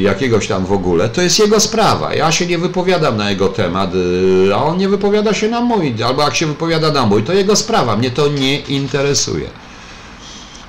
[0.00, 2.14] jakiegoś tam w ogóle, to jest jego sprawa.
[2.14, 5.94] Ja się nie wypowiadam na jego temat, y, a on nie wypowiada się na mój,
[6.06, 9.46] albo jak się wypowiada na mój, to jego sprawa, mnie to nie interesuje.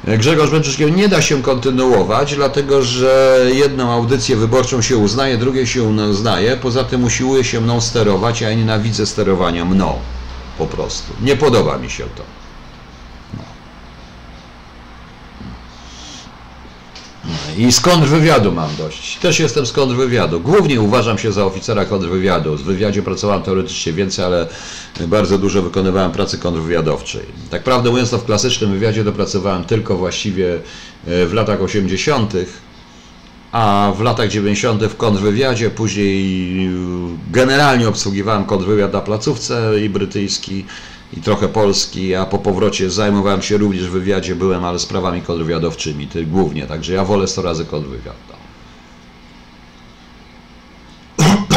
[0.04, 5.84] Grzegorz Bęczyszkiewicz nie da się kontynuować, dlatego że jedną audycję wyborczą się uznaje, drugie się
[5.84, 9.94] uznaje, poza tym usiłuje się mną sterować, a ja nienawidzę sterowania mną,
[10.58, 11.14] po prostu.
[11.22, 12.47] Nie podoba mi się to.
[17.58, 19.18] I z kontrwywiadu mam dość.
[19.18, 20.40] Też jestem z kontrwywiadu.
[20.40, 22.58] Głównie uważam się za oficera kontrwywiadu.
[22.58, 24.48] W wywiadzie pracowałem teoretycznie więcej, ale
[25.08, 27.22] bardzo dużo wykonywałem pracy kontrwywiadowczej.
[27.50, 30.56] Tak prawdę mówiąc, to w klasycznym wywiadzie dopracowałem tylko właściwie
[31.08, 32.34] e, w latach 80.,
[33.52, 34.84] a w latach 90.
[34.84, 36.70] w kontrwywiadzie, później
[37.32, 40.66] generalnie obsługiwałem kontrwywiad na placówce i brytyjski
[41.14, 46.08] i trochę Polski, a po powrocie zajmowałem się również w wywiadzie, byłem, ale sprawami kontrwywiadowczymi,
[46.08, 48.16] ty głównie, także ja wolę 100 razy kontrwywiad.
[48.30, 48.38] No.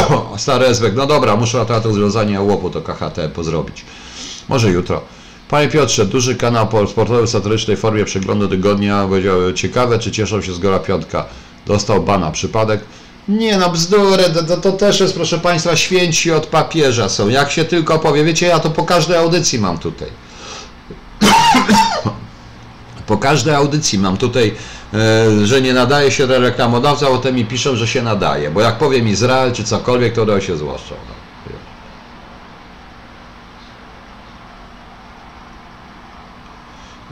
[0.37, 3.85] Stary Ezbek, no dobra, muszę na temat rozwiązania łopu to KHT pozrobić.
[4.49, 5.01] Może jutro.
[5.49, 10.53] Panie Piotrze, duży kanał sportowy w satyrycznej formie przeglądu tygodnia powiedział, ciekawe czy cieszą się
[10.53, 11.25] z Gola Piątka.
[11.65, 12.81] Dostał bana przypadek.
[13.27, 17.29] Nie no, bzdury, to, to, też jest, proszę Państwa, święci od papieża są.
[17.29, 20.09] Jak się tylko powie, wiecie, ja to po każdej audycji mam tutaj.
[23.07, 24.55] po każdej audycji mam tutaj,
[24.93, 28.51] e, że nie nadaje się reklamodawca, a potem mi piszą, że się nadaje.
[28.51, 30.95] Bo jak powiem Izrael czy cokolwiek, to się złoszczą.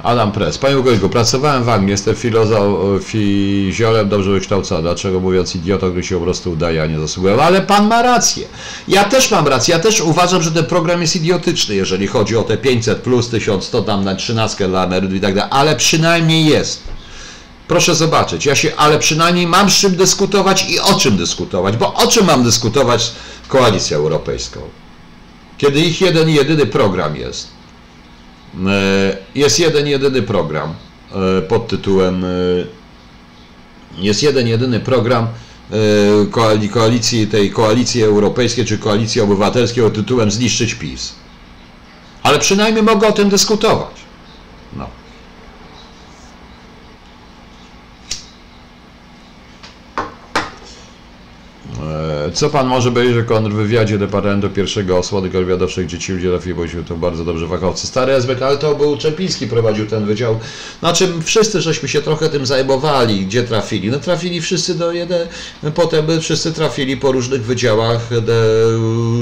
[0.04, 0.58] Adam Press.
[0.58, 4.82] Panie Ugojku, pracowałem w Anglii, jestem filozofiziolem dobrze wykształcony.
[4.82, 7.44] Dlaczego mówiąc idiota, który się po prostu udaje, a nie zasługuje?
[7.44, 8.48] Ale pan ma rację.
[8.88, 9.74] Ja też mam rację.
[9.74, 13.82] Ja też uważam, że ten program jest idiotyczny, jeżeli chodzi o te 500 plus 1100
[13.82, 15.50] tam na 13 dla emerytów i tak dalej.
[15.54, 16.84] Ale przynajmniej jest.
[17.68, 21.94] Proszę zobaczyć, ja się, ale przynajmniej mam z czym dyskutować i o czym dyskutować, bo
[21.94, 23.14] o czym mam dyskutować z
[23.48, 24.60] Koalicją Europejską?
[25.58, 27.59] Kiedy ich jeden jedyny program jest.
[28.68, 30.74] E, jest jeden jedyny program
[31.12, 32.28] e, pod tytułem e,
[33.98, 35.28] jest jeden jedyny program
[36.72, 41.16] koalicji, tej koalicji europejskiej czy koalicji obywatelskiej pod tytułem zniszczyć PiS.
[42.24, 43.96] Ale przynajmniej mogę o tym dyskutować.
[44.74, 44.90] No.
[52.34, 56.68] Co pan może powiedzieć o kontrwywiadzie Departamentu Pierwszego Osłony Kontrwywiadowczych, gdzie ci ludzie trafili, bo
[56.68, 57.88] się to bardzo dobrze fachowcy.
[57.88, 60.40] Stary SBK, ale to był Czepiński prowadził ten wydział.
[60.82, 63.92] Na czym wszyscy żeśmy się trochę tym zajmowali, gdzie trafili.
[63.92, 65.28] No trafili wszyscy do jeden,
[65.76, 68.34] potem wszyscy trafili po różnych wydziałach do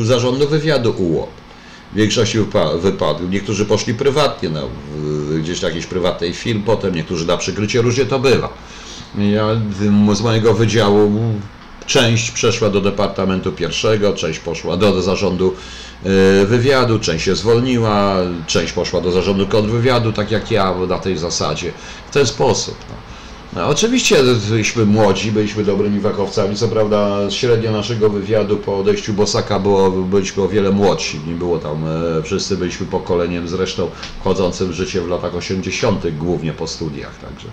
[0.06, 1.30] zarządu wywiadu UOP.
[1.94, 2.38] W większości
[2.82, 3.30] wypadków.
[3.30, 4.62] Niektórzy poszli prywatnie, na,
[5.40, 8.50] gdzieś na jakiś prywatnej film, potem niektórzy na przykrycie, różnie to bywa.
[9.18, 9.48] Ja
[10.14, 11.12] z mojego wydziału
[11.88, 15.54] Część przeszła do Departamentu Pierwszego, część poszła do, zarządu
[16.04, 18.16] e, wywiadu, część się zwolniła,
[18.48, 21.72] część poszła do zarządu kontrwywiadu, tak jak ja na tej zasadzie.
[22.10, 22.76] W ten sposób.
[22.90, 22.96] No.
[23.56, 24.16] No, oczywiście
[24.50, 30.44] byliśmy młodzi, byliśmy dobrymi fachowcami, co prawda średnia naszego wywiadu po odejściu Bosaka było, byliśmy
[30.44, 33.90] o wiele młodsi, nie było tam, e, wszyscy byliśmy pokoleniem zresztą
[34.20, 36.12] wchodzącym w życie w latach 80.
[36.18, 37.48] głównie po studiach, także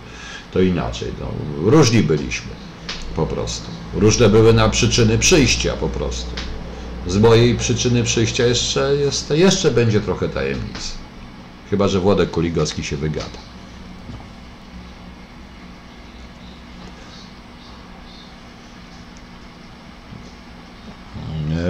[0.53, 1.27] to inaczej, no,
[1.71, 2.51] różni byliśmy
[3.17, 3.84] po prostu.
[3.97, 6.31] Różne były na przyczyny przyjścia po prostu.
[7.07, 10.93] Z mojej przyczyny przyjścia jeszcze, jest, jeszcze będzie trochę tajemnic.
[11.71, 13.39] Chyba, że Włodek Kuligowski się wygada.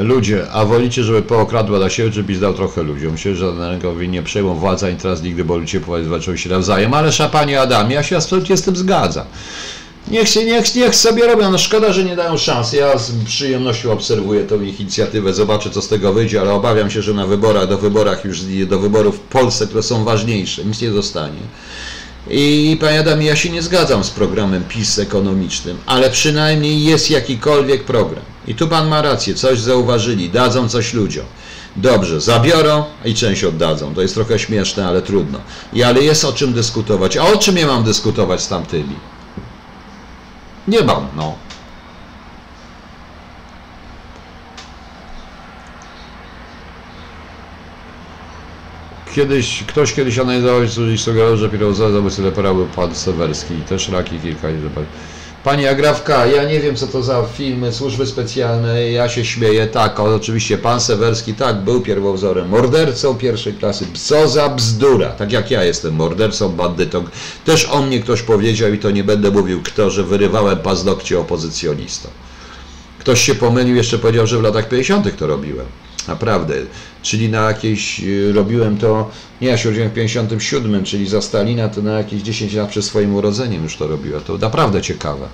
[0.02, 3.16] Ludzie, a wolicie, żeby pookradła dla siebie, żeby zdał trochę ludziom.
[3.16, 6.94] Że rękowi nie przejmą władza ani teraz nigdy, bo ludzie walczą się nawzajem.
[6.94, 9.26] Ale szapanie Adamie, ja się absolutnie z tym zgadzam.
[10.08, 11.50] Niech, się, niech, niech sobie robią.
[11.50, 12.72] No szkoda, że nie dają szans.
[12.72, 17.02] Ja z przyjemnością obserwuję tą ich inicjatywę, zobaczę co z tego wyjdzie, ale obawiam się,
[17.02, 20.90] że na wyborach, do wyborach już do wyborów w Polsce, które są ważniejsze, nic nie
[20.90, 21.40] zostanie.
[22.30, 27.84] I panie Adam, ja się nie zgadzam z programem PiS ekonomicznym, ale przynajmniej jest jakikolwiek
[27.84, 28.22] program.
[28.46, 31.26] I tu pan ma rację, coś zauważyli, dadzą coś ludziom.
[31.76, 33.94] Dobrze, zabiorą i część oddadzą.
[33.94, 35.38] To jest trochę śmieszne, ale trudno.
[35.72, 37.16] I ale jest o czym dyskutować.
[37.16, 38.96] A o czym ja mam dyskutować z tamtymi?
[40.68, 41.38] Nie mam, no.
[49.14, 50.62] Kiedyś, ktoś kiedyś analizował
[50.94, 54.48] i sugerował, że pirozę zabójcy lepera był pan Sewerski i też raki kilka.
[55.44, 60.00] Pani Agrawka, ja nie wiem co to za filmy, służby specjalne, ja się śmieję, tak,
[60.00, 65.64] oczywiście pan Sewerski, tak, był pierwowzorem, mordercą pierwszej klasy, co za bzdura, tak jak ja
[65.64, 67.04] jestem mordercą, bandytą,
[67.44, 72.12] też o mnie ktoś powiedział i to nie będę mówił kto, że wyrywałem paznokcie opozycjonistom.
[72.98, 75.16] Ktoś się pomylił, jeszcze powiedział, że w latach 50.
[75.16, 75.66] to robiłem.
[76.08, 76.54] Naprawdę.
[77.02, 79.10] Czyli na jakieś, y, robiłem to,
[79.40, 82.84] nie, ja się urodziłem w 57, czyli za Stalina to na jakieś 10 lat przed
[82.84, 84.20] swoim urodzeniem już to robiłem.
[84.20, 85.28] To naprawdę ciekawe.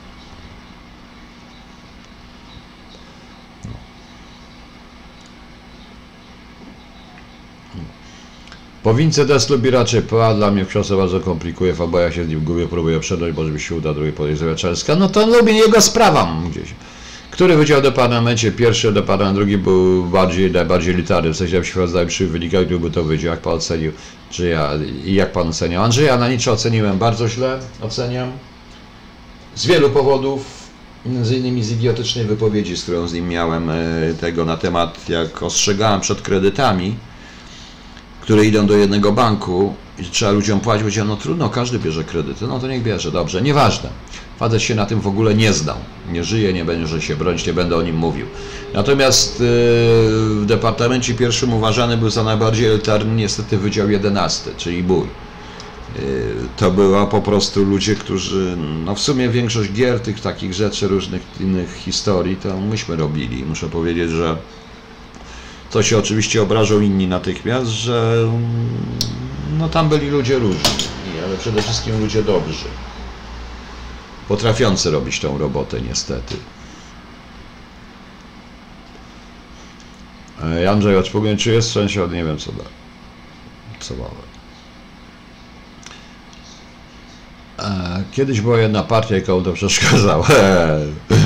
[8.83, 12.29] Po wince des lubi raczej PA, dla mnie w książce bardzo komplikuje, ja się z
[12.29, 14.97] nim gubię, próbuję przedać, bo żeby się uda, drugi podejść Czerska.
[14.97, 16.75] No to lubię jego sprawa gdzieś.
[17.31, 21.77] Który wydział do parlamencie, pierwszy do parlamentu, drugi był bardziej, najbardziej litarny, w sensie w
[21.77, 23.93] najlepszych wynikach, gdyby by to wydział, jak pan ocenił,
[24.31, 24.71] czy ja,
[25.05, 25.85] i jak pan oceniał.
[25.85, 28.33] Andrzeja na niczym oceniłem bardzo źle, oceniam,
[29.55, 30.45] z wielu powodów,
[31.07, 33.75] między innymi z idiotycznej wypowiedzi, z którą z nim miałem, e,
[34.21, 36.95] tego na temat, jak ostrzegałem przed kredytami,
[38.21, 42.47] które idą do jednego banku i trzeba ludziom płacić, powiedział, no trudno, każdy bierze kredyty,
[42.47, 43.91] no to niech bierze, dobrze, nieważne.
[44.41, 45.77] Facet się na tym w ogóle nie zdał.
[46.13, 48.27] Nie żyje, nie będzie się bronić, nie będę o nim mówił.
[48.75, 55.07] Natomiast yy, w Departamencie Pierwszym uważany był za najbardziej elitarny niestety Wydział 11, czyli bój.
[55.97, 56.03] Yy,
[56.57, 61.23] to była po prostu ludzie, którzy, no w sumie większość gier, tych takich rzeczy, różnych
[61.41, 63.45] innych historii, to myśmy robili.
[63.45, 64.37] Muszę powiedzieć, że
[65.71, 68.43] to się oczywiście obrażą inni natychmiast, że mm,
[69.59, 70.71] no tam byli ludzie różni,
[71.27, 72.69] ale przede wszystkim ludzie dobrzy
[74.31, 76.37] potrafiący robić tą robotę niestety.
[80.43, 82.65] E, Andrzej, odpowiedź, czy jest w sensie, nie wiem co da.
[83.81, 84.11] Co mamy.
[87.59, 90.27] E, kiedyś była jedna partia, jaką to przeszkadzała.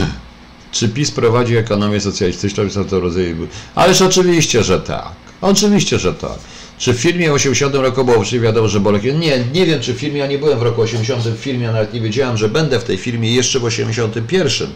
[0.73, 2.69] Czy PiS prowadzi ekonomię socjalistyczną?
[2.69, 3.49] Co to rodzaju?
[3.75, 5.13] Ależ oczywiście, że tak.
[5.41, 6.39] Oczywiście, że tak.
[6.85, 9.05] Czy w filmie 80 roku było oczywiście wiadomo, że Bolek...
[9.05, 11.95] Nie, nie wiem, czy w filmie, ja nie byłem w roku 80 w filmie, nawet
[11.95, 14.69] nie wiedziałem, że będę w tej filmie jeszcze w 81.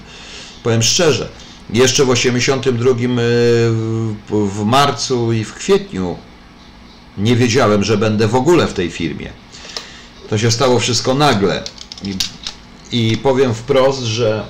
[0.62, 1.28] Powiem szczerze,
[1.72, 2.94] jeszcze w 82 y,
[4.30, 6.16] w marcu i w kwietniu
[7.18, 9.30] nie wiedziałem, że będę w ogóle w tej firmie.
[10.30, 11.62] To się stało wszystko nagle.
[12.04, 12.14] I,
[12.92, 14.44] i powiem wprost, że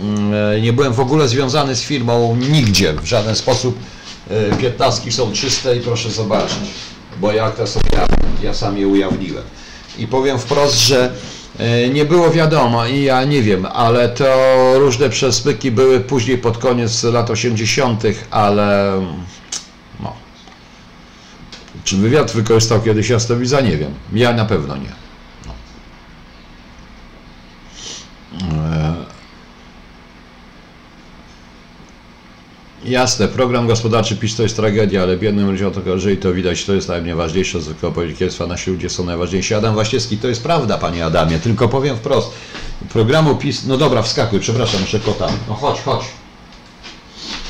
[0.00, 3.78] mm, nie byłem w ogóle związany z firmą nigdzie, w żaden sposób.
[4.30, 6.58] E, piętnastki są czyste i proszę zobaczyć,
[7.20, 8.06] bo jak to są ja,
[8.42, 9.44] ja sam je ujawniłem.
[9.98, 11.12] I powiem wprost, że
[11.58, 14.24] e, nie było wiadomo i ja nie wiem, ale to
[14.78, 19.00] różne przesmyki były później pod koniec lat 80., ale
[20.00, 20.12] no.
[21.84, 23.60] Czy wywiad wykorzystał kiedyś Jasnowiza?
[23.60, 23.94] Nie wiem.
[24.12, 25.03] Ja na pewno nie.
[32.84, 36.74] Jasne, program gospodarczy PiS to jest tragedia, ale biednym ludziom to jeżeli to widać, to
[36.74, 39.54] jest najważniejsze, zwykłe politykielstwa, nasi ludzie są najważniejsi.
[39.54, 42.30] Adam Waściewski, to jest prawda, panie Adamie, tylko powiem wprost,
[42.92, 46.04] programu PiS, no dobra, wskakuj, przepraszam, muszę kota, no chodź, chodź,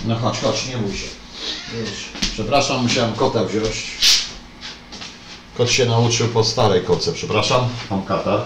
[0.06, 1.06] no chodź, chodź, nie bój się,
[2.32, 3.90] przepraszam, musiałem kota wziąć,
[5.56, 8.40] kot się nauczył po starej koce, przepraszam, mam katar.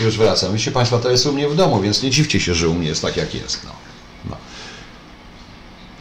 [0.00, 0.52] Już wracam.
[0.52, 2.88] Widzicie Państwo, to jest u mnie w domu, więc nie dziwcie się, że u mnie
[2.88, 3.64] jest tak, jak jest.
[3.64, 3.83] No.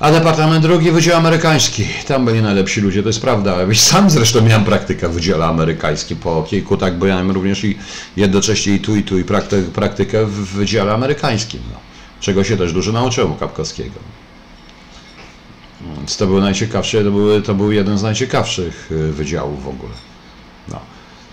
[0.03, 1.87] A Departament Drugi, Wydział Amerykański.
[2.07, 3.55] Tam byli najlepsi ludzie, to jest prawda.
[3.73, 7.77] Sam zresztą miałem praktykę w Wydziale Amerykańskim po kilku, tak, bo miałem również i
[8.17, 9.23] jednocześnie i tu, i tu, i
[9.73, 11.61] praktykę w Wydziale Amerykańskim.
[11.71, 11.79] No.
[12.19, 13.99] Czego się też dużo nauczyłem u Kapkowskiego.
[15.97, 19.93] Więc to był najciekawszy, to, były, to był jeden z najciekawszych y, wydziałów w ogóle.
[20.69, 20.79] No.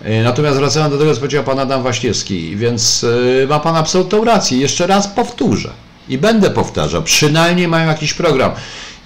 [0.06, 4.24] Y, Natomiast wracając do tego, co powiedział pan Adam Waśniewski, więc y, ma pan absolutną
[4.24, 4.58] rację.
[4.58, 5.70] Jeszcze raz powtórzę
[6.08, 8.52] i będę powtarzał, przynajmniej mają jakiś program.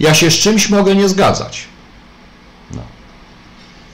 [0.00, 1.64] Ja się z czymś mogę nie zgadzać.
[2.74, 2.82] No.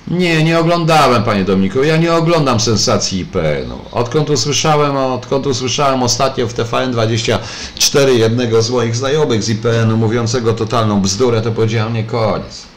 [0.08, 1.82] Nie, nie oglądałem, panie Dominiku.
[1.82, 3.78] Ja nie oglądam sensacji IPN-u.
[3.92, 11.00] Odkąd usłyszałem, odkąd usłyszałem ostatnio w TVN24 jednego z moich znajomych z IPN-u mówiącego totalną
[11.00, 12.70] bzdurę, to powiedziałem, nie koniec.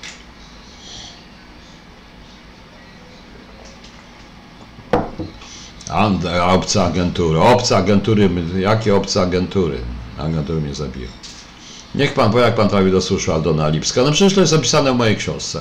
[6.41, 8.29] Obce agentury, obce agentury,
[8.59, 9.77] jakie obce agentury?
[10.17, 11.07] Agentury mnie zabiją.
[11.95, 14.03] Niech pan powie, jak pan trafi do suszu Aldona Lipska.
[14.03, 15.59] No przecież to jest zapisane w mojej książce.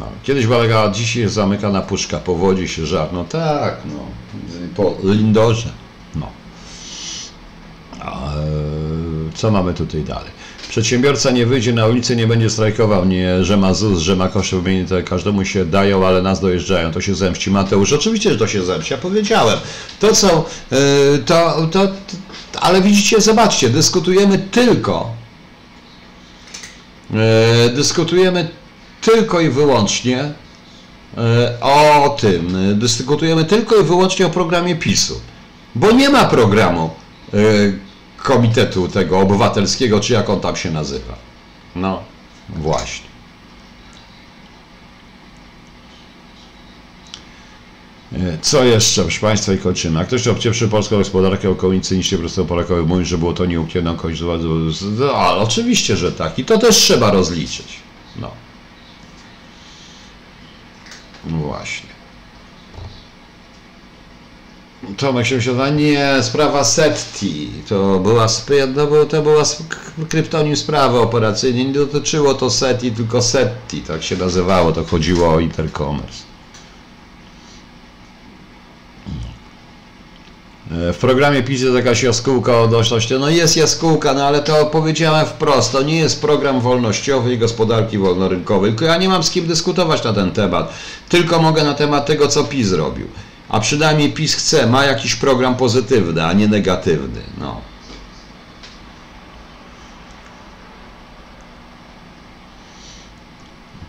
[0.00, 3.08] No, kiedyś balega, dzisiaj jest zamykana puszka, powodzi się żar.
[3.12, 3.98] No tak, no.
[4.76, 5.72] Po Lindorze.
[6.14, 6.28] No.
[8.00, 8.32] A,
[9.34, 10.30] co mamy tutaj dalej?
[10.68, 14.60] Przedsiębiorca nie wyjdzie na ulicę, nie będzie strajkował, nie, że ma ZUS, że ma koszty
[14.60, 17.50] wymienione, każdemu się dają, ale nas dojeżdżają, to się zemści.
[17.50, 19.58] Mateusz, oczywiście, że to się zemści, ja powiedziałem.
[20.00, 20.78] To co, yy,
[21.26, 21.86] to, to,
[22.52, 25.10] to, ale widzicie, zobaczcie, dyskutujemy tylko,
[27.10, 27.18] yy,
[27.74, 28.48] dyskutujemy
[29.00, 30.32] tylko i wyłącznie
[31.16, 31.22] yy,
[31.60, 35.20] o tym, dyskutujemy tylko i wyłącznie o programie PiSu,
[35.74, 36.90] bo nie ma programu
[38.26, 41.14] komitetu tego obywatelskiego, czy jak on tam się nazywa.
[41.76, 42.02] No,
[42.48, 43.06] właśnie.
[48.12, 49.98] E, co jeszcze, proszę Państwa, i kończymy.
[49.98, 53.94] Jak ktoś obcieprzy polską gospodarkę okolicy, niż po prostu Polakowie mówią, że było to nieukierne
[53.94, 54.24] końcu.
[54.98, 56.38] No, ale oczywiście, że tak.
[56.38, 57.78] I to też trzeba rozliczyć.
[58.16, 58.30] No.
[61.26, 61.95] no właśnie.
[64.96, 68.26] Tomek się myślał, nie, sprawa Setti, to była,
[68.76, 69.42] no, to była
[70.08, 75.40] kryptonim sprawy operacyjnej, nie dotyczyło to Setti, tylko Setti, tak się nazywało, to chodziło o
[75.40, 76.22] Intercommerce.
[80.70, 83.14] E, w programie PiS jest jakaś jaskółka o doszłości.
[83.20, 85.72] No jest jaskółka, no ale to powiedziałem wprost.
[85.72, 88.70] To nie jest program wolnościowy i gospodarki wolnorynkowej.
[88.70, 90.72] Tylko ja nie mam z kim dyskutować na ten temat.
[91.08, 93.06] Tylko mogę na temat tego, co PiS zrobił
[93.48, 97.20] a przynajmniej PiS chce, ma jakiś program pozytywny, a nie negatywny.
[97.38, 97.60] No.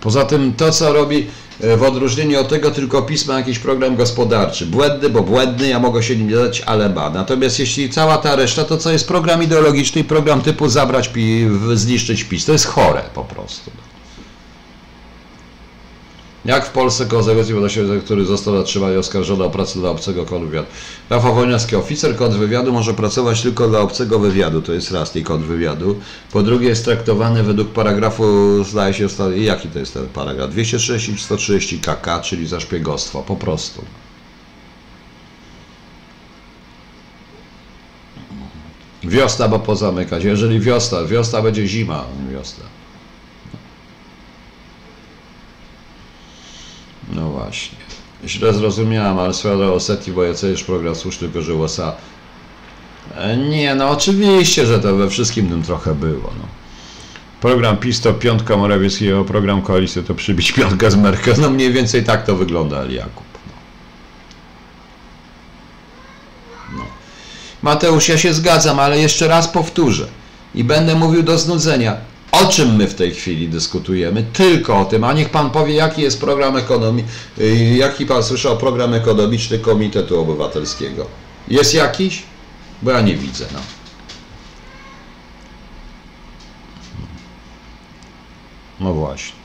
[0.01, 1.27] Poza tym to, co robi
[1.61, 4.65] e, w odróżnieniu od tego, tylko PiS ma jakiś program gospodarczy.
[4.65, 7.09] Błędny, bo błędny, ja mogę się nim dać, ale ma.
[7.09, 11.09] Natomiast jeśli cała ta reszta, to co jest program ideologiczny i program typu zabrać,
[11.73, 13.71] zniszczyć PiS, to jest chore po prostu.
[16.47, 20.67] Jak w Polsce zaległości wodosiowej, który został zatrzymany oskarżony o pracę dla obcego kontrwywiadu.
[21.09, 25.99] Rafał Wojnarski, oficer kontrwywiadu może pracować tylko dla obcego wywiadu, to jest raz tej kontrwywiadu.
[26.31, 28.23] Po drugie jest traktowany według paragrafu,
[28.63, 30.51] zdaje się, jaki to jest ten paragraf?
[30.51, 33.85] 230 130 KK, czyli za szpiegostwo, po prostu.
[39.03, 40.23] Wiosna, bo pozamykać.
[40.23, 42.76] Jeżeli wiosna, wiosna będzie zima, nie wiosna.
[47.17, 47.77] No właśnie.
[48.25, 49.33] Źle zrozumiałem, ale
[49.73, 51.95] Osetii, bo ja już program słuszny, USA.
[53.15, 56.31] E, Nie, no oczywiście, że to we wszystkim tym trochę było.
[56.39, 56.45] No.
[57.41, 61.35] Program PiS to piątka Morawieckiego, program koalicji to przybić piątkę z Merkel.
[61.37, 63.23] No mniej więcej tak to wygląda, Jakub.
[63.47, 63.53] No.
[66.77, 66.83] No.
[67.61, 70.07] Mateusz, ja się zgadzam, ale jeszcze raz powtórzę
[70.55, 71.97] i będę mówił do znudzenia.
[72.31, 74.23] O czym my w tej chwili dyskutujemy?
[74.33, 75.03] Tylko o tym.
[75.03, 77.03] A niech pan powie, jaki jest program ekonomii,
[77.75, 81.05] jaki pan słyszał program ekonomiczny Komitetu Obywatelskiego?
[81.47, 82.23] Jest jakiś?
[82.81, 83.45] Bo ja nie widzę.
[83.53, 83.59] No.
[88.79, 89.37] No właśnie.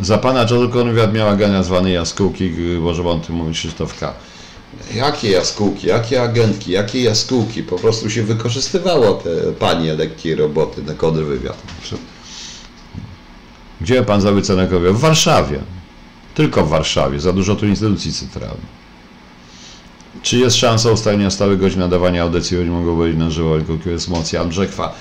[0.00, 0.68] Za pana Jodl
[1.12, 2.50] miała gania zwanej jaskółki,
[3.20, 4.14] tym mówić Krzysztof K.
[4.94, 7.62] Jakie jaskółki, jakie agentki, jakie jaskółki?
[7.62, 11.56] Po prostu się wykorzystywało te panie lekkie roboty na kontrwywiad.
[13.80, 15.58] Gdzie pan za wycenę W Warszawie.
[16.34, 17.20] Tylko w Warszawie.
[17.20, 18.78] Za dużo tu instytucji centralnych.
[20.22, 24.08] Czy jest szansa ustalenia stałych godzin nadawania audycji, choć mogą być na żywo, tylko jest
[24.08, 24.94] mocja Andrzekwa.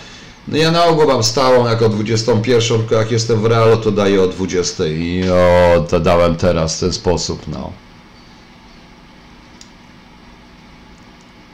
[0.48, 4.22] No ja na ogół mam stałą jako 21, tylko jak jestem w realu, to daję
[4.22, 7.72] o 20 i o, to dałem teraz w ten sposób, no.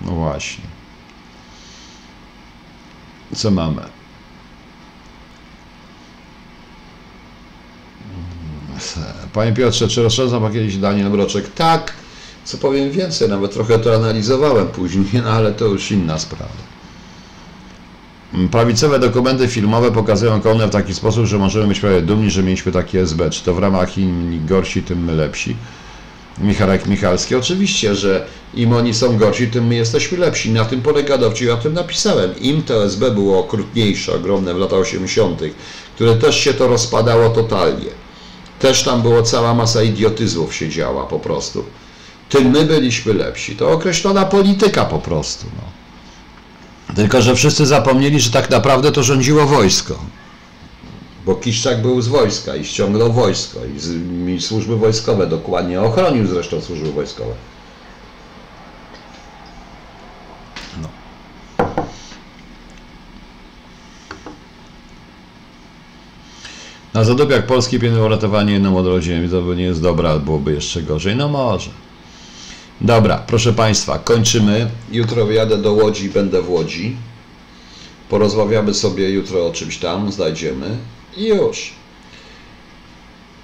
[0.03, 0.63] No właśnie.
[3.35, 3.81] Co mamy?
[9.33, 11.53] Panie Piotrze, czy rozszerza Pan kiedyś Daniel Mroczek?
[11.53, 11.93] Tak.
[12.43, 16.73] Co powiem więcej, nawet trochę to analizowałem później, no ale to już inna sprawa.
[18.51, 22.71] Prawicowe dokumenty filmowe pokazują Konę w taki sposób, że możemy być prawie dumni, że mieliśmy
[22.71, 23.29] taki SB.
[23.29, 25.55] Czy to w ramach inni gorsi, tym my lepsi.
[26.37, 27.35] Michałek Michalski.
[27.35, 30.51] Oczywiście, że im oni są gorsi, tym my jesteśmy lepsi.
[30.51, 32.39] Na tym polega dowcip, ja o tym napisałem.
[32.39, 35.41] Im to SB było okrutniejsze, ogromne w latach 80.,
[35.95, 37.89] które też się to rozpadało totalnie.
[38.59, 41.65] Też tam było cała masa idiotyzmów się działa po prostu.
[42.29, 43.55] Tym my byliśmy lepsi.
[43.55, 45.45] To określona polityka po prostu.
[45.55, 46.93] No.
[46.95, 49.99] Tylko, że wszyscy zapomnieli, że tak naprawdę to rządziło wojsko
[51.25, 53.91] bo Kiszczak był z wojska i ściągnął wojsko i, z,
[54.29, 57.33] i służby wojskowe dokładnie ochronił zresztą służby wojskowe.
[60.81, 60.89] No.
[66.93, 70.53] Na zadobiach Polski pieniądze uratowanie jedną od rodziny to by nie jest dobra, ale byłoby
[70.53, 71.15] jeszcze gorzej.
[71.15, 71.69] No może.
[72.81, 74.69] Dobra, proszę Państwa, kończymy.
[74.91, 76.95] Jutro wyjadę do Łodzi, będę w Łodzi.
[78.09, 80.77] Porozmawiamy sobie jutro o czymś tam, znajdziemy.
[81.17, 81.73] I już.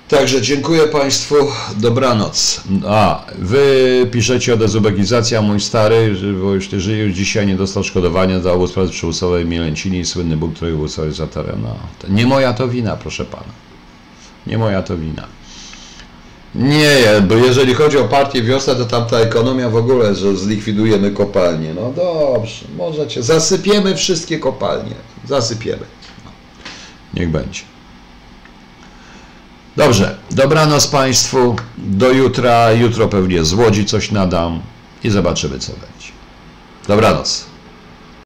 [0.08, 1.36] Także dziękuję Państwu,
[1.78, 2.64] dobranoc.
[2.88, 8.40] A, Wy piszecie o dezubekizacja, mój stary, bo już Ty żyjesz, dzisiaj nie dostał szkodowania
[8.40, 11.54] za pracy przymusowej Mielęcini, słynny Bóg trójbóstworyzatora.
[11.64, 11.76] No,
[12.10, 13.54] nie moja to wina, proszę Pana.
[14.48, 15.28] Nie moja to wina.
[16.56, 16.98] Nie,
[17.28, 21.74] bo jeżeli chodzi o partię Wiosna, to tam ta ekonomia w ogóle, że zlikwidujemy kopalnie.
[21.74, 24.96] No dobrze, możecie, zasypiemy wszystkie kopalnie,
[25.28, 25.84] zasypiemy.
[27.14, 27.62] Niech będzie.
[29.78, 31.56] Dobrze, dobranoc Państwu.
[31.78, 32.72] Do jutra.
[32.72, 34.62] Jutro pewnie z Łodzi coś nadam
[35.04, 36.12] i zobaczymy, co będzie.
[36.88, 37.46] Dobranoc.